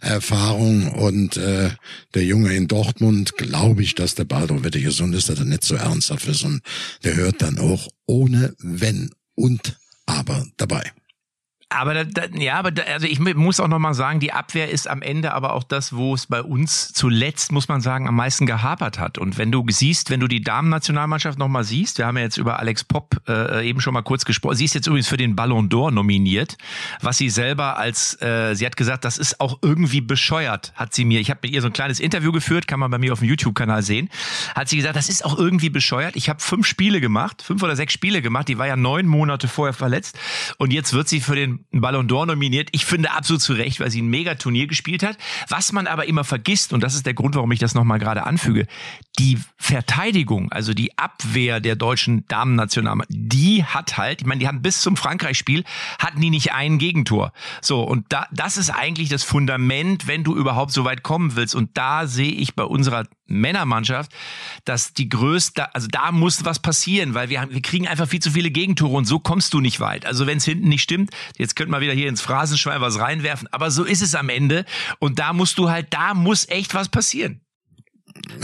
Erfahrung 0.00 0.88
und 0.92 1.36
äh, 1.36 1.70
der 2.14 2.24
Junge 2.24 2.54
in 2.54 2.68
Dortmund 2.68 3.36
glaube 3.36 3.82
ich, 3.82 3.94
dass 3.94 4.14
der 4.14 4.24
bald 4.24 4.50
auch 4.50 4.64
wieder 4.64 4.80
gesund 4.80 5.14
ist, 5.14 5.28
dass 5.28 5.38
er 5.38 5.44
nicht 5.44 5.64
so 5.64 5.74
ernsthaft 5.74 6.26
ist 6.28 6.44
und 6.44 6.60
der 7.04 7.16
hört 7.16 7.42
dann 7.42 7.58
auch 7.58 7.88
ohne 8.18 8.54
Wenn 8.58 9.10
und 9.36 9.78
Aber 10.06 10.44
dabei. 10.56 10.92
Aber 11.70 11.92
da, 11.92 12.04
da, 12.04 12.22
ja, 12.34 12.54
aber 12.54 12.70
da, 12.70 12.82
also 12.84 13.06
ich 13.06 13.20
muss 13.20 13.60
auch 13.60 13.68
noch 13.68 13.78
mal 13.78 13.92
sagen, 13.92 14.20
die 14.20 14.32
Abwehr 14.32 14.70
ist 14.70 14.88
am 14.88 15.02
Ende 15.02 15.34
aber 15.34 15.52
auch 15.52 15.62
das, 15.62 15.94
wo 15.94 16.14
es 16.14 16.26
bei 16.26 16.42
uns 16.42 16.94
zuletzt, 16.94 17.52
muss 17.52 17.68
man 17.68 17.82
sagen, 17.82 18.08
am 18.08 18.16
meisten 18.16 18.46
gehapert 18.46 18.98
hat. 18.98 19.18
Und 19.18 19.36
wenn 19.36 19.52
du 19.52 19.62
siehst, 19.68 20.08
wenn 20.08 20.20
du 20.20 20.28
die 20.28 20.40
Damen-Nationalmannschaft 20.40 21.38
noch 21.38 21.48
mal 21.48 21.64
siehst, 21.64 21.98
wir 21.98 22.06
haben 22.06 22.16
ja 22.16 22.22
jetzt 22.22 22.38
über 22.38 22.58
Alex 22.58 22.84
Popp 22.84 23.20
äh, 23.28 23.68
eben 23.68 23.82
schon 23.82 23.92
mal 23.92 24.00
kurz 24.00 24.24
gesprochen. 24.24 24.56
Sie 24.56 24.64
ist 24.64 24.74
jetzt 24.74 24.86
übrigens 24.86 25.08
für 25.08 25.18
den 25.18 25.36
Ballon 25.36 25.68
d'Or 25.68 25.90
nominiert, 25.90 26.56
was 27.02 27.18
sie 27.18 27.28
selber 27.28 27.76
als, 27.76 28.20
äh, 28.22 28.54
sie 28.54 28.64
hat 28.64 28.78
gesagt, 28.78 29.04
das 29.04 29.18
ist 29.18 29.38
auch 29.38 29.58
irgendwie 29.60 30.00
bescheuert, 30.00 30.72
hat 30.74 30.94
sie 30.94 31.04
mir. 31.04 31.20
Ich 31.20 31.28
habe 31.28 31.40
mit 31.42 31.52
ihr 31.52 31.60
so 31.60 31.66
ein 31.66 31.74
kleines 31.74 32.00
Interview 32.00 32.32
geführt, 32.32 32.66
kann 32.66 32.80
man 32.80 32.90
bei 32.90 32.96
mir 32.96 33.12
auf 33.12 33.18
dem 33.18 33.28
YouTube-Kanal 33.28 33.82
sehen. 33.82 34.08
Hat 34.54 34.70
sie 34.70 34.76
gesagt, 34.76 34.96
das 34.96 35.10
ist 35.10 35.22
auch 35.22 35.38
irgendwie 35.38 35.68
bescheuert. 35.68 36.16
Ich 36.16 36.30
habe 36.30 36.40
fünf 36.40 36.66
Spiele 36.66 37.02
gemacht, 37.02 37.42
fünf 37.42 37.62
oder 37.62 37.76
sechs 37.76 37.92
Spiele 37.92 38.22
gemacht. 38.22 38.48
Die 38.48 38.56
war 38.56 38.66
ja 38.66 38.76
neun 38.76 39.06
Monate 39.06 39.48
vorher 39.48 39.74
verletzt 39.74 40.18
und 40.56 40.72
jetzt 40.72 40.94
wird 40.94 41.10
sie 41.10 41.20
für 41.20 41.36
den 41.36 41.57
Ballon 41.70 42.08
d'Or 42.08 42.26
nominiert. 42.26 42.68
Ich 42.72 42.84
finde 42.84 43.12
absolut 43.12 43.42
zu 43.42 43.52
Recht, 43.52 43.80
weil 43.80 43.90
sie 43.90 44.02
ein 44.02 44.08
Mega-Turnier 44.08 44.66
gespielt 44.66 45.02
hat. 45.02 45.16
Was 45.48 45.72
man 45.72 45.86
aber 45.86 46.06
immer 46.06 46.24
vergisst, 46.24 46.72
und 46.72 46.82
das 46.82 46.94
ist 46.94 47.06
der 47.06 47.14
Grund, 47.14 47.34
warum 47.34 47.52
ich 47.52 47.58
das 47.58 47.74
nochmal 47.74 47.98
gerade 47.98 48.24
anfüge, 48.24 48.66
die 49.18 49.38
Verteidigung, 49.56 50.50
also 50.52 50.74
die 50.74 50.96
Abwehr 50.98 51.60
der 51.60 51.76
deutschen 51.76 52.26
Damen-Nationalmannschaft, 52.26 53.10
die 53.10 53.64
hat 53.64 53.96
halt, 53.96 54.22
ich 54.22 54.26
meine, 54.26 54.40
die 54.40 54.48
haben 54.48 54.62
bis 54.62 54.80
zum 54.80 54.96
Frankreich-Spiel, 54.96 55.64
hatten 55.98 56.20
die 56.20 56.30
nicht 56.30 56.52
ein 56.52 56.78
Gegentor. 56.78 57.32
So, 57.60 57.82
und 57.82 58.06
da, 58.10 58.26
das 58.32 58.56
ist 58.56 58.70
eigentlich 58.70 59.08
das 59.08 59.24
Fundament, 59.24 60.06
wenn 60.06 60.24
du 60.24 60.36
überhaupt 60.36 60.72
so 60.72 60.84
weit 60.84 61.02
kommen 61.02 61.36
willst. 61.36 61.54
Und 61.54 61.76
da 61.76 62.06
sehe 62.06 62.32
ich 62.32 62.54
bei 62.54 62.64
unserer 62.64 63.04
Männermannschaft, 63.28 64.12
dass 64.64 64.92
die 64.92 65.08
größte, 65.08 65.74
also 65.74 65.88
da 65.88 66.12
muss 66.12 66.44
was 66.44 66.58
passieren, 66.58 67.14
weil 67.14 67.28
wir, 67.28 67.40
haben, 67.40 67.52
wir 67.52 67.62
kriegen 67.62 67.86
einfach 67.86 68.08
viel 68.08 68.20
zu 68.20 68.30
viele 68.30 68.50
Gegentore 68.50 68.96
und 68.96 69.04
so 69.04 69.18
kommst 69.18 69.54
du 69.54 69.60
nicht 69.60 69.80
weit. 69.80 70.06
Also 70.06 70.26
wenn 70.26 70.38
es 70.38 70.44
hinten 70.44 70.68
nicht 70.68 70.82
stimmt, 70.82 71.10
jetzt 71.36 71.56
könnte 71.56 71.70
man 71.70 71.80
wieder 71.80 71.92
hier 71.92 72.08
ins 72.08 72.20
Phrasenschwein 72.20 72.80
was 72.80 72.98
reinwerfen, 72.98 73.48
aber 73.52 73.70
so 73.70 73.84
ist 73.84 74.02
es 74.02 74.14
am 74.14 74.28
Ende 74.28 74.64
und 74.98 75.18
da 75.18 75.32
musst 75.32 75.58
du 75.58 75.70
halt, 75.70 75.88
da 75.90 76.14
muss 76.14 76.48
echt 76.48 76.74
was 76.74 76.88
passieren. 76.88 77.40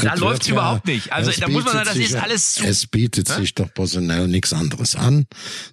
Da 0.03 0.15
Es 0.15 0.21
läuft's 0.21 0.47
ja- 0.49 0.55
überhaupt 0.55 0.87
nicht. 0.87 1.13
Also 1.13 1.31
es 1.31 1.37
da 1.39 1.49
muss 1.49 1.65
man 1.65 1.73
sagen, 1.75 1.79
bietet 1.85 1.89
das 1.89 1.95
sich 1.97 2.05
ist 2.07 2.13
ja- 2.13 2.23
alles 2.23 2.55
zu. 2.55 2.65
Es 2.65 2.87
bietet 2.87 3.29
Hä? 3.31 3.41
sich 3.41 3.55
doch 3.55 3.73
personell 3.73 4.29
nichts 4.29 4.53
anderes 4.53 4.97
an. 4.97 5.27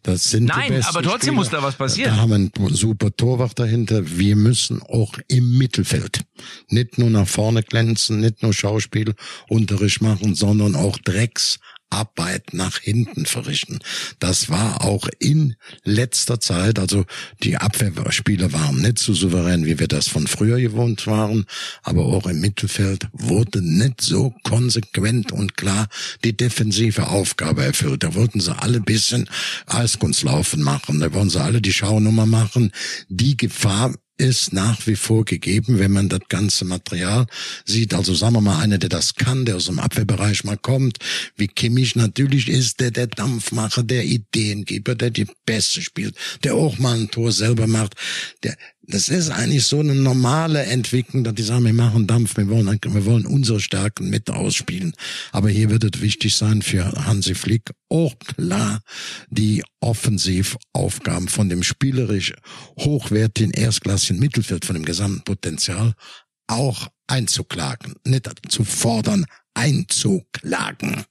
Das 0.03 0.23
sind 0.29 0.45
Nein, 0.45 0.83
aber 0.83 1.01
trotzdem 1.01 1.19
Spieler. 1.19 1.33
muss 1.33 1.49
da 1.49 1.63
was 1.63 1.75
passieren. 1.75 2.15
Da 2.15 2.21
haben 2.21 2.29
wir 2.29 2.35
einen 2.35 2.75
super 2.75 3.15
Torwart 3.15 3.57
dahinter. 3.59 4.17
Wir 4.17 4.35
müssen 4.35 4.81
auch 4.83 5.13
im 5.27 5.57
Mittelfeld 5.57 6.21
nicht 6.69 6.97
nur 6.97 7.09
nach 7.09 7.27
vorne 7.27 7.63
glänzen, 7.63 8.19
nicht 8.19 8.41
nur 8.43 8.53
Schauspielunterricht 8.53 10.01
machen, 10.01 10.35
sondern 10.35 10.75
auch 10.75 10.97
Drecks 10.99 11.59
Arbeit 11.91 12.53
nach 12.53 12.79
hinten 12.79 13.25
verrichten. 13.25 13.79
Das 14.19 14.49
war 14.49 14.83
auch 14.83 15.07
in 15.19 15.55
letzter 15.83 16.39
Zeit, 16.39 16.79
also 16.79 17.05
die 17.43 17.57
Abwehrspieler 17.57 18.53
waren 18.53 18.81
nicht 18.81 18.99
so 18.99 19.13
souverän, 19.13 19.65
wie 19.65 19.79
wir 19.79 19.87
das 19.87 20.07
von 20.07 20.27
früher 20.27 20.59
gewohnt 20.59 21.05
waren, 21.05 21.45
aber 21.83 22.05
auch 22.05 22.25
im 22.27 22.39
Mittelfeld 22.39 23.07
wurde 23.11 23.61
nicht 23.61 24.01
so 24.01 24.33
konsequent 24.43 25.31
und 25.31 25.57
klar 25.57 25.87
die 26.23 26.35
defensive 26.35 27.07
Aufgabe 27.07 27.63
erfüllt. 27.63 28.03
Da 28.03 28.15
wollten 28.15 28.39
sie 28.39 28.57
alle 28.57 28.79
bisschen 28.79 29.29
Eiskunstlaufen 29.67 30.61
machen, 30.61 30.99
da 30.99 31.13
wollten 31.13 31.29
sie 31.29 31.41
alle 31.41 31.61
die 31.61 31.73
Schaunummer 31.73 32.25
machen. 32.25 32.71
Die 33.09 33.37
Gefahr 33.37 33.93
ist 34.21 34.53
nach 34.53 34.85
wie 34.85 34.95
vor 34.95 35.25
gegeben, 35.25 35.79
wenn 35.79 35.91
man 35.91 36.07
das 36.07 36.21
ganze 36.29 36.63
Material 36.63 37.25
sieht. 37.65 37.95
Also 37.95 38.13
sagen 38.13 38.35
wir 38.35 38.41
mal, 38.41 38.61
einer, 38.61 38.77
der 38.77 38.89
das 38.89 39.15
kann, 39.15 39.45
der 39.45 39.55
aus 39.55 39.65
dem 39.65 39.79
Abwehrbereich 39.79 40.43
mal 40.43 40.57
kommt, 40.57 40.99
wie 41.37 41.47
Kimmich 41.47 41.95
natürlich 41.95 42.47
ist, 42.47 42.79
der 42.79 42.91
der 42.91 43.07
Dampfmacher, 43.07 43.81
der 43.81 44.05
Ideengeber, 44.05 44.93
der 44.93 45.09
die 45.09 45.25
Beste 45.45 45.81
spielt, 45.81 46.15
der 46.43 46.53
auch 46.53 46.77
mal 46.77 46.99
ein 46.99 47.09
Tor 47.09 47.31
selber 47.31 47.65
macht, 47.65 47.95
der 48.43 48.55
das 48.93 49.09
ist 49.09 49.29
eigentlich 49.29 49.65
so 49.65 49.79
eine 49.79 49.95
normale 49.95 50.63
Entwicklung, 50.63 51.23
dass 51.23 51.33
die 51.35 51.43
sagen, 51.43 51.65
wir 51.65 51.73
machen 51.73 52.07
Dampf, 52.07 52.37
wir 52.37 52.49
wollen, 52.49 52.67
wir 52.67 53.05
wollen 53.05 53.25
unsere 53.25 53.59
Stärken 53.59 54.09
mit 54.09 54.29
ausspielen. 54.29 54.93
Aber 55.31 55.49
hier 55.49 55.69
wird 55.69 55.83
es 55.83 56.01
wichtig 56.01 56.35
sein 56.35 56.61
für 56.61 56.91
Hansi 57.05 57.33
Flick 57.33 57.71
auch 57.89 58.17
klar 58.19 58.81
die 59.29 59.63
Offensivaufgaben 59.79 61.27
von 61.27 61.49
dem 61.49 61.63
spielerisch 61.63 62.33
hochwertigen 62.77 63.51
erstklassigen 63.51 64.19
Mittelfeld, 64.19 64.65
von 64.65 64.75
dem 64.75 64.85
gesamten 64.85 65.23
Potenzial 65.23 65.93
auch 66.47 66.87
einzuklagen. 67.07 67.95
Nicht 68.05 68.29
zu 68.49 68.63
fordern, 68.63 69.25
einzuklagen. 69.53 71.05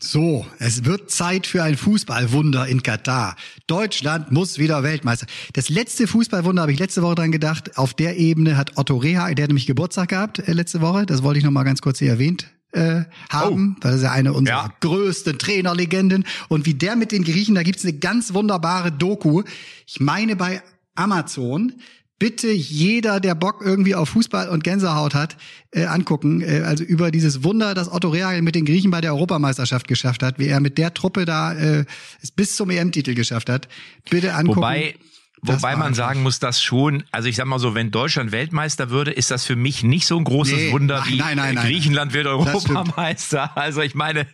So, 0.00 0.46
es 0.60 0.84
wird 0.84 1.10
Zeit 1.10 1.46
für 1.46 1.62
ein 1.64 1.76
Fußballwunder 1.76 2.68
in 2.68 2.84
Katar. 2.84 3.34
Deutschland 3.66 4.30
muss 4.30 4.58
wieder 4.58 4.84
Weltmeister. 4.84 5.26
Das 5.54 5.68
letzte 5.68 6.06
Fußballwunder 6.06 6.62
habe 6.62 6.72
ich 6.72 6.78
letzte 6.78 7.02
Woche 7.02 7.16
dran 7.16 7.32
gedacht. 7.32 7.76
Auf 7.76 7.94
der 7.94 8.16
Ebene 8.16 8.56
hat 8.56 8.78
Otto 8.78 8.96
Reha, 8.96 9.34
der 9.34 9.42
hat 9.42 9.48
nämlich 9.48 9.66
Geburtstag 9.66 10.10
gehabt 10.10 10.38
äh, 10.38 10.52
letzte 10.52 10.80
Woche. 10.80 11.04
Das 11.04 11.24
wollte 11.24 11.38
ich 11.38 11.44
noch 11.44 11.50
mal 11.50 11.64
ganz 11.64 11.82
kurz 11.82 11.98
hier 11.98 12.10
erwähnt 12.10 12.46
äh, 12.72 13.02
haben. 13.28 13.74
Oh. 13.76 13.80
Das 13.80 13.96
ist 13.96 14.02
ja 14.02 14.12
eine 14.12 14.32
unserer 14.34 14.66
ja. 14.66 14.74
größten 14.80 15.36
Trainerlegenden. 15.36 16.24
Und 16.48 16.64
wie 16.64 16.74
der 16.74 16.94
mit 16.94 17.10
den 17.10 17.24
Griechen, 17.24 17.56
da 17.56 17.64
gibt's 17.64 17.82
eine 17.82 17.94
ganz 17.94 18.34
wunderbare 18.34 18.92
Doku. 18.92 19.42
Ich 19.84 19.98
meine 19.98 20.36
bei 20.36 20.62
Amazon 20.94 21.72
bitte 22.18 22.50
jeder, 22.50 23.20
der 23.20 23.34
Bock 23.34 23.62
irgendwie 23.64 23.94
auf 23.94 24.10
Fußball 24.10 24.48
und 24.48 24.64
Gänsehaut 24.64 25.14
hat, 25.14 25.36
äh, 25.70 25.84
angucken. 25.84 26.40
Äh, 26.40 26.62
also 26.64 26.84
über 26.84 27.10
dieses 27.10 27.44
Wunder, 27.44 27.74
das 27.74 27.90
Otto 27.90 28.08
Rehagel 28.08 28.42
mit 28.42 28.54
den 28.54 28.64
Griechen 28.64 28.90
bei 28.90 29.00
der 29.00 29.12
Europameisterschaft 29.14 29.88
geschafft 29.88 30.22
hat, 30.22 30.38
wie 30.38 30.46
er 30.46 30.60
mit 30.60 30.78
der 30.78 30.94
Truppe 30.94 31.24
da 31.24 31.52
äh, 31.52 31.84
es 32.20 32.30
bis 32.30 32.56
zum 32.56 32.70
EM-Titel 32.70 33.14
geschafft 33.14 33.48
hat. 33.48 33.68
Bitte 34.10 34.34
angucken. 34.34 34.58
Wobei 34.58 34.94
Wobei 35.40 35.76
man 35.76 35.94
sagen 35.94 36.22
muss, 36.22 36.40
dass 36.40 36.60
schon, 36.60 37.04
also 37.12 37.28
ich 37.28 37.36
sag 37.36 37.46
mal 37.46 37.58
so, 37.58 37.74
wenn 37.74 37.90
Deutschland 37.90 38.32
Weltmeister 38.32 38.90
würde, 38.90 39.12
ist 39.12 39.30
das 39.30 39.44
für 39.44 39.54
mich 39.54 39.84
nicht 39.84 40.06
so 40.06 40.18
ein 40.18 40.24
großes 40.24 40.54
nee, 40.54 40.72
Wunder 40.72 41.04
wie 41.06 41.18
nein, 41.18 41.36
nein, 41.36 41.54
nein, 41.54 41.64
Griechenland 41.64 42.12
wird 42.12 42.26
Europameister. 42.26 43.52
Also 43.58 43.82
ich 43.82 43.94
meine, 43.94 44.26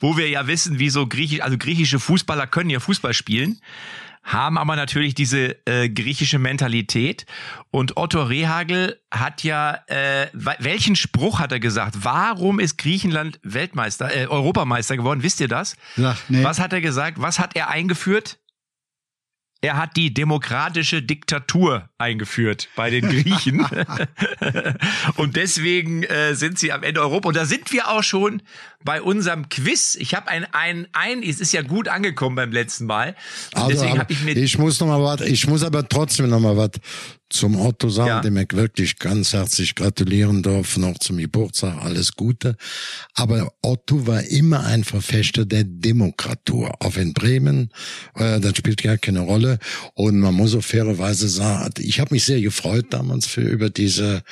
wo 0.00 0.16
wir 0.16 0.28
ja 0.28 0.46
wissen, 0.46 0.78
wie 0.78 0.88
so 0.88 1.06
griechisch, 1.06 1.40
also 1.40 1.58
griechische 1.58 1.98
Fußballer 1.98 2.46
können 2.46 2.70
ja 2.70 2.80
Fußball 2.80 3.12
spielen 3.12 3.60
haben 4.22 4.56
aber 4.56 4.76
natürlich 4.76 5.14
diese 5.14 5.56
äh, 5.66 5.88
griechische 5.88 6.38
Mentalität. 6.38 7.26
Und 7.70 7.96
Otto 7.96 8.22
Rehagel 8.22 9.00
hat 9.10 9.42
ja, 9.42 9.80
äh, 9.86 10.28
welchen 10.32 10.96
Spruch 10.96 11.40
hat 11.40 11.52
er 11.52 11.60
gesagt? 11.60 11.96
Warum 12.02 12.60
ist 12.60 12.78
Griechenland 12.78 13.40
Weltmeister, 13.42 14.14
äh, 14.14 14.26
Europameister 14.26 14.96
geworden? 14.96 15.22
Wisst 15.22 15.40
ihr 15.40 15.48
das? 15.48 15.76
Ja, 15.96 16.16
nee. 16.28 16.44
Was 16.44 16.60
hat 16.60 16.72
er 16.72 16.80
gesagt? 16.80 17.20
Was 17.20 17.38
hat 17.38 17.56
er 17.56 17.68
eingeführt? 17.68 18.38
Er 19.60 19.76
hat 19.76 19.96
die 19.96 20.12
demokratische 20.12 21.02
Diktatur 21.02 21.88
eingeführt 22.02 22.68
bei 22.76 22.90
den 22.90 23.08
Griechen. 23.08 23.66
und 25.16 25.36
deswegen 25.36 26.02
äh, 26.02 26.34
sind 26.34 26.58
sie 26.58 26.72
am 26.72 26.82
Ende 26.82 27.00
Europa. 27.00 27.28
Und 27.28 27.36
da 27.36 27.46
sind 27.46 27.72
wir 27.72 27.88
auch 27.88 28.02
schon 28.02 28.42
bei 28.84 29.00
unserem 29.00 29.48
Quiz. 29.48 29.96
Ich 29.98 30.14
habe 30.14 30.28
ein, 30.28 30.46
ein, 30.52 30.88
ein, 30.92 31.22
es 31.22 31.40
ist 31.40 31.52
ja 31.52 31.62
gut 31.62 31.88
angekommen 31.88 32.36
beim 32.36 32.52
letzten 32.52 32.86
Mal. 32.86 33.14
Und 33.54 33.62
also, 33.62 33.70
deswegen 33.70 33.98
habe 33.98 34.12
ich 34.12 34.22
mir. 34.22 34.36
Ich 34.36 34.58
muss 34.58 34.80
noch 34.80 34.88
mal 34.88 35.02
was, 35.02 35.26
ich 35.26 35.46
muss 35.46 35.62
aber 35.62 35.88
trotzdem 35.88 36.28
noch 36.28 36.40
mal 36.40 36.56
was 36.56 36.70
zum 37.32 37.58
Otto 37.58 37.88
sagen, 37.88 38.08
ja. 38.08 38.20
dem 38.20 38.36
ich 38.36 38.52
wirklich 38.52 38.98
ganz 38.98 39.32
herzlich 39.32 39.74
gratulieren 39.74 40.42
darf, 40.42 40.76
noch 40.76 40.98
zum 40.98 41.16
Geburtstag, 41.16 41.82
alles 41.82 42.14
Gute. 42.14 42.56
Aber 43.14 43.52
Otto 43.62 44.06
war 44.06 44.22
immer 44.22 44.64
ein 44.64 44.84
Verfechter 44.84 45.46
der 45.46 45.64
Demokratur. 45.64 46.74
Auch 46.80 46.96
in 46.96 47.14
Bremen, 47.14 47.70
äh, 48.16 48.38
das 48.38 48.56
spielt 48.56 48.82
ja 48.82 48.96
keine 48.96 49.20
Rolle. 49.20 49.58
Und 49.94 50.20
man 50.20 50.34
muss 50.34 50.54
auf 50.54 50.66
fairerweise 50.66 51.28
sagen, 51.28 51.72
ich 51.92 52.00
habe 52.00 52.14
mich 52.14 52.24
sehr 52.24 52.40
gefreut 52.40 52.86
damals 52.90 53.26
für 53.26 53.42
über 53.42 53.68
diese 53.70 54.22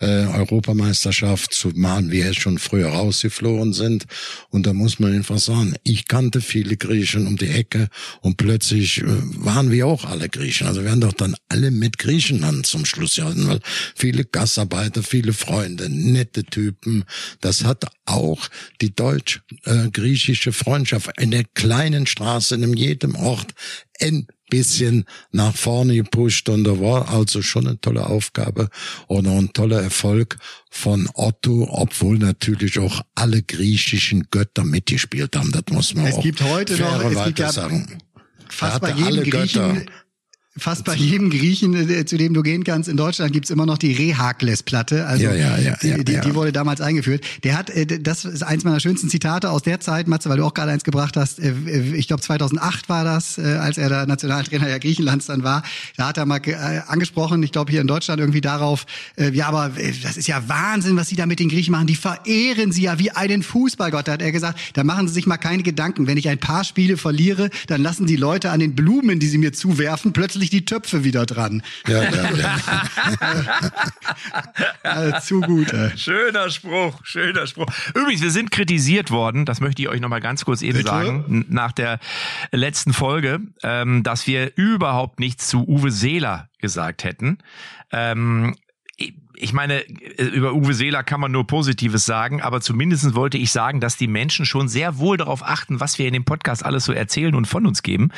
äh, 0.00 0.06
Europameisterschaft, 0.06 1.52
zumal 1.52 2.10
wir 2.10 2.34
schon 2.34 2.58
früher 2.58 2.88
rausgeflogen 2.88 3.72
sind. 3.72 4.06
Und 4.50 4.66
da 4.66 4.72
muss 4.72 4.98
man 4.98 5.14
einfach 5.14 5.38
sagen, 5.38 5.74
ich 5.84 6.08
kannte 6.08 6.40
viele 6.40 6.76
Griechen 6.76 7.26
um 7.26 7.36
die 7.36 7.48
Ecke 7.48 7.88
und 8.22 8.36
plötzlich 8.36 8.98
äh, 8.98 9.04
waren 9.06 9.70
wir 9.70 9.86
auch 9.86 10.04
alle 10.04 10.28
Griechen. 10.28 10.66
Also 10.66 10.82
wir 10.82 10.90
waren 10.90 11.00
doch 11.00 11.12
dann 11.12 11.36
alle 11.48 11.70
mit 11.70 11.98
Griechen 11.98 12.14
Griechenland 12.14 12.66
zum 12.66 12.84
Schluss 12.84 13.16
gehalten, 13.16 13.48
weil 13.48 13.60
viele 13.94 14.24
Gastarbeiter, 14.24 15.02
viele 15.02 15.32
Freunde, 15.32 15.88
nette 15.90 16.44
Typen. 16.44 17.04
Das 17.40 17.64
hat 17.64 17.84
auch 18.06 18.48
die 18.80 18.94
deutsch-griechische 18.94 20.52
Freundschaft 20.52 21.10
in 21.20 21.30
der 21.30 21.44
kleinen 21.44 22.06
Straße, 22.06 22.54
in 22.54 22.74
jedem 22.74 23.14
Ort 23.16 23.52
ein 24.00 24.26
bisschen 24.50 25.04
nach 25.32 25.54
vorne 25.56 25.96
gepusht 25.96 26.48
und 26.48 26.64
da 26.64 26.78
war 26.80 27.08
also 27.08 27.42
schon 27.42 27.66
eine 27.66 27.80
tolle 27.80 28.06
Aufgabe 28.06 28.68
und 29.06 29.26
ein 29.26 29.52
toller 29.52 29.82
Erfolg 29.82 30.38
von 30.70 31.08
Otto, 31.14 31.68
obwohl 31.70 32.18
natürlich 32.18 32.78
auch 32.78 33.02
alle 33.14 33.42
griechischen 33.42 34.26
Götter 34.30 34.64
mitgespielt 34.64 35.36
haben. 35.36 35.52
Das 35.52 35.64
muss 35.70 35.94
man 35.94 36.06
es 36.06 36.14
auch 36.14 36.22
gibt 36.22 36.42
heute 36.42 36.76
noch, 36.78 37.04
es 37.04 37.24
gibt 37.24 37.38
ja 37.38 37.52
sagen. 37.52 37.98
Fast 38.48 38.80
bei 38.80 38.92
jedem 38.92 39.24
Griechen 39.30 39.90
fast 40.56 40.84
bei 40.84 40.94
jedem 40.94 41.30
Griechen, 41.30 41.74
äh, 41.74 42.04
zu 42.04 42.16
dem 42.16 42.32
du 42.32 42.42
gehen 42.42 42.62
kannst, 42.62 42.88
in 42.88 42.96
Deutschland 42.96 43.32
gibt's 43.32 43.50
immer 43.50 43.66
noch 43.66 43.76
die 43.76 43.92
Rehakles-Platte. 43.92 45.04
Also 45.04 45.24
ja, 45.24 45.34
ja, 45.34 45.58
ja, 45.58 45.76
die, 45.82 46.04
die, 46.04 46.20
die, 46.20 46.34
wurde 46.34 46.52
damals 46.52 46.80
eingeführt. 46.80 47.24
Der 47.42 47.58
hat, 47.58 47.70
äh, 47.70 47.86
das 47.86 48.24
ist 48.24 48.42
eins 48.44 48.62
meiner 48.62 48.78
schönsten 48.78 49.08
Zitate 49.08 49.50
aus 49.50 49.62
der 49.62 49.80
Zeit, 49.80 50.06
Matze, 50.06 50.28
weil 50.28 50.36
du 50.36 50.44
auch 50.44 50.54
gerade 50.54 50.70
eins 50.70 50.84
gebracht 50.84 51.16
hast. 51.16 51.40
Äh, 51.40 51.54
ich 51.94 52.06
glaube 52.06 52.22
2008 52.22 52.88
war 52.88 53.04
das, 53.04 53.38
als 53.38 53.78
er 53.78 53.88
der 53.88 54.06
Nationaltrainer 54.06 54.68
ja 54.68 54.78
Griechenlands 54.78 55.26
dann 55.26 55.42
war. 55.42 55.64
Da 55.96 56.08
hat 56.08 56.18
er 56.18 56.26
mal 56.26 56.40
angesprochen, 56.86 57.42
ich 57.42 57.52
glaube 57.52 57.72
hier 57.72 57.80
in 57.80 57.86
Deutschland 57.86 58.20
irgendwie 58.20 58.40
darauf, 58.40 58.86
ja, 59.16 59.48
aber 59.48 59.72
das 60.02 60.16
ist 60.16 60.28
ja 60.28 60.48
Wahnsinn, 60.48 60.96
was 60.96 61.08
sie 61.08 61.16
da 61.16 61.26
mit 61.26 61.40
den 61.40 61.48
Griechen 61.48 61.72
machen. 61.72 61.86
Die 61.86 61.96
verehren 61.96 62.72
sie 62.72 62.82
ja 62.82 62.98
wie 62.98 63.10
einen 63.10 63.42
Fußballgott. 63.42 64.08
Da 64.08 64.12
hat 64.12 64.22
er 64.22 64.32
gesagt, 64.32 64.58
da 64.74 64.84
machen 64.84 65.08
sie 65.08 65.14
sich 65.14 65.26
mal 65.26 65.36
keine 65.36 65.62
Gedanken. 65.62 66.06
Wenn 66.06 66.18
ich 66.18 66.28
ein 66.28 66.38
paar 66.38 66.64
Spiele 66.64 66.96
verliere, 66.96 67.50
dann 67.66 67.82
lassen 67.82 68.06
die 68.06 68.16
Leute 68.16 68.50
an 68.50 68.60
den 68.60 68.74
Blumen, 68.74 69.18
die 69.18 69.26
sie 69.26 69.38
mir 69.38 69.52
zuwerfen, 69.52 70.12
plötzlich 70.12 70.43
endlich 70.44 70.50
die 70.50 70.64
Töpfe 70.64 71.04
wieder 71.04 71.26
dran. 71.26 71.62
Ja, 71.86 72.02
ja, 72.02 72.30
ja. 75.12 75.20
zu 75.20 75.40
gut. 75.40 75.72
Ey. 75.72 75.96
Schöner 75.96 76.50
Spruch, 76.50 77.00
schöner 77.04 77.46
Spruch. 77.46 77.66
Übrigens, 77.94 78.22
wir 78.22 78.30
sind 78.30 78.50
kritisiert 78.50 79.10
worden, 79.10 79.44
das 79.44 79.60
möchte 79.60 79.82
ich 79.82 79.88
euch 79.88 80.00
nochmal 80.00 80.20
ganz 80.20 80.44
kurz 80.44 80.62
eben 80.62 80.78
Bitte? 80.78 80.88
sagen, 80.88 81.46
nach 81.48 81.72
der 81.72 81.98
letzten 82.50 82.92
Folge, 82.92 83.40
ähm, 83.62 84.02
dass 84.02 84.26
wir 84.26 84.52
überhaupt 84.56 85.20
nichts 85.20 85.48
zu 85.48 85.66
Uwe 85.66 85.90
Seeler 85.90 86.48
gesagt 86.58 87.04
hätten. 87.04 87.38
Ähm, 87.92 88.56
ich 89.36 89.52
meine, 89.52 89.82
über 90.18 90.54
Uwe 90.54 90.74
Seeler 90.74 91.02
kann 91.02 91.20
man 91.20 91.32
nur 91.32 91.46
Positives 91.46 92.04
sagen, 92.04 92.42
aber 92.42 92.60
zumindest 92.60 93.14
wollte 93.14 93.38
ich 93.38 93.50
sagen, 93.50 93.80
dass 93.80 93.96
die 93.96 94.06
Menschen 94.06 94.46
schon 94.46 94.68
sehr 94.68 94.98
wohl 94.98 95.16
darauf 95.16 95.44
achten, 95.44 95.80
was 95.80 95.98
wir 95.98 96.06
in 96.06 96.12
dem 96.12 96.24
Podcast 96.24 96.64
alles 96.64 96.84
so 96.84 96.92
erzählen 96.92 97.34
und 97.34 97.46
von 97.46 97.66
uns 97.66 97.82
geben. 97.82 98.10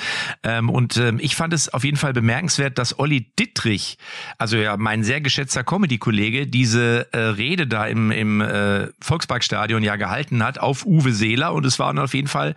Ähm, 0.42 0.68
und 0.70 0.96
ähm, 0.96 1.18
ich 1.20 1.36
fand 1.36 1.52
es 1.52 1.72
auf 1.72 1.84
jeden 1.84 1.96
Fall 1.96 2.12
bemerkenswert, 2.12 2.78
dass 2.78 2.98
Olli 2.98 3.32
Dittrich, 3.38 3.98
also 4.38 4.56
ja 4.56 4.76
mein 4.76 5.04
sehr 5.04 5.20
geschätzter 5.20 5.64
Comedy-Kollege, 5.64 6.46
diese 6.46 7.12
äh, 7.12 7.18
Rede 7.18 7.66
da 7.66 7.86
im, 7.86 8.10
im 8.10 8.40
äh, 8.40 8.88
Volksparkstadion 9.00 9.82
ja 9.82 9.96
gehalten 9.96 10.42
hat 10.42 10.58
auf 10.58 10.84
Uwe 10.86 11.12
Seeler 11.12 11.54
und 11.54 11.64
es 11.66 11.78
waren 11.78 11.98
auf 11.98 12.14
jeden 12.14 12.28
Fall 12.28 12.54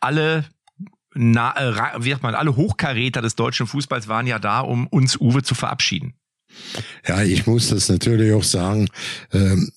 alle 0.00 0.44
na, 1.14 1.54
äh, 1.56 1.74
wie 1.98 2.10
sagt 2.10 2.22
man, 2.22 2.34
alle 2.34 2.56
Hochkaräter 2.56 3.20
des 3.20 3.36
deutschen 3.36 3.66
Fußballs 3.66 4.08
waren 4.08 4.26
ja 4.26 4.38
da, 4.38 4.60
um 4.60 4.86
uns 4.86 5.20
Uwe 5.20 5.42
zu 5.42 5.54
verabschieden. 5.54 6.14
Ja, 7.06 7.22
ich 7.22 7.46
muss 7.46 7.68
das 7.68 7.88
natürlich 7.88 8.32
auch 8.32 8.44
sagen. 8.44 8.88
Ähm, 9.32 9.72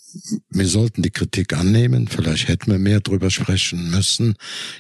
wir 0.50 0.68
sollten 0.68 1.02
die 1.02 1.10
Kritik 1.10 1.54
annehmen. 1.54 2.08
Vielleicht 2.08 2.48
hätten 2.48 2.72
wir 2.72 2.80
mehr 2.80 3.02
drüber 3.02 3.30
sprechen 3.30 3.90
müssen. 3.90 4.36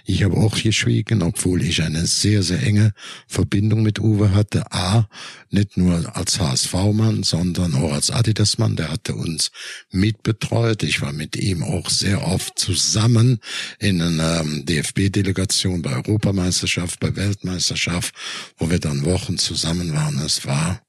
Ich 0.05 0.23
habe 0.23 0.37
auch 0.37 0.61
geschwiegen, 0.61 1.21
obwohl 1.21 1.61
ich 1.61 1.81
eine 1.81 2.05
sehr, 2.05 2.43
sehr 2.43 2.61
enge 2.63 2.93
Verbindung 3.27 3.83
mit 3.83 3.99
Uwe 3.99 4.33
hatte. 4.33 4.71
A, 4.71 5.07
nicht 5.49 5.77
nur 5.77 6.15
als 6.15 6.39
HSV-Mann, 6.39 7.23
sondern 7.23 7.75
auch 7.75 7.93
als 7.93 8.11
Adidas-Mann. 8.11 8.75
Der 8.75 8.91
hatte 8.91 9.15
uns 9.15 9.51
mitbetreut. 9.91 10.83
Ich 10.83 11.01
war 11.01 11.11
mit 11.11 11.35
ihm 11.35 11.63
auch 11.63 11.89
sehr 11.89 12.25
oft 12.25 12.57
zusammen 12.57 13.39
in 13.79 14.01
einer 14.01 14.41
ähm, 14.41 14.65
DFB-Delegation 14.65 15.81
bei 15.81 15.95
Europameisterschaft, 15.95 16.99
bei 16.99 17.15
Weltmeisterschaft, 17.15 18.13
wo 18.57 18.69
wir 18.69 18.79
dann 18.79 19.05
Wochen 19.05 19.37
zusammen 19.37 19.93
waren. 19.93 20.19
Es 20.19 20.45
war 20.45 20.84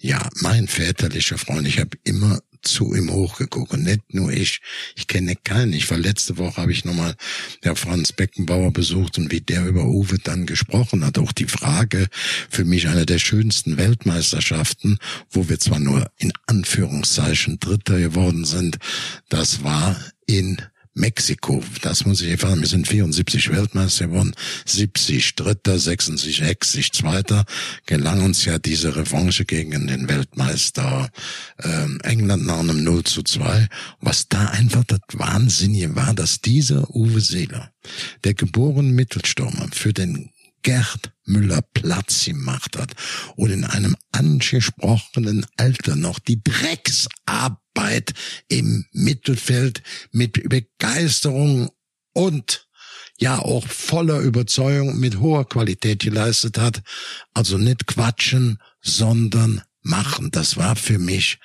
ja, 0.00 0.28
mein 0.40 0.66
väterlicher 0.66 1.38
Freund. 1.38 1.68
Ich 1.68 1.78
habe 1.78 1.98
immer 2.04 2.40
zu 2.62 2.94
ihm 2.94 3.10
hochgeguckt. 3.10 3.72
Und 3.72 3.84
nicht 3.84 4.14
nur 4.14 4.32
ich. 4.32 4.60
Ich 4.96 5.06
kenne 5.06 5.36
keinen. 5.36 5.72
Ich 5.72 5.90
war 5.90 5.98
letzte 5.98 6.38
Woche, 6.38 6.60
habe 6.60 6.72
ich 6.72 6.84
nochmal 6.84 7.14
der 7.64 7.76
Franz 7.76 8.12
Beckenbauer 8.12 8.72
besucht 8.72 9.18
und 9.18 9.30
wie 9.30 9.40
der 9.40 9.66
über 9.66 9.84
Uwe 9.84 10.18
dann 10.18 10.46
gesprochen 10.46 11.04
hat. 11.04 11.18
Auch 11.18 11.32
die 11.32 11.46
Frage, 11.46 12.08
für 12.48 12.64
mich 12.64 12.88
eine 12.88 13.06
der 13.06 13.18
schönsten 13.18 13.76
Weltmeisterschaften, 13.76 14.98
wo 15.30 15.48
wir 15.48 15.58
zwar 15.58 15.78
nur 15.78 16.10
in 16.18 16.32
Anführungszeichen 16.46 17.60
Dritter 17.60 17.98
geworden 17.98 18.44
sind, 18.44 18.78
das 19.28 19.62
war 19.62 19.96
in 20.26 20.60
Mexiko, 20.94 21.62
das 21.82 22.04
muss 22.04 22.20
ich 22.20 22.30
erfahren. 22.30 22.60
Wir 22.60 22.68
sind 22.68 22.88
74 22.88 23.52
Weltmeister 23.52 24.08
geworden, 24.08 24.34
70 24.66 25.36
Dritter, 25.36 25.78
66 25.78 26.38
60 26.38 26.92
Zweiter. 26.92 27.44
Gelang 27.86 28.22
uns 28.22 28.44
ja 28.44 28.58
diese 28.58 28.96
Revanche 28.96 29.44
gegen 29.44 29.86
den 29.86 30.08
Weltmeister 30.08 31.10
ähm, 31.62 32.00
England 32.02 32.44
nach 32.44 32.58
einem 32.58 32.82
0 32.82 33.04
zu 33.04 33.22
2. 33.22 33.68
Was 34.00 34.28
da 34.28 34.46
einfach 34.46 34.84
das 34.84 35.00
Wahnsinnige 35.12 35.94
war, 35.94 36.12
dass 36.14 36.40
dieser 36.40 36.90
Uwe 36.94 37.20
Seeler, 37.20 37.72
der 38.24 38.34
geborene 38.34 38.92
Mittelstürmer, 38.92 39.68
für 39.72 39.92
den 39.92 40.29
Gerd 40.62 41.12
Müller 41.24 41.62
Platz 41.62 42.24
gemacht 42.24 42.76
hat 42.76 42.94
und 43.36 43.50
in 43.50 43.64
einem 43.64 43.96
angesprochenen 44.12 45.46
Alter 45.56 45.96
noch 45.96 46.18
die 46.18 46.42
Drecksarbeit 46.42 48.12
im 48.48 48.84
Mittelfeld 48.92 49.82
mit 50.12 50.48
Begeisterung 50.48 51.70
und 52.12 52.68
ja 53.18 53.38
auch 53.38 53.66
voller 53.66 54.20
Überzeugung 54.20 54.98
mit 54.98 55.20
hoher 55.20 55.48
Qualität 55.48 56.00
geleistet 56.00 56.58
hat. 56.58 56.82
Also 57.34 57.58
nicht 57.58 57.86
quatschen, 57.86 58.58
sondern 58.80 59.62
machen. 59.82 60.30
Das 60.30 60.56
war 60.56 60.74
für 60.76 60.98
mich 60.98 61.38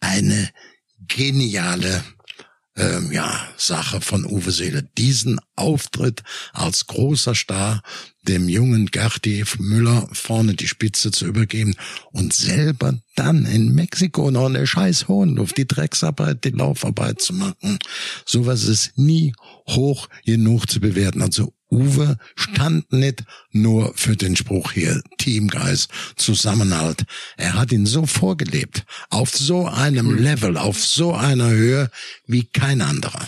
eine 0.00 0.50
geniale 1.00 2.04
ähm, 2.78 3.12
ja, 3.12 3.40
Sache 3.56 4.00
von 4.00 4.24
Uwe 4.24 4.50
Seele. 4.50 4.88
Diesen 4.96 5.40
Auftritt 5.56 6.22
als 6.52 6.86
großer 6.86 7.34
Star 7.34 7.82
dem 8.22 8.48
jungen 8.48 8.86
Gerti 8.86 9.44
Müller 9.58 10.08
vorne 10.12 10.54
die 10.54 10.68
Spitze 10.68 11.10
zu 11.10 11.26
übergeben 11.26 11.74
und 12.12 12.32
selber 12.32 12.98
dann 13.16 13.46
in 13.46 13.74
Mexiko 13.74 14.30
noch 14.30 14.46
eine 14.46 14.66
scheiß 14.66 15.08
Hohenluft, 15.08 15.56
die 15.56 15.66
Drecksarbeit, 15.66 16.44
die 16.44 16.50
Laufarbeit 16.50 17.20
zu 17.20 17.32
machen. 17.32 17.78
Sowas 18.24 18.64
ist 18.64 18.96
nie 18.96 19.32
hoch 19.68 20.08
genug 20.24 20.70
zu 20.70 20.80
bewerten. 20.80 21.22
Also 21.22 21.52
Uwe 21.70 22.16
stand 22.34 22.92
nicht 22.92 23.24
nur 23.50 23.92
für 23.94 24.16
den 24.16 24.36
Spruch 24.36 24.72
hier 24.72 25.02
Teamgeist, 25.18 25.90
Zusammenhalt. 26.16 27.04
Er 27.36 27.54
hat 27.54 27.72
ihn 27.72 27.86
so 27.86 28.06
vorgelebt, 28.06 28.84
auf 29.10 29.30
so 29.30 29.66
einem 29.66 30.16
Level, 30.16 30.56
auf 30.56 30.82
so 30.82 31.14
einer 31.14 31.50
Höhe 31.50 31.90
wie 32.26 32.44
kein 32.44 32.80
anderer. 32.80 33.26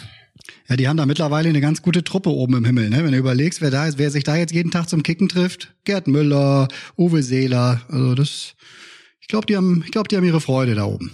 Ja, 0.69 0.77
die 0.77 0.89
haben 0.89 0.97
da 0.97 1.05
mittlerweile 1.05 1.49
eine 1.49 1.61
ganz 1.61 1.83
gute 1.83 2.05
Truppe 2.05 2.31
oben 2.31 2.55
im 2.55 2.65
Himmel, 2.65 2.91
ne? 2.91 3.05
Wenn 3.05 3.13
du 3.13 3.19
überlegst, 3.19 3.61
wer 3.61 3.73
da 3.73 3.87
ist, 3.87 3.99
wer 3.99 4.11
sich 4.13 4.23
da 4.23 4.37
jetzt 4.37 4.55
jeden 4.55 4.71
Tag 4.71 4.89
zum 4.89 5.03
Kicken 5.03 5.29
trifft, 5.29 5.75
Gerd 5.85 6.07
Müller, 6.07 6.69
Uwe 6.97 7.25
Seeler, 7.25 7.83
also 7.89 8.15
das, 8.15 8.55
ich 9.21 9.27
glaube, 9.27 9.47
die 9.47 9.57
haben, 9.57 9.83
ich 9.85 9.91
glaube, 9.91 10.09
die 10.09 10.17
haben 10.17 10.25
ihre 10.25 10.41
Freude 10.41 10.77
da 10.77 10.85
oben. 10.85 11.11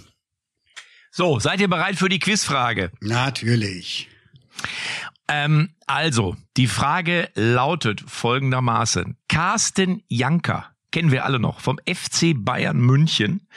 So, 1.11 1.39
seid 1.39 1.59
ihr 1.59 1.67
bereit 1.67 1.95
für 1.95 2.09
die 2.09 2.19
Quizfrage? 2.19 2.91
Natürlich. 3.01 4.07
Ähm, 5.27 5.69
also, 5.85 6.35
die 6.55 6.67
Frage 6.67 7.29
lautet 7.35 8.01
folgendermaßen. 8.01 9.17
Carsten 9.27 10.03
Janker, 10.07 10.71
kennen 10.91 11.11
wir 11.11 11.25
alle 11.25 11.39
noch, 11.39 11.59
vom 11.59 11.79
FC 11.87 12.33
Bayern 12.35 12.79
München, 12.79 13.47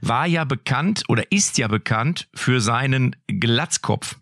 war 0.00 0.26
ja 0.26 0.44
bekannt 0.44 1.04
oder 1.08 1.30
ist 1.30 1.58
ja 1.58 1.68
bekannt 1.68 2.28
für 2.34 2.60
seinen 2.60 3.16
Glatzkopf. 3.26 4.16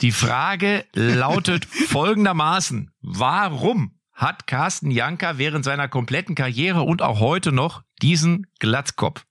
Die 0.00 0.12
Frage 0.12 0.84
lautet 0.94 1.64
folgendermaßen. 1.88 2.90
Warum 3.00 3.98
hat 4.12 4.46
Carsten 4.46 4.90
Janker 4.90 5.38
während 5.38 5.64
seiner 5.64 5.88
kompletten 5.88 6.34
Karriere 6.34 6.82
und 6.82 7.02
auch 7.02 7.20
heute 7.20 7.52
noch 7.52 7.82
diesen 8.02 8.46
Glatzkopf? 8.58 9.24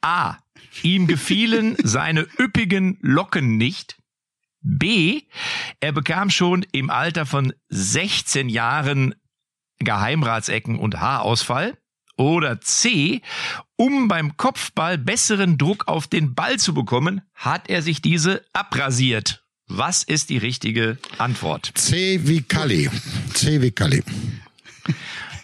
A. 0.00 0.36
Ihm 0.82 1.06
gefielen 1.06 1.76
seine 1.82 2.26
üppigen 2.38 2.98
Locken 3.00 3.56
nicht. 3.56 3.98
B. 4.66 5.22
Er 5.80 5.92
bekam 5.92 6.28
schon 6.28 6.66
im 6.72 6.90
Alter 6.90 7.24
von 7.24 7.52
16 7.68 8.48
Jahren 8.48 9.14
Geheimratsecken 9.78 10.78
und 10.78 11.00
Haarausfall. 11.00 11.78
Oder 12.16 12.60
C. 12.60 13.20
Um 13.76 14.08
beim 14.08 14.36
Kopfball 14.36 14.98
besseren 14.98 15.58
Druck 15.58 15.86
auf 15.86 16.06
den 16.06 16.34
Ball 16.34 16.58
zu 16.58 16.74
bekommen, 16.74 17.20
hat 17.34 17.68
er 17.68 17.82
sich 17.82 18.02
diese 18.02 18.44
abrasiert. 18.52 19.44
Was 19.68 20.02
ist 20.02 20.30
die 20.30 20.38
richtige 20.38 20.98
Antwort? 21.18 21.72
C 21.74 22.20
wie 22.24 22.42
Kali. 22.42 22.88
C 23.34 23.60
wie 23.60 23.70
Kali. 23.70 24.02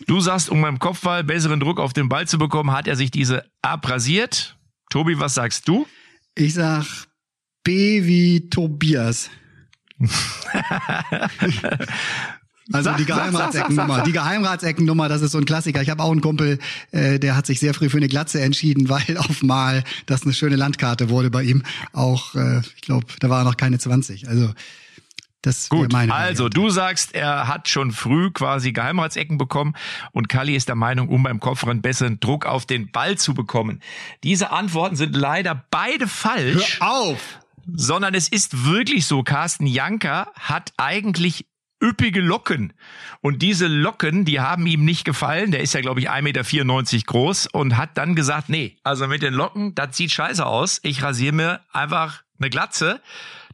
Du 0.06 0.20
sagst, 0.20 0.48
um 0.48 0.62
beim 0.62 0.78
Kopfball 0.78 1.24
besseren 1.24 1.60
Druck 1.60 1.78
auf 1.78 1.92
den 1.92 2.08
Ball 2.08 2.26
zu 2.26 2.38
bekommen, 2.38 2.72
hat 2.72 2.88
er 2.88 2.96
sich 2.96 3.10
diese 3.10 3.44
abrasiert. 3.60 4.56
Tobi, 4.90 5.18
was 5.18 5.34
sagst 5.34 5.68
du? 5.68 5.86
Ich 6.34 6.54
sag 6.54 7.06
B 7.62 8.04
wie 8.04 8.48
Tobias. 8.48 9.30
Also 12.72 12.90
Sag, 12.90 12.98
die 12.98 13.04
Geheimratseckennummer. 13.04 14.02
Die 14.02 14.12
Geheimratseckennummer, 14.12 15.08
das 15.08 15.20
ist 15.20 15.32
so 15.32 15.38
ein 15.38 15.44
Klassiker. 15.44 15.82
Ich 15.82 15.90
habe 15.90 16.02
auch 16.02 16.12
einen 16.12 16.20
Kumpel, 16.20 16.58
äh, 16.92 17.18
der 17.18 17.36
hat 17.36 17.44
sich 17.46 17.58
sehr 17.58 17.74
früh 17.74 17.88
für 17.88 17.96
eine 17.96 18.08
Glatze 18.08 18.40
entschieden, 18.40 18.88
weil 18.88 19.18
auf 19.18 19.42
Mal 19.42 19.82
das 20.06 20.22
eine 20.22 20.32
schöne 20.32 20.56
Landkarte 20.56 21.10
wurde 21.10 21.30
bei 21.30 21.42
ihm. 21.42 21.64
Auch, 21.92 22.34
äh, 22.34 22.60
ich 22.76 22.82
glaube, 22.82 23.06
da 23.18 23.28
war 23.28 23.40
er 23.40 23.44
noch 23.44 23.56
keine 23.56 23.78
20. 23.78 24.28
Also 24.28 24.54
das 25.42 25.68
Gut, 25.68 25.92
meine 25.92 26.14
also 26.14 26.44
Variante. 26.44 26.60
du 26.60 26.70
sagst, 26.70 27.14
er 27.16 27.48
hat 27.48 27.68
schon 27.68 27.90
früh 27.90 28.30
quasi 28.30 28.70
Geheimratsecken 28.70 29.38
bekommen 29.38 29.74
und 30.12 30.28
Kalli 30.28 30.54
ist 30.54 30.68
der 30.68 30.76
Meinung, 30.76 31.08
um 31.08 31.24
beim 31.24 31.40
Kopfrennen 31.40 31.82
besseren 31.82 32.20
Druck 32.20 32.46
auf 32.46 32.64
den 32.64 32.92
Ball 32.92 33.18
zu 33.18 33.34
bekommen. 33.34 33.80
Diese 34.22 34.52
Antworten 34.52 34.94
sind 34.94 35.16
leider 35.16 35.64
beide 35.70 36.06
falsch. 36.06 36.78
Hör 36.78 36.88
auf! 36.88 37.41
Sondern 37.66 38.14
es 38.14 38.28
ist 38.28 38.64
wirklich 38.66 39.06
so, 39.06 39.22
Carsten 39.22 39.66
Janker 39.66 40.32
hat 40.38 40.72
eigentlich 40.76 41.46
üppige 41.82 42.20
Locken. 42.20 42.72
Und 43.20 43.42
diese 43.42 43.66
Locken, 43.66 44.24
die 44.24 44.40
haben 44.40 44.66
ihm 44.66 44.84
nicht 44.84 45.04
gefallen. 45.04 45.50
Der 45.50 45.60
ist 45.60 45.74
ja, 45.74 45.80
glaube 45.80 46.00
ich, 46.00 46.10
1,94 46.10 46.22
Meter 46.22 47.06
groß 47.06 47.46
und 47.48 47.76
hat 47.76 47.98
dann 47.98 48.14
gesagt, 48.14 48.48
nee, 48.48 48.78
also 48.84 49.06
mit 49.08 49.22
den 49.22 49.34
Locken, 49.34 49.74
das 49.74 49.96
sieht 49.96 50.12
scheiße 50.12 50.46
aus. 50.46 50.80
Ich 50.82 51.02
rasiere 51.02 51.34
mir 51.34 51.60
einfach 51.72 52.22
eine 52.38 52.50
Glatze. 52.50 53.00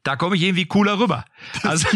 Da 0.02 0.16
komme 0.16 0.36
ich 0.36 0.42
irgendwie 0.42 0.66
cooler 0.66 0.98
rüber. 0.98 1.24
Also, 1.62 1.88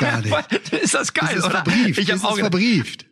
gar 0.00 0.20
nicht. 0.20 0.72
ist 0.72 0.94
das 0.94 1.12
geil, 1.14 1.28
Das 1.28 1.38
ist 1.38 1.44
oder? 1.44 1.64
verbrieft. 1.64 1.98
Ich 1.98 2.06
das 2.06 2.22
habe 2.22 2.32
auch 2.32 2.38
verbrieft. 2.38 3.06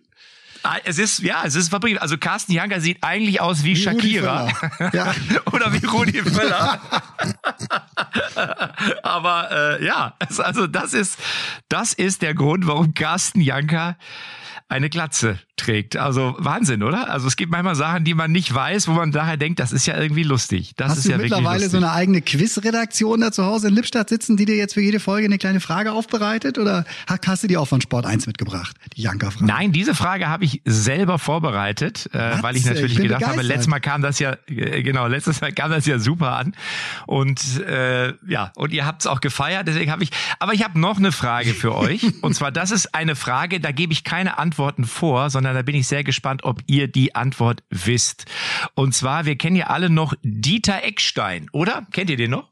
Ah, 0.63 0.77
es 0.85 0.99
ist, 0.99 1.21
ja, 1.21 1.43
es 1.45 1.55
ist 1.55 1.69
verbrieft. 1.71 2.01
Also 2.01 2.17
Carsten 2.19 2.53
Janker 2.53 2.81
sieht 2.81 2.99
eigentlich 3.03 3.41
aus 3.41 3.65
wie, 3.65 3.77
Wie 3.77 3.83
Shakira. 3.83 4.49
Ja. 4.93 5.15
Oder 5.53 5.73
wie 5.73 5.85
Rudi 5.85 6.23
Völler. 6.23 6.81
Aber 9.03 9.51
äh, 9.81 9.85
ja, 9.85 10.15
also 10.39 10.67
das 10.67 10.93
ist, 10.95 11.19
das 11.69 11.93
ist 11.93 12.23
der 12.23 12.35
Grund, 12.35 12.67
warum 12.67 12.95
Carsten 12.95 13.41
Janker 13.41 13.97
eine 14.73 14.89
Glatze 14.89 15.39
trägt. 15.57 15.97
Also 15.97 16.35
Wahnsinn, 16.39 16.83
oder? 16.83 17.11
Also 17.11 17.29
es 17.29 17.37
gibt 17.37 17.53
manchmal 17.53 17.75
Sachen, 17.75 18.05
die 18.05 18.15
man 18.15 18.33
nicht 18.33 18.53
weiß, 18.53 18.89
wo 18.89 18.93
man 18.93 19.13
daher 19.13 19.37
denkt, 19.37 19.61
das 19.61 19.71
ist 19.71 19.87
ja 19.87 19.97
irgendwie 20.01 20.23
lustig. 20.23 20.73
Das 20.77 20.91
Hast 20.91 20.99
ist 20.99 21.07
du 21.07 21.11
ja 21.11 21.19
wirklich 21.19 21.33
mittlerweile 21.33 21.69
so 21.69 21.77
eine 21.77 21.93
eigene 21.93 22.23
Quizredaktion 22.23 23.21
da 23.21 23.33
zu 23.33 23.45
Hause 23.45 23.69
in 23.69 23.75
Lippstadt 23.75 24.09
sitzen, 24.09 24.37
die 24.37 24.47
dir 24.47 24.57
jetzt 24.57 24.75
für 24.75 24.81
jede 24.81 24.99
Folge 24.99 25.27
eine 25.27 25.39
kleine 25.39 25.61
Frage 25.61 25.93
aufbereitet? 25.93 26.59
Oder 26.59 26.85
hast 27.07 27.45
du 27.45 27.49
die 27.49 27.57
auch 27.59 27.69
von 27.69 27.81
Sport 27.81 28.07
1 28.07 28.27
mitgebracht? 28.27 28.77
Die 28.97 29.03
Janka-Frage. 29.03 29.45
Nein, 29.45 29.73
diese 29.73 29.95
Frage 29.95 30.29
habe 30.29 30.45
ich 30.45 30.63
selber 30.65 31.19
vorbereitet, 31.19 32.09
äh, 32.13 32.43
weil 32.43 32.57
ich 32.57 32.65
natürlich 32.65 32.93
ich 32.93 33.03
gedacht 33.03 33.23
habe, 33.23 33.33
begeistert. 33.33 33.49
letztes 33.49 33.69
Mal 33.69 33.81
kam 33.81 34.03
das 34.03 34.19
ja, 34.19 34.37
äh, 34.49 34.83
genau, 34.83 35.07
letztes 35.07 35.41
Mal 35.43 35.53
kam 35.53 35.71
das 35.71 35.87
ja 35.87 35.99
super 35.99 36.37
an. 36.37 36.55
Und 37.07 37.61
äh, 37.61 38.15
ja, 38.27 38.53
und 38.57 38.73
ihr 38.73 38.87
habt 38.87 39.03
es 39.03 39.07
auch 39.07 39.21
gefeiert, 39.21 39.69
deswegen 39.69 39.93
habe 39.93 40.03
ich, 40.03 40.11
aber 40.39 40.55
ich 40.55 40.65
habe 40.65 40.81
noch 40.81 40.97
eine 40.97 41.13
Frage 41.13 41.53
für 41.53 41.77
euch. 41.77 42.03
und 42.23 42.35
zwar, 42.35 42.51
das 42.51 42.71
ist 42.71 42.95
eine 42.95 43.17
Frage, 43.17 43.61
da 43.61 43.71
gebe 43.71 43.93
ich 43.93 44.03
keine 44.03 44.39
Antworten 44.63 44.85
vor, 44.85 45.29
sondern 45.29 45.57
da 45.57 45.63
bin 45.63 45.75
ich 45.75 45.89
sehr 45.89 46.05
gespannt, 46.05 46.45
ob 46.45 46.61
ihr 46.69 46.87
die 46.87 47.17
Antwort 47.17 47.65
wisst. 47.71 48.27
Und 48.75 48.95
zwar, 48.95 49.27
wir 49.27 49.37
kennen 49.37 49.57
ja 49.57 49.67
alle 49.67 49.91
noch 49.91 50.15
Dieter 50.23 50.85
Eckstein, 50.85 51.49
oder? 51.51 51.85
Kennt 51.93 52.11
ihr 52.11 52.17
den 52.17 52.31
noch? 52.31 52.49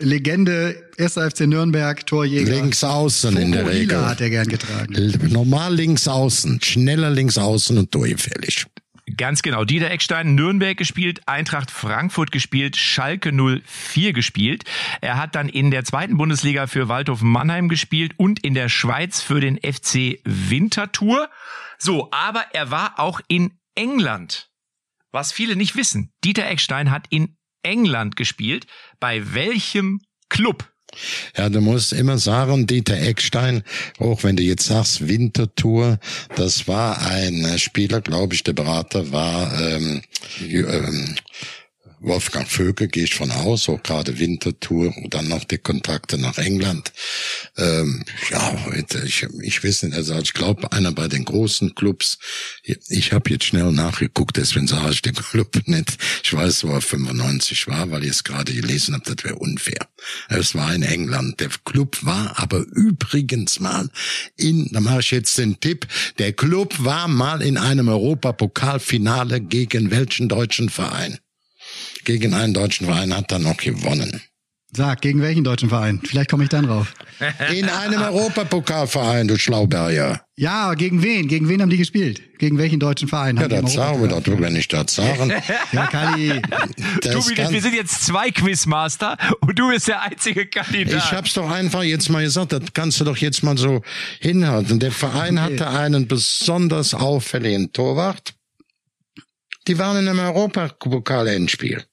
Legende, 0.00 0.90
1. 0.98 1.14
FC 1.14 1.42
Nürnberg, 1.42 2.04
Torjäger. 2.06 2.50
Links 2.50 2.82
außen 2.82 3.36
in 3.36 3.52
der 3.52 3.68
Regel. 3.68 4.04
hat 4.04 4.20
er 4.20 4.30
gern 4.30 4.48
getragen. 4.48 5.12
Normal 5.30 5.74
links 5.74 6.08
außen, 6.08 6.60
schneller 6.60 7.10
links 7.10 7.38
außen 7.38 7.78
und 7.78 7.94
durchfällig. 7.94 8.66
Ganz 9.16 9.42
genau. 9.42 9.64
Dieter 9.64 9.90
Eckstein, 9.90 10.36
Nürnberg 10.36 10.76
gespielt, 10.76 11.22
Eintracht 11.26 11.72
Frankfurt 11.72 12.30
gespielt, 12.30 12.76
Schalke 12.76 13.32
04 13.32 14.12
gespielt. 14.12 14.64
Er 15.00 15.16
hat 15.16 15.34
dann 15.34 15.48
in 15.48 15.72
der 15.72 15.84
zweiten 15.84 16.16
Bundesliga 16.16 16.68
für 16.68 16.88
Waldhof 16.88 17.20
Mannheim 17.20 17.68
gespielt 17.68 18.14
und 18.16 18.44
in 18.44 18.54
der 18.54 18.68
Schweiz 18.68 19.20
für 19.20 19.40
den 19.40 19.56
FC 19.56 20.20
Winterthur. 20.24 21.28
So, 21.78 22.10
aber 22.12 22.46
er 22.52 22.70
war 22.70 23.00
auch 23.00 23.20
in 23.26 23.58
England. 23.74 24.50
Was 25.10 25.32
viele 25.32 25.56
nicht 25.56 25.74
wissen. 25.74 26.12
Dieter 26.24 26.46
Eckstein 26.46 26.92
hat 26.92 27.06
in 27.10 27.36
England 27.62 28.14
gespielt. 28.14 28.66
Bei 29.00 29.34
welchem 29.34 30.00
Club? 30.28 30.71
Ja, 31.36 31.48
du 31.48 31.60
musst 31.60 31.92
immer 31.92 32.18
sagen, 32.18 32.66
Dieter 32.66 33.00
Eckstein, 33.00 33.62
auch 33.98 34.24
wenn 34.24 34.36
du 34.36 34.42
jetzt 34.42 34.66
sagst 34.66 35.08
Wintertour, 35.08 35.98
das 36.36 36.68
war 36.68 37.00
ein 37.06 37.58
Spieler, 37.58 38.00
glaube 38.00 38.34
ich, 38.34 38.44
der 38.44 38.52
Berater 38.52 39.12
war 39.12 39.58
ähm, 39.60 40.02
ähm, 40.40 41.14
Wolfgang 42.02 42.48
Vögel, 42.48 42.88
gehe 42.88 43.04
ich 43.04 43.14
von 43.14 43.30
aus, 43.30 43.68
auch 43.68 43.82
gerade 43.82 44.18
Wintertour 44.18 44.96
und 44.96 45.14
dann 45.14 45.28
noch 45.28 45.44
die 45.44 45.58
Kontakte 45.58 46.18
nach 46.18 46.38
England. 46.38 46.92
Ähm, 47.56 48.04
ja, 48.30 48.58
ich, 49.04 49.26
ich 49.42 49.64
weiß 49.64 49.84
nicht, 49.84 49.94
also 49.94 50.18
ich 50.18 50.34
glaube, 50.34 50.72
einer 50.72 50.92
bei 50.92 51.08
den 51.08 51.24
großen 51.24 51.74
Clubs, 51.74 52.18
ich 52.62 53.12
habe 53.12 53.30
jetzt 53.30 53.44
schnell 53.44 53.70
nachgeguckt, 53.72 54.36
deswegen 54.36 54.66
sage 54.66 54.92
ich 54.92 55.02
den 55.02 55.14
Club 55.14 55.56
nicht. 55.66 55.96
Ich 56.24 56.32
weiß, 56.32 56.64
wo 56.64 56.72
er 56.72 56.80
95 56.80 57.68
war, 57.68 57.90
weil 57.90 58.04
ich 58.04 58.10
es 58.10 58.24
gerade 58.24 58.52
gelesen 58.52 58.94
habe, 58.94 59.14
das 59.14 59.24
wäre 59.24 59.36
unfair. 59.36 59.88
Es 60.28 60.54
war 60.54 60.74
in 60.74 60.82
England. 60.82 61.40
Der 61.40 61.50
Club 61.64 61.98
war 62.02 62.38
aber 62.38 62.64
übrigens 62.72 63.60
mal 63.60 63.88
in, 64.36 64.68
da 64.72 64.80
mache 64.80 65.00
ich 65.00 65.10
jetzt 65.12 65.38
den 65.38 65.60
Tipp, 65.60 65.86
der 66.18 66.32
Club 66.32 66.74
war 66.78 67.08
mal 67.08 67.42
in 67.42 67.56
einem 67.56 67.88
Europapokalfinale 67.88 69.40
gegen 69.40 69.90
welchen 69.90 70.28
deutschen 70.28 70.68
Verein? 70.68 71.18
Gegen 72.04 72.34
einen 72.34 72.54
deutschen 72.54 72.86
Verein 72.86 73.16
hat 73.16 73.32
er 73.32 73.38
noch 73.38 73.56
gewonnen. 73.56 74.20
Sag, 74.74 75.02
gegen 75.02 75.20
welchen 75.20 75.44
deutschen 75.44 75.68
Verein? 75.68 76.00
Vielleicht 76.02 76.30
komme 76.30 76.44
ich 76.44 76.48
dann 76.48 76.66
drauf. 76.66 76.94
In 77.54 77.68
einem 77.68 78.00
Europapokalverein, 78.00 79.28
du 79.28 79.36
Schlauberger. 79.36 80.24
Ja, 80.34 80.72
gegen 80.72 81.02
wen? 81.02 81.28
Gegen 81.28 81.46
wen 81.50 81.60
haben 81.60 81.68
die 81.68 81.76
gespielt? 81.76 82.22
Gegen 82.38 82.56
welchen 82.56 82.80
deutschen 82.80 83.06
Verein? 83.06 83.36
Ja, 83.36 83.48
das 83.48 83.74
sagen 83.74 84.00
wir 84.00 84.08
doch, 84.08 84.22
wenn 84.40 84.56
ich 84.56 84.68
das 84.68 84.94
sagen. 84.94 85.30
ja, 85.72 85.86
Kali. 85.88 86.40
Tobi, 87.02 87.36
wir 87.36 87.60
sind 87.60 87.74
jetzt 87.74 88.06
zwei 88.06 88.30
Quizmaster 88.30 89.18
und 89.40 89.58
du 89.58 89.68
bist 89.68 89.88
der 89.88 90.00
einzige 90.00 90.46
Kandidat. 90.46 91.04
Ich 91.04 91.12
hab's 91.12 91.34
doch 91.34 91.50
einfach 91.50 91.82
jetzt 91.82 92.08
mal 92.08 92.22
gesagt, 92.22 92.54
das 92.54 92.62
kannst 92.72 92.98
du 92.98 93.04
doch 93.04 93.18
jetzt 93.18 93.42
mal 93.42 93.58
so 93.58 93.82
hinhalten. 94.20 94.80
Der 94.80 94.90
Verein 94.90 95.36
okay. 95.36 95.52
hatte 95.52 95.68
einen 95.68 96.08
besonders 96.08 96.94
auffälligen 96.94 97.74
Torwart. 97.74 98.32
Die 99.68 99.78
waren 99.78 99.98
in 99.98 100.08
einem 100.08 100.20
Europapokal-Endspiel. 100.20 101.84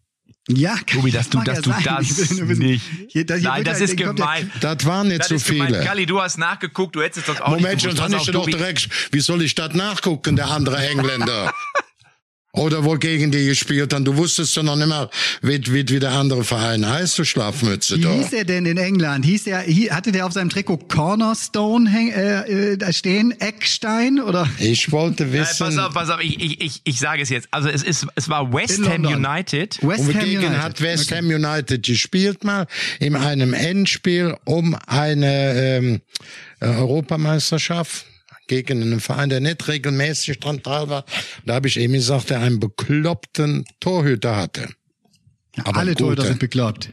Ja, 0.51 0.75
Tobi, 0.85 1.11
dass 1.11 1.29
du, 1.29 1.39
dass 1.41 1.57
ja 1.57 1.61
du 1.61 1.71
das 1.83 2.31
nicht. 2.57 2.83
Hier, 3.09 3.25
das, 3.25 3.41
Nein, 3.41 3.63
das 3.63 3.81
ist 3.81 3.95
gemein. 3.95 4.51
Das 4.61 4.83
waren 4.85 5.07
nicht 5.07 5.23
so 5.23 5.37
viele. 5.37 5.67
Gemein. 5.67 5.85
Kalli, 5.85 6.05
du 6.07 6.19
hast 6.19 6.37
nachgeguckt, 6.37 6.95
du 6.95 7.01
hättest 7.03 7.27
das 7.27 7.39
auch 7.39 7.49
Moment, 7.49 7.75
nicht 7.75 7.85
Moment, 7.85 7.99
dann 7.99 8.19
ist 8.19 8.33
doch 8.33 8.45
direkt, 8.45 8.89
wie 9.11 9.19
soll 9.19 9.43
ich 9.43 9.53
das 9.53 9.73
nachgucken, 9.75 10.35
der 10.35 10.49
andere 10.49 10.77
Engländer? 10.87 11.53
Oder 12.51 12.83
wo 12.83 12.95
gegen 12.95 13.29
die 13.29 13.45
gespielt 13.45 13.93
haben. 13.93 14.05
Du 14.05 14.17
wusstest 14.17 14.57
doch 14.57 14.63
noch 14.63 14.75
nicht 14.75 14.87
mehr, 14.87 15.09
wie, 15.43 15.63
wie, 15.67 15.87
wie 15.87 15.99
der 15.99 16.11
andere 16.13 16.43
Verein 16.43 16.87
heißt, 16.87 17.19
du 17.19 17.23
Schlafmütze. 17.23 17.97
Wie 17.97 18.07
hieß 18.07 18.33
er 18.33 18.43
denn 18.43 18.65
in 18.65 18.77
England? 18.77 19.23
Hieß 19.23 19.45
er, 19.47 19.61
hatte 19.91 20.11
der 20.11 20.25
auf 20.25 20.33
seinem 20.33 20.49
Trikot 20.49 20.77
Cornerstone 20.87 21.87
häng, 21.87 22.11
äh, 22.11 22.73
äh, 22.73 22.93
stehen? 22.93 23.39
Eckstein? 23.39 24.19
Oder? 24.19 24.49
Ich 24.57 24.91
wollte 24.91 25.31
wissen. 25.31 25.67
Nein, 25.67 25.75
pass 25.75 25.85
auf, 25.85 25.93
pass 25.93 26.09
auf, 26.09 26.21
ich, 26.23 26.41
ich, 26.41 26.61
ich, 26.61 26.81
ich 26.85 26.99
sage 26.99 27.21
es 27.21 27.29
jetzt. 27.29 27.47
Also 27.51 27.69
es, 27.69 27.83
ist, 27.83 28.07
es 28.15 28.29
war 28.29 28.51
West 28.51 28.81
Ham 28.83 29.05
United. 29.05 29.77
West 29.83 30.07
Und 30.07 30.19
gegen 30.19 30.39
United. 30.39 30.57
hat 30.57 30.81
West 30.81 31.11
okay. 31.11 31.21
Ham 31.21 31.27
United 31.27 31.85
gespielt 31.85 32.43
mal 32.43 32.65
in 32.99 33.15
einem 33.15 33.53
Endspiel 33.53 34.35
um 34.45 34.75
eine 34.87 35.53
ähm, 35.53 36.01
Europameisterschaft 36.61 38.05
gegen 38.49 38.81
einen 38.81 38.99
Verein, 38.99 39.29
der 39.29 39.39
nicht 39.39 39.65
regelmäßig 39.69 40.39
dran 40.41 40.61
teil 40.61 40.89
war. 40.89 41.05
Da 41.45 41.53
habe 41.53 41.69
ich 41.69 41.79
eben 41.79 41.93
gesagt, 41.93 42.29
der 42.29 42.41
einen 42.41 42.59
bekloppten 42.59 43.65
Torhüter 43.79 44.35
hatte. 44.35 44.67
Aber 45.63 45.79
alle 45.79 45.95
Torhüter 45.95 46.25
sind 46.25 46.39
bekloppt. 46.39 46.89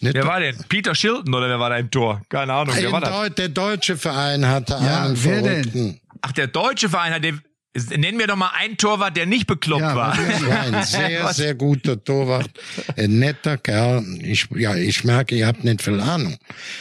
Nicht 0.00 0.14
wer 0.14 0.26
war 0.26 0.40
denn? 0.40 0.56
Peter 0.68 0.94
Shilton 0.94 1.32
oder 1.32 1.48
wer 1.48 1.60
war 1.60 1.70
da 1.70 1.76
im 1.76 1.90
Tor? 1.90 2.22
Keine 2.28 2.52
Ahnung. 2.52 2.74
Wer 2.76 2.92
war 2.92 3.00
das? 3.00 3.34
Der 3.36 3.48
deutsche 3.48 3.96
Verein 3.96 4.46
hatte 4.46 4.74
ja, 4.74 5.04
einen 5.04 5.24
wer 5.24 5.42
Verrückten. 5.42 5.92
Denn? 5.92 6.00
Ach, 6.20 6.32
der 6.32 6.48
deutsche 6.48 6.88
Verein 6.88 7.14
hat 7.14 7.24
den. 7.24 7.40
Nennen 7.96 8.18
wir 8.18 8.26
doch 8.26 8.36
mal 8.36 8.50
einen 8.54 8.76
Torwart, 8.76 9.16
der 9.16 9.26
nicht 9.26 9.46
bekloppt 9.46 9.82
ja, 9.82 9.96
war. 9.96 10.18
Ein 10.72 10.84
sehr, 10.84 11.32
sehr 11.32 11.54
guter 11.54 12.02
Torwart. 12.02 12.50
Ein 12.96 13.18
netter 13.18 13.58
Kerl. 13.58 14.04
Ich, 14.22 14.48
ja, 14.54 14.74
ich 14.74 15.04
merke, 15.04 15.34
ihr 15.34 15.46
habt 15.46 15.64
nicht 15.64 15.82
viel 15.82 16.00
Ahnung. 16.00 16.36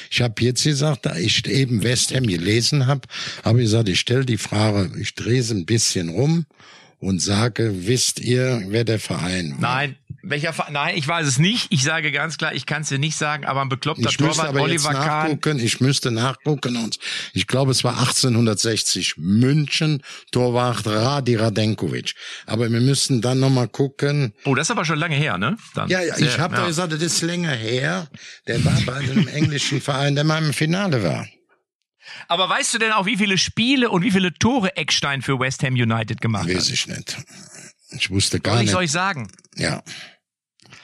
Ich 0.10 0.22
habe 0.22 0.42
jetzt 0.42 0.64
gesagt, 0.64 1.06
da 1.06 1.16
ich 1.16 1.46
eben 1.48 1.84
West 1.84 2.16
Ham 2.16 2.28
gelesen 2.28 2.88
habe, 2.88 3.02
habe 3.44 3.60
ich 3.60 3.66
gesagt, 3.66 3.90
ich 3.90 4.00
stelle 4.00 4.26
die 4.26 4.38
Frage, 4.38 4.92
ich 5.00 5.16
drehe 5.16 5.40
es 5.40 5.52
ein 5.52 5.66
bisschen 5.66 6.10
rum 6.10 6.46
und 7.06 7.22
sage, 7.22 7.86
wisst 7.86 8.20
ihr, 8.20 8.64
wer 8.70 8.84
der 8.84 9.00
Verein 9.00 9.52
war? 9.60 9.76
Nein, 9.76 9.96
welcher 10.24 10.54
Verein? 10.54 10.74
Nein, 10.74 10.98
ich 10.98 11.08
weiß 11.08 11.28
es 11.28 11.38
nicht. 11.38 11.68
Ich 11.70 11.84
sage 11.84 12.12
ganz 12.12 12.40
klar, 12.40 12.56
ich 12.56 12.66
kann 12.66 12.82
es 12.82 12.90
dir 12.90 12.98
nicht 12.98 13.16
sagen, 13.16 13.46
aber 13.46 13.62
ein 13.62 13.70
bekloppter 13.70 14.10
ich 14.10 14.18
Torwart, 14.18 14.50
aber 14.50 14.62
Oliver 14.64 14.90
jetzt 14.90 15.00
nachgucken, 15.00 15.40
Kahn. 15.40 15.60
Ich 15.60 15.80
müsste 15.82 16.10
nachgucken 16.10 16.78
und 16.78 16.98
ich 17.34 17.46
glaube, 17.46 17.70
es 17.70 17.84
war 17.84 18.00
1860 18.00 19.18
München, 19.18 20.02
Torwart 20.32 20.88
Radi 20.88 21.36
Radenkovic. 21.36 22.16
Aber 22.48 22.72
wir 22.72 22.82
müssen 22.82 23.22
dann 23.22 23.40
nochmal 23.40 23.68
gucken. 23.68 24.34
Oh, 24.44 24.56
das 24.56 24.68
ist 24.68 24.72
aber 24.72 24.84
schon 24.84 24.98
lange 24.98 25.16
her, 25.16 25.38
ne? 25.38 25.58
Dann. 25.76 25.88
Ja, 25.90 26.02
ja, 26.02 26.18
ich 26.18 26.40
habe 26.40 26.56
ja. 26.56 26.62
doch 26.62 26.68
gesagt, 26.68 26.92
das 26.92 27.04
ist 27.04 27.22
länger 27.22 27.52
her. 27.52 28.08
Der 28.48 28.66
war 28.66 28.82
bei 28.84 28.96
einem 28.96 29.28
englischen 29.34 29.80
Verein, 29.80 30.16
der 30.16 30.24
mal 30.24 30.44
im 30.44 30.54
Finale 30.54 31.04
war. 31.04 31.28
Aber 32.28 32.50
weißt 32.50 32.74
du 32.74 32.78
denn 32.78 32.92
auch, 32.92 33.06
wie 33.06 33.18
viele 33.18 33.38
Spiele 33.38 33.90
und 33.90 34.04
wie 34.04 34.12
viele 34.12 34.34
Tore 34.34 34.76
Eckstein 34.78 35.22
für 35.22 35.40
West 35.40 35.64
Ham 35.64 35.74
United 35.74 36.22
gemacht 36.22 36.48
Weiß 36.48 36.56
hat? 36.56 36.62
Weiß 36.62 36.70
ich 36.70 36.88
nicht. 36.88 37.18
Ich 37.92 38.10
wusste 38.10 38.40
gar 38.40 38.56
soll 38.56 38.64
nicht. 38.64 38.72
Soll 38.72 38.84
ich 38.84 38.92
sagen? 38.92 39.32
Ja. 39.56 39.84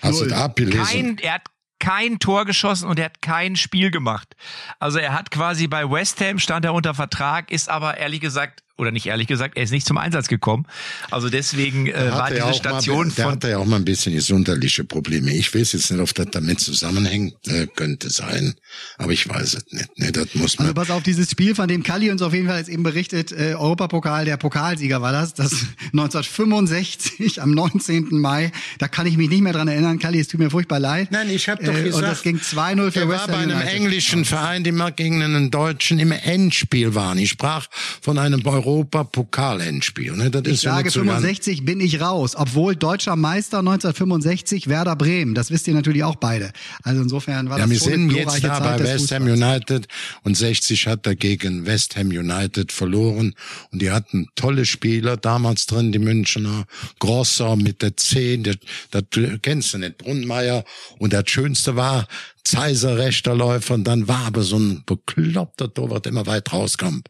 Hast 0.02 0.22
du 0.22 0.26
da 0.26 0.46
abgelesen? 0.46 0.86
Kein, 0.86 1.18
er 1.20 1.34
hat 1.36 1.44
kein 1.80 2.20
Tor 2.20 2.46
geschossen 2.46 2.88
und 2.88 3.00
er 3.00 3.06
hat 3.06 3.22
kein 3.22 3.56
Spiel 3.56 3.92
gemacht. 3.92 4.36
Also 4.80 5.00
er 5.00 5.14
hat 5.14 5.32
quasi 5.32 5.68
bei 5.68 5.90
West 5.90 6.22
Ham 6.22 6.40
stand 6.40 6.64
er 6.64 6.74
unter 6.74 6.94
Vertrag, 6.94 7.52
ist 7.52 7.70
aber 7.70 7.98
ehrlich 7.98 8.22
gesagt 8.22 8.64
oder 8.82 8.92
nicht 8.92 9.06
ehrlich 9.06 9.28
gesagt, 9.28 9.56
er 9.58 9.64
ist 9.64 9.72
nicht 9.72 9.86
zum 9.86 9.98
Einsatz 9.98 10.28
gekommen. 10.28 10.66
Also 11.12 11.30
deswegen 11.30 11.88
äh, 11.88 12.12
war 12.12 12.30
diese 12.32 12.54
Station 12.54 13.08
mal, 13.08 13.14
der 13.14 13.24
von. 13.26 13.34
hatte 13.34 13.50
ja 13.50 13.58
auch 13.60 13.66
mal 13.66 13.76
ein 13.76 13.86
bisschen 13.86 14.14
gesundheitliche 14.14 14.84
Probleme. 14.84 15.32
Ich 15.34 15.54
weiß 15.54 15.74
jetzt 15.74 15.92
nicht, 15.92 16.02
ob 16.02 16.14
das 16.16 16.28
damit 16.32 16.60
zusammenhängt, 16.60 17.36
äh, 17.48 17.68
könnte 17.68 18.10
sein, 18.10 18.56
aber 18.98 19.12
ich 19.12 19.30
weiß 19.30 19.54
es 19.54 19.72
nicht. 19.72 20.00
Ne, 20.00 20.12
das 20.12 20.34
muss 20.34 20.58
man. 20.58 20.68
Also 20.68 20.74
pass 20.74 20.90
auf, 20.90 21.04
dieses 21.04 21.30
Spiel, 21.30 21.54
von 21.54 21.68
dem 21.68 21.84
Kalli 21.84 22.10
uns 22.10 22.22
auf 22.22 22.34
jeden 22.34 22.48
Fall 22.48 22.58
jetzt 22.58 22.70
eben 22.70 22.84
berichtet, 22.84 23.32
äh, 23.32 23.54
Europapokal, 23.54 24.26
der 24.26 24.38
Pokalsieger 24.38 25.02
war 25.02 25.12
das, 25.12 25.34
das 25.36 25.52
1965 25.94 27.42
am 27.42 27.52
19. 27.52 28.20
Mai. 28.20 28.52
Da 28.80 28.88
kann 28.88 29.06
ich 29.06 29.16
mich 29.16 29.30
nicht 29.30 29.42
mehr 29.42 29.54
dran 29.54 29.68
erinnern. 29.68 30.00
Kalli, 30.00 30.20
es 30.20 30.28
tut 30.28 30.40
mir 30.40 30.50
furchtbar 30.50 30.80
leid. 30.80 31.10
Nein, 31.12 31.30
ich 31.30 31.48
habe 31.48 31.64
doch 31.64 31.74
äh, 31.74 31.84
gesagt. 31.84 32.04
Und 32.04 32.10
das 32.10 32.24
ging 32.24 32.38
2-0 32.38 32.92
für 32.92 33.00
der 33.00 33.10
West 33.10 33.28
war 33.28 33.36
bei 33.36 33.38
einem 33.38 33.58
United. 33.58 33.74
englischen 33.76 34.26
Verein, 34.26 34.64
die 34.64 34.72
mal 34.72 34.92
gegen 34.92 35.22
einen 35.22 35.52
Deutschen 35.52 36.00
im 36.00 36.12
Endspiel 36.12 36.96
waren. 36.96 37.20
Ich 37.20 37.30
sprach 37.30 37.68
von 38.02 38.18
einem 38.18 38.42
Europa-Pokal-Endspiel. 38.72 40.14
Ne? 40.16 40.32
Das 40.32 40.44
Ich 40.46 40.54
ist 40.54 40.62
sage 40.62 40.86
nicht 40.86 40.94
so 40.94 41.02
ganz- 41.04 41.22
65 41.22 41.66
bin 41.66 41.80
ich 41.80 42.02
raus, 42.02 42.36
obwohl 42.36 42.76
deutscher 42.76 43.16
Meister 43.16 43.60
1965 43.60 44.68
Werder 44.68 44.96
Bremen. 44.96 45.36
Das 45.36 45.52
wisst 45.52 45.68
ihr 45.68 45.74
natürlich 45.74 46.04
auch 46.04 46.16
beide. 46.16 46.52
Also 46.84 47.02
insofern 47.02 47.50
war 47.50 47.58
Ja, 47.58 47.64
das 47.66 47.72
wir 47.72 47.80
schon 47.80 47.92
sind 47.92 48.12
jetzt 48.14 48.44
da 48.44 48.60
Zeit 48.60 48.78
bei 48.78 48.84
West 48.84 49.12
Ham. 49.12 49.24
United 49.24 49.88
und 50.24 50.36
60 50.36 50.88
hat 50.88 51.06
er 51.06 51.16
gegen 51.16 51.66
West 51.66 51.96
Ham 51.96 52.08
United 52.08 52.72
verloren 52.72 53.34
und 53.72 53.82
die 53.82 53.92
hatten 53.92 54.28
tolle 54.36 54.66
Spieler 54.66 55.18
damals 55.18 55.66
drin, 55.66 55.92
die 55.92 56.00
Münchner, 56.00 56.66
Grosser 57.00 57.56
mit 57.56 57.82
der 57.82 57.98
10, 57.98 58.44
das, 58.44 58.56
das 58.92 59.04
kennst 59.42 59.74
du 59.74 59.78
nicht, 59.80 59.98
Brunnmeier 59.98 60.64
und 61.00 61.14
das 61.14 61.24
Schönste 61.30 61.76
war 61.76 62.08
Zeiser 62.44 62.98
rechter 62.98 63.36
Läufer 63.36 63.76
und 63.76 63.84
dann 63.84 64.08
war 64.08 64.26
aber 64.28 64.42
so 64.42 64.58
ein 64.58 64.84
bekloppter 64.86 65.74
Torwart 65.74 66.08
immer 66.08 66.26
weit 66.26 66.52
rauskam. 66.52 67.02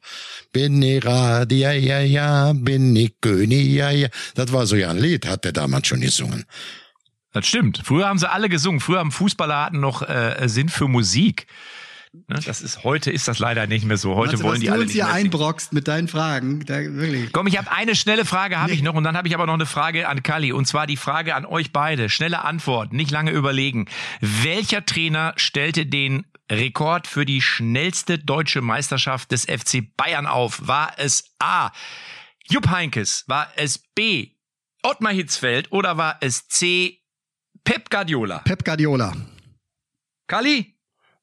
Bin 0.51 0.81
ich 0.81 1.05
Rad, 1.05 1.51
ja, 1.51 1.71
ja, 1.71 1.99
ja, 2.01 2.53
bin 2.53 2.95
ich 2.95 3.13
König, 3.21 3.67
ja, 3.67 3.91
ja. 3.91 4.09
Das 4.35 4.51
war 4.51 4.65
so 4.65 4.75
ja 4.75 4.89
ein 4.89 4.97
Lied, 4.97 5.25
hat 5.25 5.45
er 5.45 5.53
damals 5.53 5.87
schon 5.87 6.01
gesungen. 6.01 6.45
Das 7.33 7.47
stimmt. 7.47 7.81
Früher 7.83 8.07
haben 8.07 8.19
sie 8.19 8.29
alle 8.29 8.49
gesungen. 8.49 8.81
Früher 8.81 8.99
haben 8.99 9.11
Fußballer 9.11 9.65
hatten 9.65 9.79
noch 9.79 10.01
äh, 10.01 10.47
Sinn 10.47 10.67
für 10.69 10.87
Musik. 10.87 11.47
Ne, 12.13 12.39
Das 12.45 12.61
ist 12.61 12.83
heute 12.83 13.09
ist 13.09 13.29
das 13.29 13.39
leider 13.39 13.67
nicht 13.67 13.85
mehr 13.85 13.95
so. 13.95 14.15
Heute 14.15 14.33
Matze, 14.33 14.43
wollen 14.43 14.59
die 14.59 14.67
du 14.67 14.73
alle 14.73 14.81
uns 14.83 14.91
hier 14.91 15.07
einbrockst 15.07 15.71
mit 15.71 15.87
deinen 15.87 16.09
Fragen, 16.09 16.65
da 16.65 16.79
wirklich. 16.79 17.31
Komm, 17.31 17.47
ich 17.47 17.57
habe 17.57 17.71
eine 17.71 17.95
schnelle 17.95 18.25
Frage 18.25 18.59
habe 18.59 18.73
ich 18.73 18.81
noch 18.81 18.95
und 18.95 19.05
dann 19.05 19.15
habe 19.15 19.29
ich 19.29 19.33
aber 19.33 19.45
noch 19.45 19.53
eine 19.53 19.65
Frage 19.65 20.09
an 20.09 20.21
Kali 20.21 20.51
und 20.51 20.65
zwar 20.65 20.87
die 20.87 20.97
Frage 20.97 21.35
an 21.35 21.45
euch 21.45 21.71
beide. 21.71 22.09
Schnelle 22.09 22.43
Antwort, 22.43 22.91
nicht 22.91 23.11
lange 23.11 23.31
überlegen. 23.31 23.87
Welcher 24.19 24.85
Trainer 24.85 25.33
stellte 25.37 25.85
den 25.85 26.25
Rekord 26.51 27.07
für 27.07 27.25
die 27.25 27.41
schnellste 27.41 28.19
deutsche 28.19 28.61
Meisterschaft 28.61 29.31
des 29.31 29.45
FC 29.45 29.95
Bayern 29.95 30.27
auf? 30.27 30.67
War 30.67 30.93
es 30.97 31.33
A. 31.39 31.71
Jupp 32.49 32.69
Heinkes? 32.69 33.23
War 33.27 33.47
es 33.55 33.77
B. 33.95 34.31
Ottmar 34.83 35.13
Hitzfeld 35.13 35.71
oder 35.71 35.97
war 35.97 36.17
es 36.19 36.49
C. 36.49 36.99
Pep 37.63 37.89
Guardiola? 37.89 38.39
Pep 38.39 38.65
Guardiola. 38.65 39.15
Kali? 40.27 40.75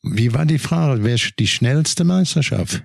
Wie 0.03 0.33
war 0.33 0.47
die 0.47 0.59
Frage? 0.59 1.03
Wer 1.05 1.15
ist 1.17 1.35
die 1.39 1.47
schnellste 1.47 2.05
Meisterschaft? 2.05 2.83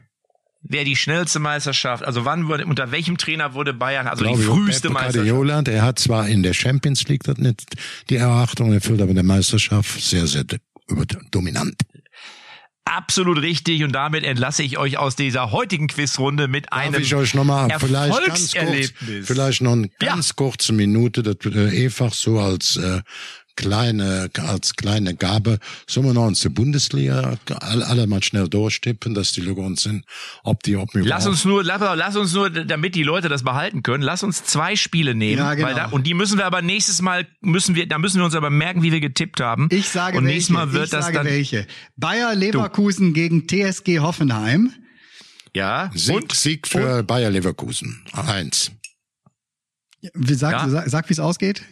wer 0.66 0.86
die 0.86 0.95
schnellste 0.95 1.39
Meisterschaft, 1.39 2.05
also 2.05 2.24
wann 2.24 2.47
wurde, 2.47 2.66
unter 2.66 2.89
welchem 2.91 3.18
Trainer 3.18 3.53
wurde 3.53 3.74
Bayern, 3.74 4.07
also 4.07 4.24
die 4.24 4.30
glaube, 4.32 4.43
früheste 4.43 4.88
Pep 4.88 4.93
Meisterschaft? 4.93 5.28
Guardiola, 5.28 5.61
der 5.61 5.82
hat 5.82 5.99
zwar 5.99 6.28
in 6.30 6.41
der 6.41 6.53
Champions 6.53 7.05
League 7.09 7.24
das 7.24 7.38
nicht 7.38 7.76
die 8.09 8.16
Erwartung 8.16 8.72
erfüllt, 8.72 9.01
aber 9.01 9.09
in 9.09 9.16
der 9.16 9.26
Meisterschaft 9.26 9.99
sehr, 10.01 10.26
sehr 10.26 10.45
dominant. 11.32 11.76
Absolut 12.86 13.41
richtig 13.41 13.84
und 13.84 13.91
damit 13.93 14.24
entlasse 14.24 14.64
ich 14.64 14.78
euch 14.78 14.97
aus 14.97 15.16
dieser 15.16 15.51
heutigen 15.51 15.88
Quizrunde 15.88 16.47
mit 16.47 16.66
Darf 16.72 16.80
einem 16.80 17.01
ich 17.01 17.16
euch 17.16 17.34
nochmal 17.34 17.70
vielleicht 17.80 18.26
ganz 18.26 18.51
kurz, 18.53 18.53
Erfolgserlebnis. 18.55 19.28
vielleicht 19.28 19.61
noch 19.61 19.72
eine 19.74 19.89
Ja. 20.01 20.09
ganz 20.16 20.36
kurze 20.36 20.74
Minute, 20.74 21.24
das 21.24 21.38
äh, 21.53 21.86
einfach 21.86 22.14
so 22.14 22.39
als 22.39 22.78
äh, 22.78 23.01
kleine, 23.56 24.30
als 24.39 24.76
kleine 24.76 25.16
Gabe, 25.16 25.60
sollen 25.88 26.08
wir 26.08 26.14
noch 26.14 26.26
uns 26.28 26.39
die 26.41 26.49
Bundesliga 26.49 27.38
alle, 27.60 27.86
alle 27.88 28.08
mal 28.08 28.24
schnell 28.24 28.47
durchstippen, 28.47 29.14
dass 29.14 29.32
die 29.32 29.41
Lücke 29.41 29.62
uns 29.62 29.84
sind, 29.84 30.06
ob 30.43 30.64
die, 30.64 30.76
ob 30.76 30.93
wir 30.93 31.04
Lass 31.06 31.28
uns 31.28 31.45
nur, 31.45 31.64
lass, 31.64 31.80
lass 31.82 32.16
uns 32.16 32.34
nur, 32.34 32.49
damit 32.49 32.95
die 32.95 33.04
Leute 33.04 33.30
das 33.30 33.43
behalten 33.43 33.84
können, 33.84 34.04
lass 34.04 34.24
uns 34.24 34.43
zwei 34.43 34.76
Spiele 34.76 35.16
nehmen. 35.16 35.38
Ja, 35.38 35.54
genau. 35.54 35.68
weil 35.68 35.76
da, 35.76 35.86
und 35.88 36.08
die 36.08 36.14
müssen 36.14 36.38
wir 36.38 36.45
aber 36.45 36.62
nächstes 36.62 37.01
Mal, 37.01 37.28
müssen 37.41 37.76
wir, 37.76 37.88
da 37.88 37.99
müssen 37.99 38.18
wir 38.18 38.26
uns 38.26 38.36
aber 38.36 38.49
merken, 38.49 38.82
wie 38.84 38.91
wir 38.91 38.99
getippt 38.99 39.39
haben. 39.39 39.68
Ich 39.72 39.89
sage 39.89 40.18
und 40.18 40.26
welche. 40.26 40.36
nächstes 40.36 40.54
Mal 40.54 40.74
wird 40.74 40.86
ich 40.86 40.91
das 40.91 41.06
sage 41.06 41.18
dann, 41.18 41.26
welche. 41.28 41.68
Bayer 41.95 42.36
Leverkusen 42.36 43.14
gegen 43.14 43.47
TSG 43.47 43.99
Hoffenheim. 43.99 44.74
ja. 45.54 45.91
Sieg, 45.93 46.16
und 46.16 46.32
Sieg 46.34 46.68
für 46.68 47.04
Bayer 47.04 47.30
Leverkusen. 47.30 48.04
Eins. 48.14 48.72
Wie 50.14 50.34
sag, 50.34 50.51
Ja. 50.54 50.70
sag, 50.70 50.89
sag 50.89 51.10
wie 51.10 51.14
es 51.14 51.20
ausgeht. 51.20 51.64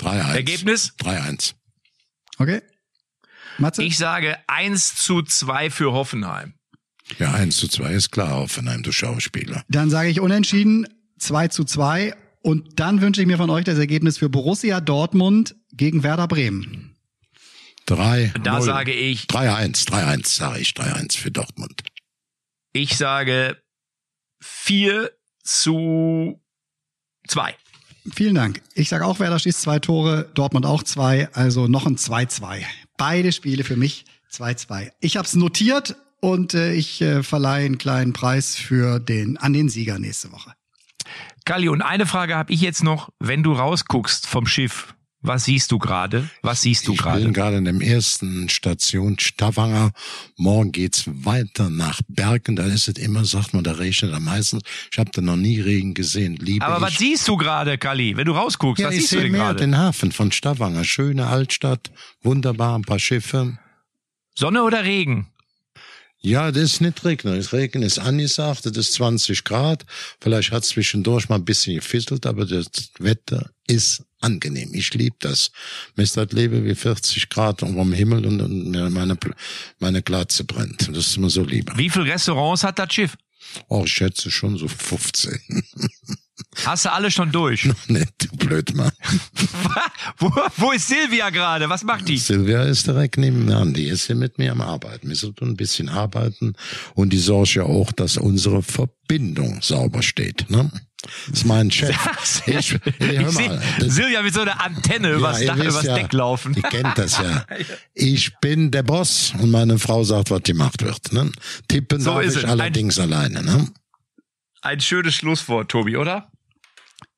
3-1. 0.00 0.34
Ergebnis? 0.34 0.92
3-1. 1.00 1.54
Okay. 2.38 2.62
Matze? 3.58 3.82
ich 3.82 3.98
sage 3.98 4.36
1 4.46 4.94
zu 4.96 5.22
2 5.22 5.70
für 5.70 5.92
Hoffenheim. 5.92 6.54
Ja, 7.18 7.32
1 7.32 7.56
zu 7.56 7.68
2 7.68 7.92
ist 7.92 8.10
klar, 8.12 8.36
Hoffenheim, 8.36 8.82
du 8.82 8.92
Schauspieler. 8.92 9.64
Dann 9.68 9.90
sage 9.90 10.10
ich 10.10 10.20
unentschieden 10.20 10.86
2 11.18 11.48
zu 11.48 11.64
2. 11.64 12.14
Und 12.42 12.78
dann 12.78 13.00
wünsche 13.00 13.20
ich 13.20 13.26
mir 13.26 13.36
von 13.36 13.50
euch 13.50 13.64
das 13.64 13.78
Ergebnis 13.78 14.18
für 14.18 14.28
Borussia 14.28 14.80
Dortmund 14.80 15.56
gegen 15.72 16.02
Werder 16.04 16.28
Bremen. 16.28 16.96
3 17.86 18.32
Da 18.42 18.60
sage 18.60 18.92
ich, 18.92 19.22
3-1, 19.24 19.88
3-1 19.88 20.26
sage 20.28 20.60
ich, 20.60 20.68
3-1 20.70 21.16
für 21.16 21.30
Dortmund. 21.30 21.82
ich 22.72 22.96
sage 22.96 23.60
4 24.40 25.10
zu 25.42 26.40
2. 27.26 27.56
Vielen 28.14 28.34
Dank. 28.34 28.62
Ich 28.74 28.88
sage 28.88 29.04
auch, 29.04 29.20
Werder 29.20 29.38
schießt 29.38 29.60
zwei 29.60 29.78
Tore, 29.78 30.28
Dortmund 30.34 30.66
auch 30.66 30.82
zwei, 30.82 31.28
also 31.32 31.68
noch 31.68 31.86
ein 31.86 31.96
2-2. 31.96 32.62
Beide 32.96 33.32
Spiele 33.32 33.64
für 33.64 33.76
mich 33.76 34.04
2-2. 34.32 34.90
Ich 35.00 35.16
habe 35.16 35.26
es 35.26 35.34
notiert 35.34 35.96
und 36.20 36.54
äh, 36.54 36.72
ich 36.72 37.00
äh, 37.00 37.22
verleihe 37.22 37.66
einen 37.66 37.78
kleinen 37.78 38.12
Preis 38.12 38.56
für 38.56 38.98
den 38.98 39.36
an 39.36 39.52
den 39.52 39.68
Sieger 39.68 39.98
nächste 39.98 40.32
Woche. 40.32 40.52
Kalli, 41.44 41.68
und 41.68 41.80
eine 41.80 42.06
Frage 42.06 42.36
habe 42.36 42.52
ich 42.52 42.60
jetzt 42.60 42.84
noch, 42.84 43.08
wenn 43.18 43.42
du 43.42 43.52
rausguckst 43.52 44.26
vom 44.26 44.46
Schiff, 44.46 44.94
was 45.20 45.44
siehst 45.46 45.72
du 45.72 45.78
gerade? 45.78 46.28
Was 46.42 46.62
siehst 46.62 46.86
du 46.86 46.92
Ich 46.92 46.98
gerade? 46.98 47.22
bin 47.24 47.32
gerade 47.32 47.56
in 47.56 47.64
der 47.64 47.74
ersten 47.80 48.48
Station 48.48 49.18
Stavanger. 49.18 49.90
Morgen 50.36 50.70
geht's 50.72 51.04
weiter 51.06 51.70
nach 51.70 52.00
Bergen. 52.08 52.54
Da 52.56 52.64
ist 52.64 52.88
es 52.88 52.96
immer, 52.98 53.24
sagt 53.24 53.52
man, 53.52 53.64
da 53.64 53.72
regnet 53.72 54.12
am 54.14 54.24
meisten. 54.24 54.60
Ich 54.92 54.98
habe 54.98 55.10
da 55.12 55.20
noch 55.20 55.36
nie 55.36 55.60
Regen 55.60 55.94
gesehen. 55.94 56.36
Liebe 56.36 56.64
Aber 56.64 56.80
was 56.80 56.92
ich. 56.92 56.98
siehst 56.98 57.26
du 57.28 57.36
gerade, 57.36 57.78
Kalli? 57.78 58.16
Wenn 58.16 58.26
du 58.26 58.32
rausguckst, 58.32 58.80
ja, 58.80 58.88
was 58.88 58.94
ich 58.94 59.00
siehst 59.00 59.12
du 59.12 59.16
sehe 59.16 59.22
denn 59.24 59.32
mehr 59.32 59.40
gerade? 59.42 59.58
den 59.60 59.76
Hafen 59.76 60.12
von 60.12 60.30
Stavanger. 60.30 60.84
Schöne 60.84 61.26
Altstadt, 61.26 61.90
wunderbar, 62.22 62.78
ein 62.78 62.82
paar 62.82 62.98
Schiffe. 63.00 63.58
Sonne 64.34 64.62
oder 64.62 64.84
Regen? 64.84 65.26
Ja, 66.20 66.50
das 66.50 66.64
ist 66.64 66.80
nicht 66.80 67.04
regnerisch. 67.04 67.52
Regen 67.52 67.82
ist 67.82 67.98
angesagt, 67.98 68.66
das 68.66 68.76
ist 68.76 68.94
20 68.94 69.44
Grad. 69.44 69.86
Vielleicht 70.20 70.50
hat 70.50 70.64
zwischendurch 70.64 71.28
mal 71.28 71.36
ein 71.36 71.44
bisschen 71.44 71.76
gefisselt, 71.76 72.26
aber 72.26 72.44
das 72.44 72.66
Wetter 72.98 73.50
ist 73.68 74.04
angenehm. 74.20 74.74
Ich 74.74 74.92
liebe 74.94 75.16
das. 75.20 75.52
Mir 75.94 76.02
ist 76.02 76.16
das 76.16 76.32
Leben 76.32 76.64
wie 76.64 76.74
40 76.74 77.28
Grad 77.28 77.62
am 77.62 77.92
Himmel 77.92 78.26
und, 78.26 78.70
meine, 78.92 79.16
meine 79.78 80.02
Glatze 80.02 80.42
brennt. 80.42 80.88
Das 80.88 81.06
ist 81.06 81.18
mir 81.18 81.30
so 81.30 81.44
lieber. 81.44 81.76
Wie 81.76 81.90
viele 81.90 82.06
Restaurants 82.06 82.64
hat 82.64 82.80
das 82.80 82.92
Schiff? 82.92 83.16
Oh, 83.68 83.84
ich 83.84 83.92
schätze 83.92 84.30
schon 84.30 84.58
so 84.58 84.66
15. 84.66 85.38
Hast 86.64 86.84
du 86.84 86.92
alle 86.92 87.10
schon 87.10 87.32
durch? 87.32 87.64
nicht, 87.88 88.12
du 88.18 88.36
Blödmann. 88.36 88.90
wo, 90.18 90.30
wo 90.56 90.72
ist 90.72 90.88
Silvia 90.88 91.30
gerade? 91.30 91.68
Was 91.68 91.84
macht 91.84 92.08
die? 92.08 92.18
Silvia 92.18 92.62
ist 92.62 92.86
direkt 92.86 93.16
neben 93.18 93.44
mir 93.44 93.56
an. 93.56 93.74
Die 93.74 93.86
ist 93.88 94.06
hier 94.06 94.16
mit 94.16 94.38
mir 94.38 94.52
am 94.52 94.60
Arbeiten. 94.60 95.08
Wir 95.08 95.16
sollten 95.16 95.46
ein 95.48 95.56
bisschen 95.56 95.88
arbeiten 95.88 96.54
und 96.94 97.12
die 97.12 97.18
sorgt 97.18 97.54
ja 97.54 97.62
auch, 97.64 97.92
dass 97.92 98.16
unsere 98.16 98.62
Verbindung 98.62 99.60
sauber 99.62 100.02
steht. 100.02 100.50
Ne? 100.50 100.70
Das 101.28 101.40
ist 101.40 101.44
mein 101.44 101.70
Chef. 101.70 101.96
Ich, 102.46 102.74
ich, 102.74 102.78
hör 102.98 103.32
mal, 103.32 103.62
das- 103.78 103.94
Silvia 103.94 104.22
mit 104.22 104.34
so 104.34 104.40
einer 104.40 104.62
Antenne 104.64 105.12
übers, 105.12 105.44
Dach, 105.44 105.56
übers 105.56 105.82
ja, 105.84 105.94
Deck 105.94 106.12
laufen. 106.12 106.54
Die 106.54 106.62
kennt 106.62 106.96
das 106.96 107.18
ja. 107.18 107.44
Ich 107.94 108.32
bin 108.40 108.70
der 108.70 108.82
Boss 108.82 109.32
und 109.38 109.50
meine 109.50 109.78
Frau 109.78 110.02
sagt, 110.02 110.30
was 110.30 110.42
gemacht 110.42 110.82
wird. 110.82 111.12
Ne? 111.12 111.30
Tippen 111.68 112.00
So 112.00 112.14
darf 112.14 112.22
ich 112.22 112.28
es. 112.28 112.44
Ein- 112.44 112.50
allerdings 112.50 112.98
alleine. 112.98 113.42
Ne? 113.42 113.68
Ein 114.62 114.80
schönes 114.80 115.14
Schlusswort, 115.14 115.70
Tobi, 115.70 115.96
oder? 115.96 116.30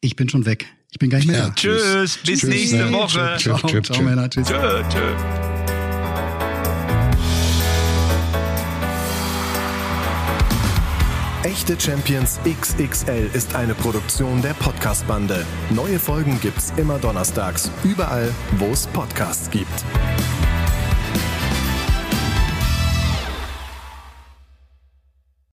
Ich 0.01 0.17
bin 0.17 0.29
schon 0.29 0.45
weg. 0.47 0.67
Ich 0.91 0.99
bin 0.99 1.09
gar 1.11 1.19
nicht 1.19 1.29
mehr 1.29 1.39
Ja. 1.39 1.47
da. 1.49 1.55
Tschüss, 1.55 2.19
bis 2.19 2.41
Tschüss, 2.41 2.43
nächste 2.45 2.77
ne? 2.77 2.93
Woche. 2.93 3.35
Tschüss, 3.39 3.43
Ciao, 3.45 3.69
tschüss, 3.69 3.71
ciao, 3.87 3.97
tschüss. 3.97 4.05
Männer. 4.05 4.29
Tschüss. 4.31 4.47
Tschö, 4.49 4.83
tschö. 4.91 5.15
Echte 11.43 11.79
Champions 11.81 12.39
XXL 12.45 13.31
ist 13.33 13.55
eine 13.55 13.75
Produktion 13.75 14.43
der 14.43 14.53
Podcast-Bande. 14.55 15.47
Neue 15.71 15.99
Folgen 15.99 16.39
gibt's 16.41 16.73
immer 16.77 16.99
donnerstags, 16.99 17.71
überall, 17.83 18.31
wo 18.59 18.67
es 18.67 18.87
Podcasts 18.89 19.51
gibt. 19.51 19.67